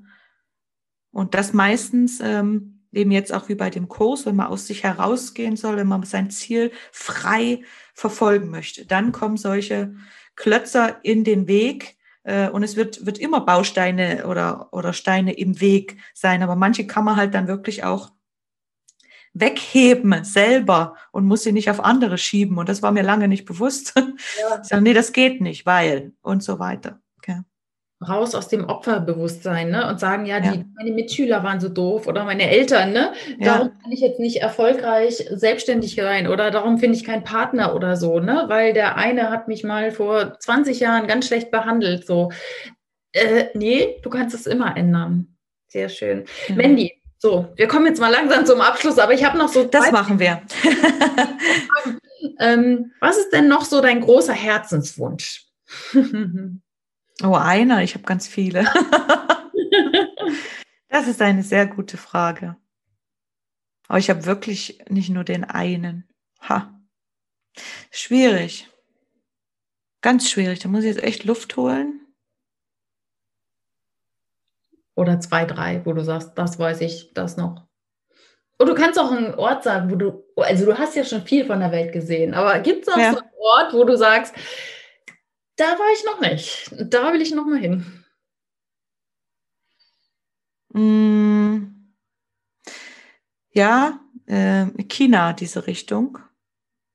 Und 1.10 1.34
das 1.34 1.52
meistens 1.52 2.20
ähm, 2.20 2.84
eben 2.92 3.10
jetzt 3.10 3.32
auch 3.32 3.48
wie 3.48 3.54
bei 3.54 3.70
dem 3.70 3.88
Kurs, 3.88 4.26
wenn 4.26 4.36
man 4.36 4.46
aus 4.46 4.66
sich 4.66 4.84
herausgehen 4.84 5.56
soll, 5.56 5.76
wenn 5.76 5.88
man 5.88 6.02
sein 6.04 6.30
Ziel 6.30 6.70
frei 6.92 7.62
verfolgen 7.94 8.50
möchte. 8.50 8.86
Dann 8.86 9.12
kommen 9.12 9.36
solche 9.36 9.94
Klötzer 10.36 11.02
in 11.02 11.24
den 11.24 11.48
Weg, 11.48 11.98
äh, 12.28 12.50
und 12.50 12.62
es 12.62 12.76
wird, 12.76 13.06
wird 13.06 13.18
immer 13.18 13.40
Bausteine 13.40 14.26
oder, 14.26 14.68
oder 14.72 14.92
Steine 14.92 15.32
im 15.32 15.60
Weg 15.60 15.96
sein. 16.14 16.42
Aber 16.42 16.56
manche 16.56 16.86
kann 16.86 17.04
man 17.04 17.16
halt 17.16 17.34
dann 17.34 17.48
wirklich 17.48 17.84
auch 17.84 18.12
wegheben 19.40 20.24
selber 20.24 20.94
und 21.12 21.26
muss 21.26 21.42
sie 21.42 21.52
nicht 21.52 21.70
auf 21.70 21.84
andere 21.84 22.18
schieben. 22.18 22.58
Und 22.58 22.68
das 22.68 22.82
war 22.82 22.92
mir 22.92 23.02
lange 23.02 23.28
nicht 23.28 23.44
bewusst. 23.44 23.94
Ja. 24.40 24.60
Ich 24.62 24.68
sage, 24.68 24.82
nee, 24.82 24.94
das 24.94 25.12
geht 25.12 25.40
nicht, 25.40 25.64
weil 25.64 26.12
und 26.22 26.42
so 26.42 26.58
weiter. 26.58 27.00
Okay. 27.18 27.42
Raus 28.06 28.34
aus 28.34 28.48
dem 28.48 28.64
Opferbewusstsein 28.64 29.70
ne? 29.70 29.88
und 29.88 30.00
sagen, 30.00 30.26
ja, 30.26 30.40
die, 30.40 30.58
ja. 30.58 30.64
meine 30.76 30.92
Mitschüler 30.92 31.42
waren 31.42 31.60
so 31.60 31.68
doof 31.68 32.06
oder 32.06 32.24
meine 32.24 32.48
Eltern, 32.48 32.92
ne? 32.92 33.12
Darum 33.40 33.68
ja. 33.68 33.74
kann 33.82 33.92
ich 33.92 34.00
jetzt 34.00 34.20
nicht 34.20 34.40
erfolgreich 34.40 35.24
selbstständig 35.30 35.94
sein 35.96 36.28
oder 36.28 36.50
darum 36.50 36.78
finde 36.78 36.96
ich 36.96 37.04
keinen 37.04 37.24
Partner 37.24 37.74
oder 37.74 37.96
so, 37.96 38.20
ne? 38.20 38.44
Weil 38.48 38.72
der 38.72 38.96
eine 38.96 39.30
hat 39.30 39.48
mich 39.48 39.64
mal 39.64 39.90
vor 39.90 40.38
20 40.38 40.80
Jahren 40.80 41.06
ganz 41.06 41.26
schlecht 41.26 41.50
behandelt. 41.50 42.06
So. 42.06 42.30
Äh, 43.12 43.46
nee, 43.54 43.96
du 44.02 44.10
kannst 44.10 44.34
es 44.34 44.46
immer 44.46 44.76
ändern. 44.76 45.36
Sehr 45.68 45.88
schön. 45.88 46.24
Mandy, 46.54 46.97
so, 47.20 47.52
wir 47.56 47.66
kommen 47.66 47.86
jetzt 47.86 48.00
mal 48.00 48.10
langsam 48.10 48.46
zum 48.46 48.60
Abschluss, 48.60 48.98
aber 48.98 49.12
ich 49.12 49.24
habe 49.24 49.36
noch 49.36 49.48
so. 49.48 49.64
Das 49.64 49.90
machen 49.90 50.20
wir. 50.20 50.40
ähm, 52.38 52.92
was 53.00 53.18
ist 53.18 53.32
denn 53.32 53.48
noch 53.48 53.64
so 53.64 53.80
dein 53.80 54.00
großer 54.00 54.32
Herzenswunsch? 54.32 55.46
oh, 57.22 57.34
einer. 57.34 57.82
Ich 57.82 57.94
habe 57.94 58.04
ganz 58.04 58.28
viele. 58.28 58.64
das 60.88 61.08
ist 61.08 61.20
eine 61.20 61.42
sehr 61.42 61.66
gute 61.66 61.96
Frage. 61.96 62.56
Aber 63.88 63.98
ich 63.98 64.10
habe 64.10 64.24
wirklich 64.24 64.78
nicht 64.88 65.10
nur 65.10 65.24
den 65.24 65.42
einen. 65.42 66.08
Ha. 66.48 66.72
Schwierig. 67.90 68.68
Ganz 70.02 70.30
schwierig. 70.30 70.60
Da 70.60 70.68
muss 70.68 70.84
ich 70.84 70.94
jetzt 70.94 71.02
echt 71.02 71.24
Luft 71.24 71.56
holen. 71.56 72.07
Oder 74.98 75.20
zwei, 75.20 75.44
drei, 75.44 75.80
wo 75.84 75.92
du 75.92 76.02
sagst, 76.02 76.32
das 76.34 76.58
weiß 76.58 76.80
ich, 76.80 77.12
das 77.14 77.36
noch. 77.36 77.68
Und 78.58 78.66
du 78.68 78.74
kannst 78.74 78.98
auch 78.98 79.12
einen 79.12 79.32
Ort 79.36 79.62
sagen, 79.62 79.92
wo 79.92 79.94
du, 79.94 80.24
also 80.34 80.66
du 80.66 80.76
hast 80.76 80.96
ja 80.96 81.04
schon 81.04 81.22
viel 81.22 81.46
von 81.46 81.60
der 81.60 81.70
Welt 81.70 81.92
gesehen, 81.92 82.34
aber 82.34 82.58
gibt 82.58 82.82
es 82.82 82.92
auch 82.92 82.98
ja. 82.98 83.12
so 83.12 83.20
einen 83.20 83.30
Ort, 83.38 83.74
wo 83.74 83.84
du 83.84 83.96
sagst, 83.96 84.34
da 85.54 85.66
war 85.66 85.92
ich 85.94 86.04
noch 86.04 86.20
nicht, 86.20 86.74
da 86.92 87.12
will 87.12 87.22
ich 87.22 87.32
noch 87.32 87.46
mal 87.46 87.60
hin? 87.60 88.04
Mm. 90.72 91.94
Ja, 93.50 94.00
äh, 94.26 94.66
China, 94.88 95.32
diese 95.32 95.68
Richtung. 95.68 96.18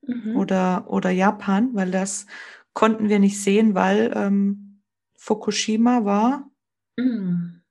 Mhm. 0.02 0.36
Oder, 0.36 0.90
oder 0.90 1.10
Japan, 1.10 1.74
weil 1.74 1.92
das 1.92 2.26
konnten 2.74 3.08
wir 3.08 3.20
nicht 3.20 3.42
sehen, 3.42 3.76
weil 3.76 4.12
ähm, 4.14 4.82
Fukushima 5.16 6.04
war. 6.04 6.52
Mhm. 6.98 7.63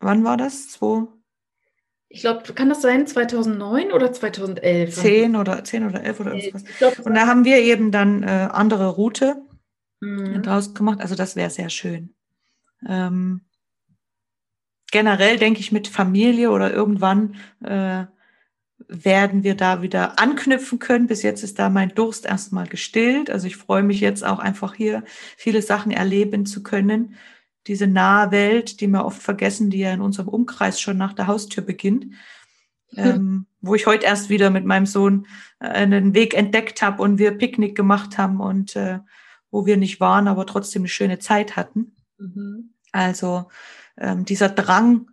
Wann 0.00 0.24
war 0.24 0.36
das? 0.36 0.68
Zwei? 0.70 1.06
Ich 2.08 2.22
glaube, 2.22 2.42
kann 2.54 2.68
das 2.68 2.82
sein 2.82 3.06
2009 3.06 3.92
oder 3.92 4.12
2011? 4.12 4.94
10 4.94 5.36
oder 5.36 5.62
10 5.62 5.86
oder 5.86 6.02
11 6.02 6.20
oder 6.20 6.34
irgendwas. 6.34 6.64
Glaub, 6.78 6.98
Und 6.98 7.14
da 7.14 7.26
haben 7.26 7.44
wir 7.44 7.58
eben 7.58 7.92
dann 7.92 8.24
äh, 8.24 8.48
andere 8.50 8.88
Route 8.88 9.36
mhm. 10.00 10.42
draus 10.42 10.74
gemacht. 10.74 11.00
Also 11.00 11.14
das 11.14 11.36
wäre 11.36 11.50
sehr 11.50 11.70
schön. 11.70 12.14
Ähm, 12.88 13.42
generell 14.90 15.36
denke 15.36 15.60
ich 15.60 15.70
mit 15.70 15.86
Familie 15.86 16.50
oder 16.50 16.72
irgendwann 16.72 17.36
äh, 17.62 18.06
werden 18.88 19.44
wir 19.44 19.54
da 19.54 19.82
wieder 19.82 20.18
anknüpfen 20.18 20.80
können. 20.80 21.06
Bis 21.06 21.22
jetzt 21.22 21.44
ist 21.44 21.60
da 21.60 21.68
mein 21.68 21.94
Durst 21.94 22.26
erstmal 22.26 22.66
gestillt. 22.66 23.30
Also 23.30 23.46
ich 23.46 23.56
freue 23.56 23.84
mich 23.84 24.00
jetzt 24.00 24.24
auch 24.24 24.40
einfach 24.40 24.74
hier 24.74 25.04
viele 25.36 25.62
Sachen 25.62 25.92
erleben 25.92 26.44
zu 26.44 26.64
können 26.64 27.14
diese 27.66 27.86
nahe 27.86 28.30
Welt, 28.30 28.80
die 28.80 28.86
wir 28.86 29.04
oft 29.04 29.22
vergessen, 29.22 29.70
die 29.70 29.78
ja 29.78 29.92
in 29.92 30.00
unserem 30.00 30.28
Umkreis 30.28 30.80
schon 30.80 30.96
nach 30.96 31.12
der 31.12 31.26
Haustür 31.26 31.64
beginnt. 31.64 32.04
Hm. 32.04 32.14
Ähm, 32.96 33.46
wo 33.60 33.76
ich 33.76 33.86
heute 33.86 34.06
erst 34.06 34.30
wieder 34.30 34.50
mit 34.50 34.64
meinem 34.64 34.86
Sohn 34.86 35.28
äh, 35.60 35.66
einen 35.66 36.12
Weg 36.12 36.34
entdeckt 36.34 36.82
habe 36.82 37.00
und 37.02 37.18
wir 37.18 37.38
Picknick 37.38 37.76
gemacht 37.76 38.18
haben 38.18 38.40
und 38.40 38.74
äh, 38.74 38.98
wo 39.52 39.64
wir 39.64 39.76
nicht 39.76 40.00
waren, 40.00 40.26
aber 40.26 40.44
trotzdem 40.44 40.82
eine 40.82 40.88
schöne 40.88 41.20
Zeit 41.20 41.54
hatten. 41.54 41.94
Mhm. 42.18 42.74
Also 42.90 43.48
ähm, 43.96 44.24
dieser 44.24 44.48
Drang, 44.48 45.10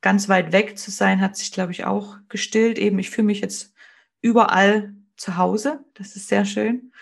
ganz 0.00 0.28
weit 0.28 0.52
weg 0.52 0.78
zu 0.78 0.90
sein, 0.90 1.20
hat 1.20 1.36
sich, 1.36 1.52
glaube 1.52 1.72
ich, 1.72 1.84
auch 1.84 2.16
gestillt. 2.28 2.78
Eben, 2.78 2.98
ich 2.98 3.10
fühle 3.10 3.26
mich 3.26 3.40
jetzt 3.40 3.74
überall 4.20 4.94
zu 5.16 5.36
Hause. 5.36 5.84
Das 5.94 6.16
ist 6.16 6.28
sehr 6.28 6.44
schön. 6.44 6.92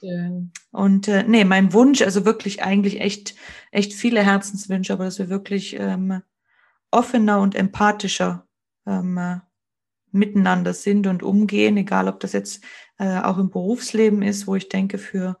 Schön. 0.00 0.52
Und 0.72 1.08
äh, 1.08 1.24
nee, 1.24 1.44
mein 1.44 1.72
Wunsch, 1.74 2.00
also 2.00 2.24
wirklich 2.24 2.62
eigentlich 2.62 3.00
echt, 3.00 3.34
echt 3.70 3.92
viele 3.92 4.22
Herzenswünsche, 4.22 4.94
aber 4.94 5.04
dass 5.04 5.18
wir 5.18 5.28
wirklich 5.28 5.76
ähm, 5.78 6.22
offener 6.90 7.40
und 7.40 7.54
empathischer 7.54 8.46
ähm, 8.86 9.18
äh, 9.18 9.36
miteinander 10.10 10.72
sind 10.72 11.06
und 11.06 11.22
umgehen, 11.22 11.76
egal 11.76 12.08
ob 12.08 12.18
das 12.20 12.32
jetzt 12.32 12.64
äh, 12.98 13.20
auch 13.20 13.36
im 13.36 13.50
Berufsleben 13.50 14.22
ist, 14.22 14.46
wo 14.46 14.56
ich 14.56 14.70
denke, 14.70 14.96
für 14.96 15.38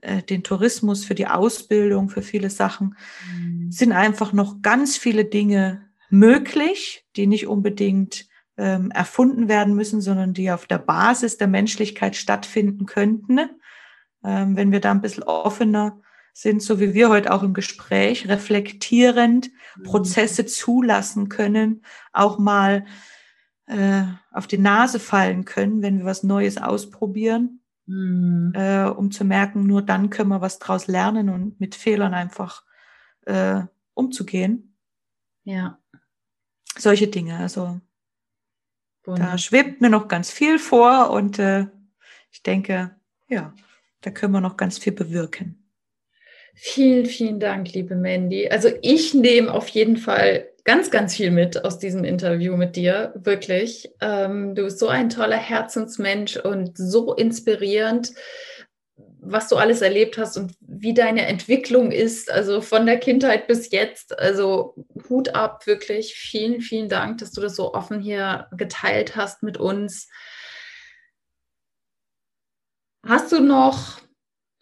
äh, 0.00 0.22
den 0.22 0.42
Tourismus, 0.42 1.04
für 1.04 1.14
die 1.14 1.26
Ausbildung, 1.26 2.08
für 2.08 2.22
viele 2.22 2.48
Sachen, 2.48 2.96
mhm. 3.36 3.70
sind 3.70 3.92
einfach 3.92 4.32
noch 4.32 4.62
ganz 4.62 4.96
viele 4.96 5.26
Dinge 5.26 5.86
möglich, 6.08 7.06
die 7.16 7.26
nicht 7.26 7.46
unbedingt 7.46 8.26
ähm, 8.56 8.90
erfunden 8.90 9.48
werden 9.48 9.74
müssen, 9.74 10.00
sondern 10.00 10.32
die 10.32 10.50
auf 10.50 10.66
der 10.66 10.78
Basis 10.78 11.36
der 11.36 11.46
Menschlichkeit 11.46 12.16
stattfinden 12.16 12.86
könnten 12.86 13.38
wenn 14.28 14.72
wir 14.72 14.80
da 14.80 14.90
ein 14.90 15.00
bisschen 15.00 15.22
offener 15.22 16.00
sind, 16.32 16.62
so 16.62 16.78
wie 16.78 16.94
wir 16.94 17.08
heute 17.08 17.32
auch 17.32 17.42
im 17.42 17.54
Gespräch, 17.54 18.28
reflektierend 18.28 19.50
mhm. 19.76 19.82
Prozesse 19.82 20.46
zulassen 20.46 21.28
können, 21.28 21.82
auch 22.12 22.38
mal 22.38 22.84
äh, 23.66 24.04
auf 24.30 24.46
die 24.46 24.58
Nase 24.58 25.00
fallen 25.00 25.44
können, 25.44 25.82
wenn 25.82 25.98
wir 25.98 26.04
was 26.04 26.22
Neues 26.22 26.56
ausprobieren, 26.58 27.60
mhm. 27.86 28.52
äh, 28.54 28.84
um 28.84 29.10
zu 29.10 29.24
merken, 29.24 29.66
nur 29.66 29.82
dann 29.82 30.10
können 30.10 30.30
wir 30.30 30.40
was 30.40 30.58
draus 30.58 30.86
lernen 30.86 31.28
und 31.28 31.60
mit 31.60 31.74
Fehlern 31.74 32.14
einfach 32.14 32.62
äh, 33.26 33.62
umzugehen. 33.94 34.76
Ja. 35.44 35.78
Solche 36.76 37.08
Dinge. 37.08 37.36
Also 37.36 37.80
Wunderbar. 39.04 39.32
da 39.32 39.38
schwebt 39.38 39.80
mir 39.80 39.90
noch 39.90 40.06
ganz 40.06 40.30
viel 40.30 40.58
vor 40.58 41.10
und 41.10 41.38
äh, 41.38 41.66
ich 42.30 42.42
denke, 42.42 42.94
ja, 43.28 43.52
da 44.00 44.10
können 44.10 44.32
wir 44.32 44.40
noch 44.40 44.56
ganz 44.56 44.78
viel 44.78 44.92
bewirken. 44.92 45.64
Vielen, 46.54 47.06
vielen 47.06 47.38
Dank, 47.38 47.72
liebe 47.72 47.94
Mandy. 47.94 48.48
Also 48.48 48.68
ich 48.82 49.14
nehme 49.14 49.52
auf 49.52 49.68
jeden 49.68 49.96
Fall 49.96 50.48
ganz, 50.64 50.90
ganz 50.90 51.14
viel 51.14 51.30
mit 51.30 51.64
aus 51.64 51.78
diesem 51.78 52.04
Interview 52.04 52.56
mit 52.56 52.76
dir, 52.76 53.12
wirklich. 53.14 53.88
Ähm, 54.00 54.54
du 54.54 54.64
bist 54.64 54.80
so 54.80 54.88
ein 54.88 55.08
toller 55.08 55.36
Herzensmensch 55.36 56.36
und 56.36 56.76
so 56.76 57.14
inspirierend, 57.14 58.12
was 59.20 59.48
du 59.48 59.56
alles 59.56 59.82
erlebt 59.82 60.18
hast 60.18 60.36
und 60.36 60.52
wie 60.60 60.94
deine 60.94 61.26
Entwicklung 61.26 61.92
ist, 61.92 62.30
also 62.30 62.60
von 62.60 62.86
der 62.86 62.98
Kindheit 62.98 63.46
bis 63.46 63.70
jetzt. 63.70 64.18
Also 64.18 64.74
Hut 65.08 65.34
ab, 65.34 65.66
wirklich. 65.66 66.14
Vielen, 66.14 66.60
vielen 66.60 66.88
Dank, 66.88 67.18
dass 67.18 67.32
du 67.32 67.40
das 67.40 67.56
so 67.56 67.72
offen 67.72 68.00
hier 68.00 68.48
geteilt 68.56 69.16
hast 69.16 69.42
mit 69.42 69.58
uns. 69.58 70.08
Hast 73.06 73.32
du 73.32 73.40
noch 73.40 74.00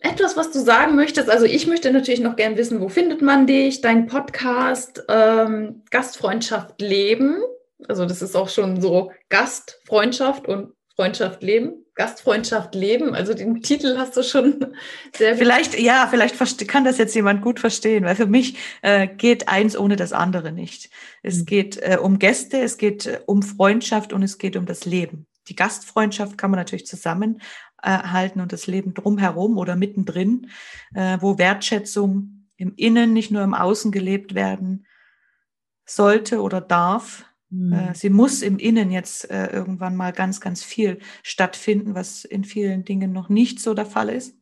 etwas, 0.01 0.37
was 0.37 0.53
du 0.53 0.61
sagen 0.61 0.95
möchtest? 0.95 1.31
Also 1.31 1.47
ich 1.47 1.67
möchte 1.67 1.91
natürlich 1.91 2.21
noch 2.21 2.37
gern 2.37 2.57
wissen, 2.57 2.81
wo 2.81 2.89
findet 2.89 3.23
man 3.23 3.47
dich, 3.47 3.81
dein 3.81 4.07
Podcast, 4.07 5.03
ähm, 5.09 5.83
Gastfreundschaft 5.91 6.81
leben. 6.81 7.43
Also 7.89 8.07
das 8.07 8.23
ist 8.23 8.37
auch 8.37 8.49
schon 8.49 8.81
so 8.81 9.13
Gastfreundschaft 9.29 10.47
und 10.47 10.73
Freundschaft 10.95 11.43
leben. 11.43 11.87
Gastfreundschaft 11.97 12.75
leben, 12.75 13.15
also 13.15 13.33
den 13.33 13.63
Titel 13.63 13.97
hast 13.97 14.19
du 14.19 14.23
schon 14.23 14.75
sehr 15.17 15.35
Vielleicht, 15.35 15.79
ja, 15.81 16.07
vielleicht 16.11 16.69
kann 16.69 16.85
das 16.85 16.99
jetzt 16.99 17.15
jemand 17.15 17.41
gut 17.41 17.59
verstehen, 17.59 18.05
weil 18.05 18.15
für 18.15 18.27
mich 18.27 18.59
äh, 18.83 19.09
geht 19.09 19.49
eins 19.49 19.79
ohne 19.79 19.97
das 19.97 20.13
andere 20.13 20.53
nicht. 20.53 20.91
Es 21.23 21.39
mhm. 21.39 21.45
geht 21.47 21.79
äh, 21.79 21.97
um 22.01 22.19
Gäste, 22.19 22.61
es 22.61 22.77
geht 22.77 23.07
äh, 23.07 23.21
um 23.25 23.43
Freundschaft 23.43 24.13
und 24.13 24.23
es 24.23 24.37
geht 24.37 24.57
um 24.57 24.67
das 24.67 24.85
Leben. 24.85 25.27
Die 25.49 25.57
Gastfreundschaft 25.57 26.37
kann 26.37 26.51
man 26.51 26.59
natürlich 26.59 26.87
zusammen 26.87 27.41
erhalten 27.83 28.41
und 28.41 28.53
das 28.53 28.67
Leben 28.67 28.95
drumherum 28.95 29.59
oder 29.59 29.77
mittendrin, 29.77 30.49
äh, 30.95 31.19
wo 31.21 31.39
Wertschätzung 31.39 32.49
im 32.57 32.75
Innen, 32.77 33.13
nicht 33.13 33.31
nur 33.31 33.43
im 33.43 33.55
Außen 33.55 33.93
gelebt 33.93 34.35
werden 34.35 34.87
sollte 35.85 36.41
oder 36.41 36.61
darf. 36.61 37.25
Mhm. 37.51 37.91
Sie 37.95 38.11
muss 38.11 38.43
im 38.43 38.59
Innen 38.59 38.91
jetzt 38.91 39.31
äh, 39.31 39.53
irgendwann 39.53 39.95
mal 39.95 40.13
ganz, 40.13 40.41
ganz 40.41 40.65
viel 40.65 40.99
stattfinden, 41.23 41.95
was 41.95 42.25
in 42.25 42.45
vielen 42.45 42.85
Dingen 42.85 43.13
noch 43.13 43.29
nicht 43.29 43.61
so 43.61 43.75
der 43.75 43.87
Fall 43.87 44.09
ist. 44.09 44.37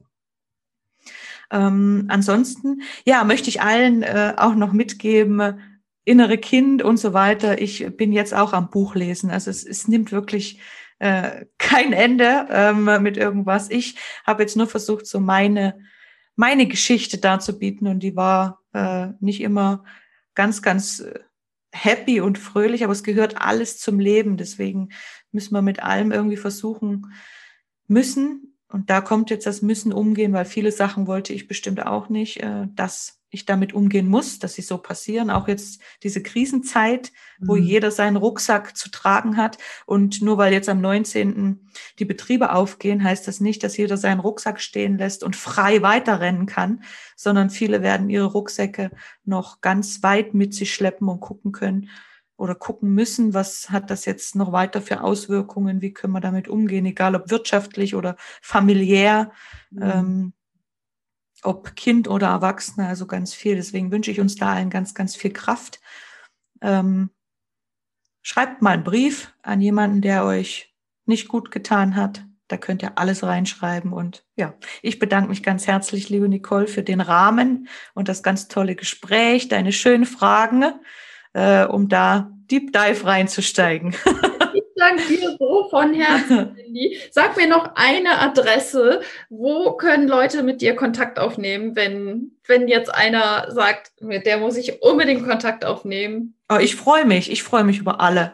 Ähm, 1.51 2.07
ansonsten, 2.09 2.83
ja, 3.05 3.25
möchte 3.25 3.51
ich 3.51 3.61
allen 3.61 4.03
äh, 4.03 4.35
auch 4.37 4.55
noch 4.55 4.73
mitgeben, 4.73 5.61
innere 6.05 6.39
Kind 6.39 6.83
und 6.83 6.99
so 6.99 7.13
weiter. 7.13 7.61
Ich 7.61 7.97
bin 7.97 8.13
jetzt 8.13 8.35
auch 8.35 8.53
am 8.53 8.71
Buch 8.71 8.95
lesen. 8.95 9.31
Also 9.31 9.51
es, 9.51 9.65
es 9.65 9.89
nimmt 9.89 10.13
wirklich 10.13 10.61
äh, 11.05 11.45
kein 11.59 11.93
Ende 11.93 12.47
ähm, 12.51 13.03
mit 13.03 13.19
irgendwas. 13.19 13.71
Ich 13.71 13.97
habe 14.27 14.43
jetzt 14.43 14.57
nur 14.57 14.67
versucht, 14.67 15.07
so 15.07 15.21
meine, 15.21 15.79
meine 16.35 16.67
Geschichte 16.67 17.19
darzubieten 17.19 17.89
und 17.89 18.01
die 18.01 18.17
war 18.17 18.63
äh, 18.73 19.09
nicht 19.21 19.43
immer 19.43 19.85
ganz, 20.35 20.63
ganz 20.63 21.01
äh, 21.01 21.21
happy 21.73 22.23
und 22.23 22.39
fröhlich, 22.39 22.85
aber 22.85 22.95
es 22.95 23.03
gehört 23.03 23.37
alles 23.37 23.79
zum 23.79 24.01
Leben. 24.01 24.39
Deswegen 24.39 24.89
müssen 25.31 25.53
wir 25.53 25.61
mit 25.61 25.83
allem 25.83 26.11
irgendwie 26.11 26.39
versuchen 26.39 27.13
müssen. 27.87 28.57
Und 28.69 28.89
da 28.89 29.03
kommt 29.03 29.29
jetzt 29.29 29.47
das 29.47 29.61
Müssen 29.61 29.93
umgehen, 29.93 30.33
weil 30.33 30.47
viele 30.47 30.73
Sachen 30.73 31.07
wollte 31.07 31.35
ich 31.35 31.49
bestimmt 31.49 31.85
auch 31.85 32.09
nicht, 32.09 32.43
äh, 32.43 32.67
dass 32.75 33.21
ich 33.35 33.45
damit 33.45 33.75
umgehen 33.75 34.09
muss, 34.09 34.39
dass 34.39 34.55
sie 34.55 34.63
so 34.63 34.79
passieren. 34.79 35.31
Auch 35.31 35.49
jetzt 35.49 35.81
diese 36.03 36.23
Krisenzeit, 36.23 37.13
wo 37.39 37.57
mhm. 37.57 37.63
jeder 37.63 37.91
seinen 37.91 38.17
Rucksack 38.17 38.77
zu 38.77 38.91
tragen 38.91 39.37
hat. 39.37 39.59
Und 39.85 40.23
nur 40.23 40.39
weil 40.39 40.53
jetzt 40.53 40.69
am 40.69 40.81
19. 40.81 41.69
die 41.99 42.05
Betriebe 42.05 42.53
aufgehen, 42.53 43.05
heißt 43.05 43.29
das 43.29 43.41
nicht, 43.41 43.63
dass 43.63 43.77
jeder 43.77 43.97
seinen 43.97 44.21
Rucksack 44.21 44.61
stehen 44.61 44.97
lässt 44.97 45.23
und 45.23 45.37
frei 45.37 45.83
weiterrennen 45.83 46.47
kann, 46.47 46.83
sondern 47.17 47.51
viele 47.51 47.83
werden 47.83 48.09
ihre 48.09 48.27
Rucksäcke 48.27 48.91
noch 49.25 49.61
ganz 49.61 50.03
weit 50.03 50.33
mit 50.33 50.55
sich 50.55 50.73
schleppen 50.73 51.09
und 51.09 51.21
gucken 51.21 51.53
können 51.53 51.91
oder 52.37 52.55
gucken 52.55 52.95
müssen, 52.95 53.33
was 53.33 53.71
hat 53.71 53.91
das 53.91 54.05
jetzt 54.07 54.35
noch 54.35 54.53
weiter 54.53 54.81
für 54.81 55.03
Auswirkungen, 55.03 55.81
wie 55.81 55.93
können 55.93 56.13
wir 56.13 56.21
damit 56.21 56.49
umgehen, 56.49 56.85
egal 56.87 57.15
ob 57.15 57.31
wirtschaftlich 57.31 57.95
oder 57.95 58.17
familiär. 58.43 59.31
Mhm. 59.71 59.83
Ähm, 59.83 60.33
ob 61.45 61.77
Kind 61.77 62.09
oder 62.09 62.29
Erwachsene, 62.29 62.89
also 62.89 63.07
ganz 63.07 63.35
viel. 63.35 63.57
Deswegen 63.57 63.91
wünsche 63.91 64.11
ich 64.11 64.21
uns 64.21 64.37
da 64.37 64.55
allen 64.55 64.71
ganz, 64.71 64.95
ganz 64.95 65.15
viel 65.15 65.33
Kraft. 65.33 65.81
Ähm, 66.61 67.11
schreibt 68.23 68.63
mal 68.63 68.73
einen 68.73 68.85
Brief 68.85 69.33
an 69.43 69.61
jemanden, 69.61 70.01
der 70.01 70.25
euch 70.25 70.75
nicht 71.07 71.29
gut 71.29 71.51
getan 71.51 71.97
hat. 71.97 72.25
Da 72.49 72.57
könnt 72.57 72.83
ihr 72.83 72.99
alles 72.99 73.23
reinschreiben. 73.23 73.93
Und 73.93 74.25
ja, 74.37 74.55
ich 74.83 74.99
bedanke 74.99 75.31
mich 75.31 75.43
ganz 75.43 75.67
herzlich, 75.67 76.09
liebe 76.09 76.29
Nicole, 76.29 76.67
für 76.67 76.83
den 76.83 77.01
Rahmen 77.01 77.69
und 77.95 78.09
das 78.09 78.23
ganz 78.23 78.49
tolle 78.49 78.75
Gespräch, 78.75 79.49
deine 79.49 79.73
schönen 79.73 80.07
Fragen, 80.07 80.65
äh, 81.33 81.65
um 81.65 81.89
da 81.89 82.31
Deep 82.51 82.73
Dive 82.73 83.05
reinzusteigen. 83.05 83.95
danke 84.85 85.09
dir 85.09 85.37
so 85.39 85.69
von 85.69 85.95
Herzen, 85.95 86.57
Cindy. 86.57 86.99
Sag 87.11 87.37
mir 87.37 87.49
noch 87.49 87.73
eine 87.75 88.21
Adresse. 88.21 89.01
Wo 89.29 89.73
können 89.73 90.09
Leute 90.09 90.43
mit 90.43 90.61
dir 90.61 90.77
Kontakt 90.77 91.19
aufnehmen, 91.19 91.77
wenn, 91.77 92.33
wenn 92.47 92.69
jetzt 92.69 92.95
einer 92.95 93.51
sagt, 93.51 93.93
mit 94.01 94.27
der 94.27 94.39
muss 94.39 94.57
ich 94.57 94.83
unbedingt 94.83 95.27
Kontakt 95.27 95.65
aufnehmen? 95.65 96.37
Oh, 96.53 96.59
ich 96.59 96.77
freue 96.77 97.07
mich. 97.07 97.31
Ich 97.31 97.43
freue 97.43 97.65
mich 97.65 97.79
über 97.79 98.01
alle. 98.01 98.31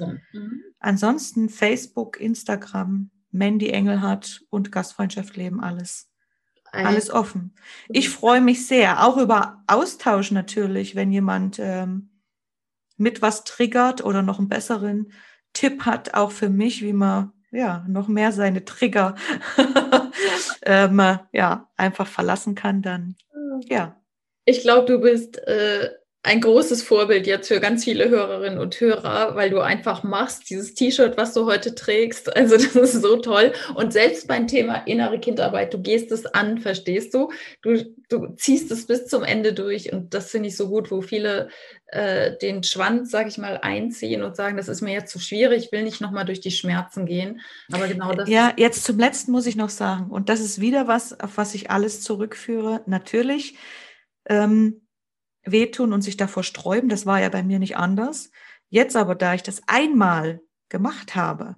Mhm. 0.00 0.62
Ansonsten 0.78 1.48
Facebook, 1.48 2.20
Instagram, 2.20 3.10
Mandy 3.30 3.70
Engelhardt 3.70 4.44
und 4.50 4.72
Gastfreundschaft 4.72 5.36
leben 5.36 5.60
alles. 5.60 6.08
Alles 6.70 7.10
offen. 7.10 7.54
Ich 7.88 8.10
freue 8.10 8.42
mich 8.42 8.66
sehr, 8.66 9.06
auch 9.06 9.16
über 9.16 9.64
Austausch 9.66 10.30
natürlich, 10.32 10.94
wenn 10.94 11.10
jemand 11.10 11.58
ähm, 11.58 12.10
mit 12.98 13.22
was 13.22 13.44
triggert 13.44 14.04
oder 14.04 14.22
noch 14.22 14.38
einen 14.38 14.50
besseren 14.50 15.12
Tipp 15.54 15.86
hat, 15.86 16.12
auch 16.12 16.30
für 16.30 16.50
mich, 16.50 16.82
wie 16.82 16.92
man 16.92 17.32
ja 17.50 17.86
noch 17.88 18.08
mehr 18.08 18.32
seine 18.32 18.66
Trigger 18.66 19.14
ähm, 20.62 21.18
ja 21.32 21.70
einfach 21.76 22.06
verlassen 22.06 22.54
kann, 22.54 22.82
dann 22.82 23.16
ja. 23.64 23.96
Ich 24.44 24.62
glaube, 24.62 24.86
du 24.86 25.00
bist 25.00 25.38
äh, 25.38 25.90
ein 26.24 26.40
großes 26.40 26.82
Vorbild 26.82 27.28
jetzt 27.28 27.46
für 27.46 27.60
ganz 27.60 27.84
viele 27.84 28.08
Hörerinnen 28.08 28.58
und 28.58 28.80
Hörer, 28.80 29.36
weil 29.36 29.50
du 29.50 29.60
einfach 29.60 30.02
machst, 30.02 30.50
dieses 30.50 30.74
T-Shirt, 30.74 31.16
was 31.16 31.32
du 31.32 31.46
heute 31.46 31.74
trägst. 31.74 32.28
Also 32.38 32.56
das 32.56 32.74
ist 32.74 33.02
so 33.02 33.16
toll. 33.16 33.52
Und 33.74 33.92
selbst 33.92 34.28
beim 34.28 34.46
Thema 34.46 34.76
innere 34.86 35.18
Kindarbeit, 35.18 35.74
du 35.74 35.80
gehst 35.80 36.12
es 36.12 36.24
an, 36.26 36.58
verstehst 36.58 37.14
du? 37.14 37.30
Du, 37.62 37.84
du 38.08 38.34
ziehst 38.36 38.70
es 38.70 38.86
bis 38.86 39.06
zum 39.06 39.24
Ende 39.24 39.52
durch. 39.52 39.92
Und 39.92 40.14
das 40.14 40.30
finde 40.30 40.48
ich 40.48 40.56
so 40.56 40.68
gut, 40.68 40.90
wo 40.90 41.02
viele 41.02 41.48
äh, 41.88 42.36
den 42.38 42.62
Schwanz, 42.62 43.10
sag 43.10 43.26
ich 43.28 43.38
mal, 43.38 43.58
einziehen 43.62 44.22
und 44.22 44.36
sagen, 44.36 44.56
das 44.56 44.68
ist 44.68 44.82
mir 44.82 44.92
jetzt 44.92 45.12
zu 45.12 45.18
schwierig, 45.18 45.66
ich 45.66 45.72
will 45.72 45.82
nicht 45.82 46.00
nochmal 46.00 46.24
durch 46.24 46.40
die 46.40 46.50
Schmerzen 46.50 47.06
gehen. 47.06 47.40
Aber 47.72 47.88
genau 47.88 48.12
das. 48.12 48.28
Ja, 48.28 48.52
jetzt 48.56 48.84
zum 48.84 48.98
letzten 48.98 49.32
muss 49.32 49.46
ich 49.46 49.56
noch 49.56 49.70
sagen, 49.70 50.10
und 50.10 50.28
das 50.28 50.40
ist 50.40 50.60
wieder 50.60 50.86
was, 50.88 51.18
auf 51.18 51.36
was 51.36 51.54
ich 51.54 51.70
alles 51.70 52.02
zurückführe. 52.02 52.82
Natürlich. 52.86 53.56
Ähm, 54.28 54.82
wehtun 55.50 55.92
und 55.92 56.02
sich 56.02 56.16
davor 56.16 56.42
sträuben. 56.42 56.88
Das 56.88 57.06
war 57.06 57.20
ja 57.20 57.28
bei 57.28 57.42
mir 57.42 57.58
nicht 57.58 57.76
anders. 57.76 58.30
Jetzt 58.68 58.96
aber, 58.96 59.14
da 59.14 59.34
ich 59.34 59.42
das 59.42 59.62
einmal 59.66 60.40
gemacht 60.68 61.14
habe, 61.14 61.56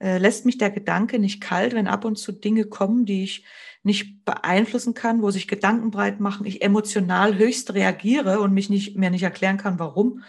äh, 0.00 0.18
lässt 0.18 0.44
mich 0.44 0.58
der 0.58 0.70
Gedanke 0.70 1.18
nicht 1.18 1.40
kalt, 1.40 1.74
wenn 1.74 1.86
ab 1.86 2.04
und 2.04 2.16
zu 2.16 2.32
Dinge 2.32 2.66
kommen, 2.66 3.06
die 3.06 3.24
ich 3.24 3.44
nicht 3.82 4.24
beeinflussen 4.24 4.94
kann, 4.94 5.22
wo 5.22 5.30
sich 5.30 5.46
Gedanken 5.46 5.90
breit 5.90 6.18
machen, 6.18 6.46
ich 6.46 6.62
emotional 6.62 7.36
höchst 7.36 7.74
reagiere 7.74 8.40
und 8.40 8.52
mich 8.52 8.70
nicht 8.70 8.96
mehr 8.96 9.10
nicht 9.10 9.22
erklären 9.22 9.58
kann, 9.58 9.78
warum 9.78 10.24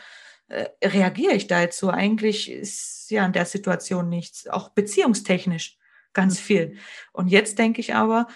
äh, 0.47 0.65
reagiere 0.83 1.33
ich 1.33 1.47
da 1.47 1.61
jetzt 1.61 1.79
so. 1.79 1.89
Eigentlich 1.89 2.51
ist 2.51 3.09
ja 3.09 3.25
in 3.25 3.33
der 3.33 3.45
Situation 3.45 4.09
nichts, 4.09 4.47
auch 4.47 4.69
beziehungstechnisch 4.69 5.77
ganz 6.13 6.39
viel. 6.39 6.77
Und 7.13 7.27
jetzt 7.29 7.57
denke 7.59 7.81
ich 7.81 7.95
aber, 7.95 8.27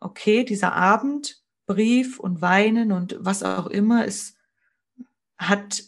okay, 0.00 0.44
dieser 0.44 0.72
Abend, 0.72 1.41
Brief 1.74 2.18
und 2.18 2.40
Weinen 2.40 2.92
und 2.92 3.16
was 3.20 3.42
auch 3.42 3.66
immer, 3.66 4.06
es 4.06 4.36
hat 5.38 5.84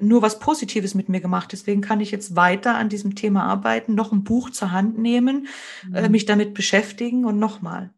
nur 0.00 0.22
was 0.22 0.38
Positives 0.38 0.94
mit 0.94 1.08
mir 1.08 1.20
gemacht. 1.20 1.52
Deswegen 1.52 1.80
kann 1.80 2.00
ich 2.00 2.10
jetzt 2.10 2.36
weiter 2.36 2.74
an 2.76 2.88
diesem 2.88 3.14
Thema 3.14 3.44
arbeiten, 3.44 3.94
noch 3.94 4.12
ein 4.12 4.24
Buch 4.24 4.50
zur 4.50 4.72
Hand 4.72 4.98
nehmen, 4.98 5.46
äh, 5.84 5.88
mhm. 5.88 5.94
äh, 5.96 6.08
mich 6.08 6.26
damit 6.26 6.54
beschäftigen 6.54 7.24
und 7.24 7.38
nochmal. 7.38 7.92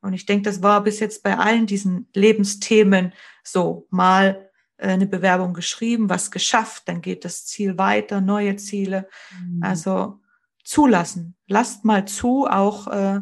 Und 0.00 0.12
ich 0.12 0.26
denke, 0.26 0.44
das 0.44 0.62
war 0.62 0.82
bis 0.84 1.00
jetzt 1.00 1.22
bei 1.22 1.36
allen 1.36 1.66
diesen 1.66 2.08
Lebensthemen 2.14 3.12
so. 3.42 3.86
Mal 3.90 4.50
äh, 4.76 4.88
eine 4.88 5.06
Bewerbung 5.06 5.54
geschrieben, 5.54 6.08
was 6.08 6.30
geschafft, 6.30 6.84
dann 6.86 7.00
geht 7.00 7.24
das 7.24 7.46
Ziel 7.46 7.78
weiter, 7.78 8.20
neue 8.20 8.56
Ziele. 8.56 9.08
Mhm. 9.40 9.62
Also 9.62 10.20
zulassen. 10.64 11.36
Lasst 11.46 11.84
mal 11.84 12.06
zu, 12.06 12.46
auch 12.46 12.88
äh, 12.88 13.20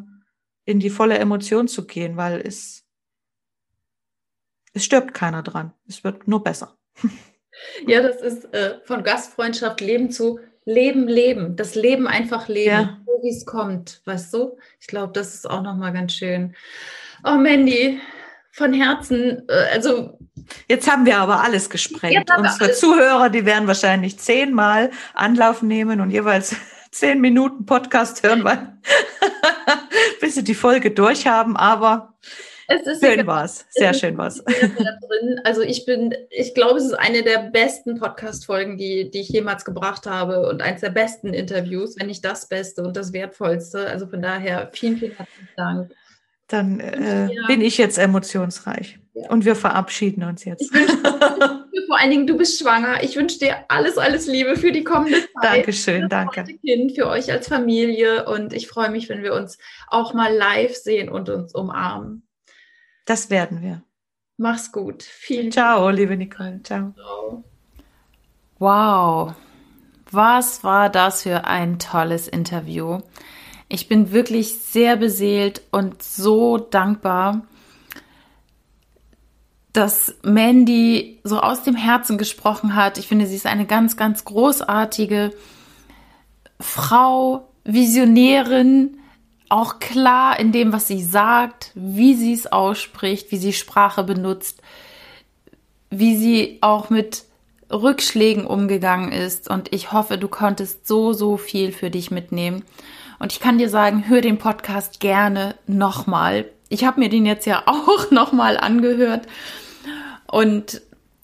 in 0.64 0.80
die 0.80 0.90
volle 0.90 1.18
Emotion 1.18 1.68
zu 1.68 1.86
gehen, 1.86 2.16
weil 2.16 2.40
es 2.40 2.83
es 4.74 4.84
stirbt 4.84 5.14
keiner 5.14 5.42
dran. 5.42 5.72
Es 5.88 6.04
wird 6.04 6.28
nur 6.28 6.42
besser. 6.42 6.76
Ja, 7.86 8.02
das 8.02 8.20
ist 8.20 8.52
äh, 8.52 8.80
von 8.84 9.04
Gastfreundschaft 9.04 9.80
Leben 9.80 10.10
zu 10.10 10.40
Leben, 10.64 11.06
Leben. 11.06 11.54
Das 11.54 11.76
Leben 11.76 12.08
einfach 12.08 12.48
leben, 12.48 12.70
ja. 12.70 12.98
so 13.06 13.22
wie 13.22 13.30
es 13.30 13.46
kommt, 13.46 14.02
weißt 14.06 14.34
du? 14.34 14.58
Ich 14.80 14.88
glaube, 14.88 15.12
das 15.12 15.34
ist 15.34 15.48
auch 15.48 15.62
nochmal 15.62 15.92
ganz 15.92 16.14
schön. 16.14 16.56
Oh, 17.22 17.36
Mandy, 17.36 18.00
von 18.50 18.72
Herzen, 18.72 19.48
äh, 19.48 19.72
also. 19.72 20.18
Jetzt 20.68 20.90
haben 20.90 21.06
wir 21.06 21.18
aber 21.18 21.42
alles 21.42 21.70
gesprengt. 21.70 22.30
Unsere 22.36 22.64
alles 22.64 22.80
Zuhörer, 22.80 23.30
die 23.30 23.46
werden 23.46 23.66
wahrscheinlich 23.66 24.18
zehnmal 24.18 24.90
Anlauf 25.14 25.62
nehmen 25.62 26.00
und 26.00 26.10
jeweils 26.10 26.56
zehn 26.90 27.20
Minuten 27.20 27.66
Podcast 27.66 28.22
hören, 28.22 28.44
weil 28.44 28.78
bis 30.20 30.34
sie 30.34 30.44
die 30.44 30.54
Folge 30.54 30.90
durch 30.90 31.26
haben, 31.26 31.56
aber 31.56 32.14
schön 33.00 33.26
war's, 33.26 33.66
sehr 33.70 33.90
es 33.90 34.00
schön 34.00 34.16
war's. 34.16 34.42
Also 35.44 35.62
ich 35.62 35.84
bin, 35.86 36.14
ich 36.30 36.54
glaube, 36.54 36.78
es 36.78 36.84
ist 36.84 36.94
eine 36.94 37.22
der 37.22 37.50
besten 37.50 37.98
Podcast-Folgen, 37.98 38.76
die, 38.76 39.10
die 39.10 39.20
ich 39.20 39.28
jemals 39.28 39.64
gebracht 39.64 40.06
habe 40.06 40.48
und 40.48 40.62
eines 40.62 40.80
der 40.80 40.90
besten 40.90 41.34
Interviews, 41.34 41.96
wenn 41.98 42.06
nicht 42.06 42.24
das 42.24 42.48
Beste 42.48 42.82
und 42.82 42.96
das 42.96 43.12
Wertvollste. 43.12 43.86
Also 43.88 44.06
von 44.06 44.22
daher 44.22 44.70
vielen, 44.72 44.96
vielen 44.96 45.16
herzlichen 45.16 45.48
Dank. 45.56 45.92
Dann 46.48 46.80
äh, 46.80 47.32
ja. 47.32 47.46
bin 47.46 47.60
ich 47.60 47.78
jetzt 47.78 47.98
emotionsreich. 47.98 48.98
Ja. 49.14 49.30
Und 49.30 49.44
wir 49.44 49.56
verabschieden 49.56 50.24
uns 50.24 50.44
jetzt. 50.44 50.70
Vor 51.86 52.00
allen 52.00 52.10
Dingen, 52.10 52.26
du 52.26 52.36
bist 52.36 52.58
schwanger. 52.58 53.02
Ich 53.02 53.16
wünsche 53.16 53.38
dir 53.38 53.56
alles, 53.68 53.98
alles 53.98 54.26
Liebe 54.26 54.56
für 54.56 54.72
die 54.72 54.84
kommende 54.84 55.20
Zeit. 55.20 55.58
Dankeschön, 55.58 56.02
für 56.02 56.08
danke. 56.08 56.44
Kind, 56.64 56.94
für 56.96 57.06
euch 57.06 57.30
als 57.30 57.46
Familie. 57.48 58.26
Und 58.26 58.52
ich 58.52 58.66
freue 58.66 58.90
mich, 58.90 59.08
wenn 59.08 59.22
wir 59.22 59.32
uns 59.32 59.58
auch 59.88 60.12
mal 60.12 60.34
live 60.34 60.74
sehen 60.74 61.08
und 61.08 61.28
uns 61.28 61.54
umarmen. 61.54 62.23
Das 63.04 63.30
werden 63.30 63.62
wir. 63.62 63.82
Mach's 64.36 64.72
gut. 64.72 65.02
Vielen 65.02 65.52
Ciao, 65.52 65.90
liebe 65.90 66.16
Nicole. 66.16 66.60
Ciao. 66.62 66.92
Ciao. 66.94 67.44
Wow. 68.58 69.34
Was 70.10 70.64
war 70.64 70.90
das 70.90 71.22
für 71.22 71.44
ein 71.44 71.78
tolles 71.78 72.28
Interview? 72.28 73.00
Ich 73.68 73.88
bin 73.88 74.12
wirklich 74.12 74.54
sehr 74.58 74.96
beseelt 74.96 75.62
und 75.70 76.02
so 76.02 76.58
dankbar, 76.58 77.46
dass 79.72 80.14
Mandy 80.22 81.20
so 81.24 81.40
aus 81.40 81.62
dem 81.64 81.74
Herzen 81.74 82.16
gesprochen 82.16 82.76
hat. 82.76 82.98
Ich 82.98 83.08
finde, 83.08 83.26
sie 83.26 83.34
ist 83.34 83.46
eine 83.46 83.66
ganz, 83.66 83.96
ganz 83.96 84.24
großartige 84.24 85.32
Frau, 86.60 87.48
Visionärin, 87.64 88.98
auch 89.54 89.78
klar 89.78 90.40
in 90.40 90.50
dem, 90.50 90.72
was 90.72 90.88
sie 90.88 91.00
sagt, 91.00 91.70
wie 91.76 92.14
sie 92.14 92.32
es 92.32 92.50
ausspricht, 92.50 93.30
wie 93.30 93.36
sie 93.36 93.52
Sprache 93.52 94.02
benutzt, 94.02 94.60
wie 95.90 96.16
sie 96.16 96.58
auch 96.60 96.90
mit 96.90 97.22
Rückschlägen 97.70 98.46
umgegangen 98.46 99.12
ist. 99.12 99.48
Und 99.48 99.72
ich 99.72 99.92
hoffe, 99.92 100.18
du 100.18 100.26
konntest 100.26 100.88
so, 100.88 101.12
so 101.12 101.36
viel 101.36 101.70
für 101.70 101.88
dich 101.88 102.10
mitnehmen. 102.10 102.64
Und 103.20 103.30
ich 103.30 103.38
kann 103.38 103.58
dir 103.58 103.68
sagen, 103.68 104.08
hör 104.08 104.20
den 104.20 104.38
Podcast 104.38 104.98
gerne 104.98 105.54
nochmal. 105.68 106.46
Ich 106.68 106.84
habe 106.84 106.98
mir 106.98 107.08
den 107.08 107.24
jetzt 107.24 107.46
ja 107.46 107.62
auch 107.66 108.10
nochmal 108.10 108.56
angehört. 108.56 109.28
Und 110.26 110.82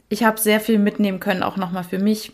ich 0.08 0.22
habe 0.22 0.38
sehr 0.38 0.60
viel 0.60 0.78
mitnehmen 0.78 1.18
können, 1.18 1.42
auch 1.42 1.56
nochmal 1.56 1.82
für 1.82 1.98
mich. 1.98 2.30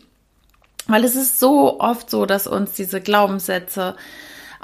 Weil 0.85 1.03
es 1.03 1.15
ist 1.15 1.39
so 1.39 1.79
oft 1.79 2.11
so, 2.11 2.27
dass 2.27 2.45
uns 2.45 2.73
diese 2.73 3.01
Glaubenssätze 3.01 3.95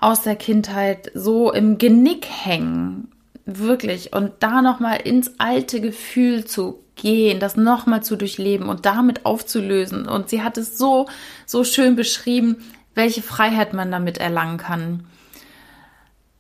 aus 0.04 0.22
der 0.22 0.36
Kindheit 0.36 1.12
so 1.14 1.51
im 1.51 1.78
Genick 1.78 2.28
hängen. 2.28 3.10
Wirklich. 3.45 4.14
Und 4.14 4.32
da 4.39 4.62
nochmal 4.62 4.97
ins 5.01 5.39
alte 5.39 5.80
Gefühl 5.80 6.45
zu 6.45 6.84
gehen, 6.95 7.39
das 7.39 7.56
nochmal 7.56 8.04
zu 8.04 8.18
durchleben 8.18 8.68
und 8.68 8.86
damit 8.86 9.26
aufzulösen. 9.26 10.08
Und 10.08 10.30
sie 10.30 10.41
hat 10.41 10.58
es 10.58 10.78
so, 10.78 11.08
so 11.45 11.64
schön 11.64 11.95
beschrieben, 11.95 12.58
welche 12.95 13.22
Freiheit 13.22 13.74
man 13.74 13.91
damit 13.91 14.18
erlangen 14.18 14.58
kann. 14.58 15.06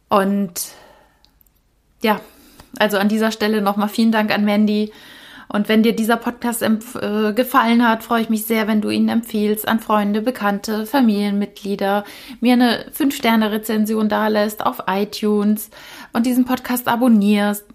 Und 0.09 0.71
ja, 2.01 2.19
also 2.77 2.97
an 2.97 3.09
dieser 3.09 3.31
Stelle 3.31 3.61
nochmal 3.61 3.89
vielen 3.89 4.11
Dank 4.11 4.31
an 4.31 4.45
Mandy 4.45 4.91
Und 5.53 5.69
wenn 5.69 5.83
dir 5.83 5.95
dieser 5.95 6.17
Podcast 6.17 6.63
äh, 6.63 7.31
gefallen 7.33 7.87
hat, 7.87 8.03
freue 8.03 8.23
ich 8.23 8.29
mich 8.29 8.45
sehr, 8.47 8.67
wenn 8.67 8.81
du 8.81 8.89
ihn 8.89 9.07
empfiehlst 9.07 9.67
an 9.67 9.79
Freunde, 9.79 10.23
Bekannte, 10.23 10.87
Familienmitglieder, 10.87 12.05
mir 12.41 12.53
eine 12.53 12.87
5-Sterne-Rezension 12.89 14.09
dalässt 14.09 14.65
auf 14.65 14.85
iTunes 14.87 15.69
und 16.11 16.25
diesen 16.25 16.45
Podcast 16.45 16.87
abonnierst, 16.87 17.65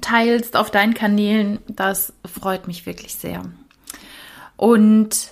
teilst 0.00 0.56
auf 0.56 0.72
deinen 0.72 0.94
Kanälen. 0.94 1.60
Das 1.68 2.12
freut 2.26 2.66
mich 2.66 2.86
wirklich 2.86 3.14
sehr. 3.14 3.42
Und 4.56 5.30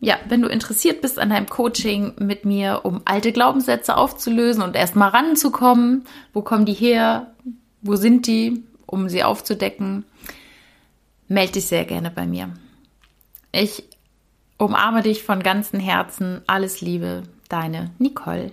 ja, 0.00 0.16
wenn 0.28 0.42
du 0.42 0.48
interessiert 0.48 1.02
bist 1.02 1.20
an 1.20 1.30
einem 1.30 1.48
Coaching 1.48 2.14
mit 2.18 2.44
mir, 2.46 2.80
um 2.82 3.02
alte 3.04 3.30
Glaubenssätze 3.30 3.96
aufzulösen 3.96 4.64
und 4.64 4.74
erstmal 4.74 5.10
ranzukommen, 5.10 6.04
wo 6.32 6.42
kommen 6.42 6.66
die 6.66 6.74
her, 6.74 7.32
wo 7.80 7.94
sind 7.94 8.26
die, 8.26 8.64
um 8.86 9.08
sie 9.08 9.22
aufzudecken, 9.22 10.04
melde 11.28 11.52
dich 11.52 11.66
sehr 11.66 11.84
gerne 11.84 12.10
bei 12.10 12.26
mir. 12.26 12.50
Ich 13.52 13.84
umarme 14.58 15.02
dich 15.02 15.22
von 15.22 15.42
ganzem 15.42 15.80
Herzen. 15.80 16.42
Alles 16.46 16.80
Liebe, 16.80 17.22
deine 17.48 17.92
Nicole. 17.98 18.50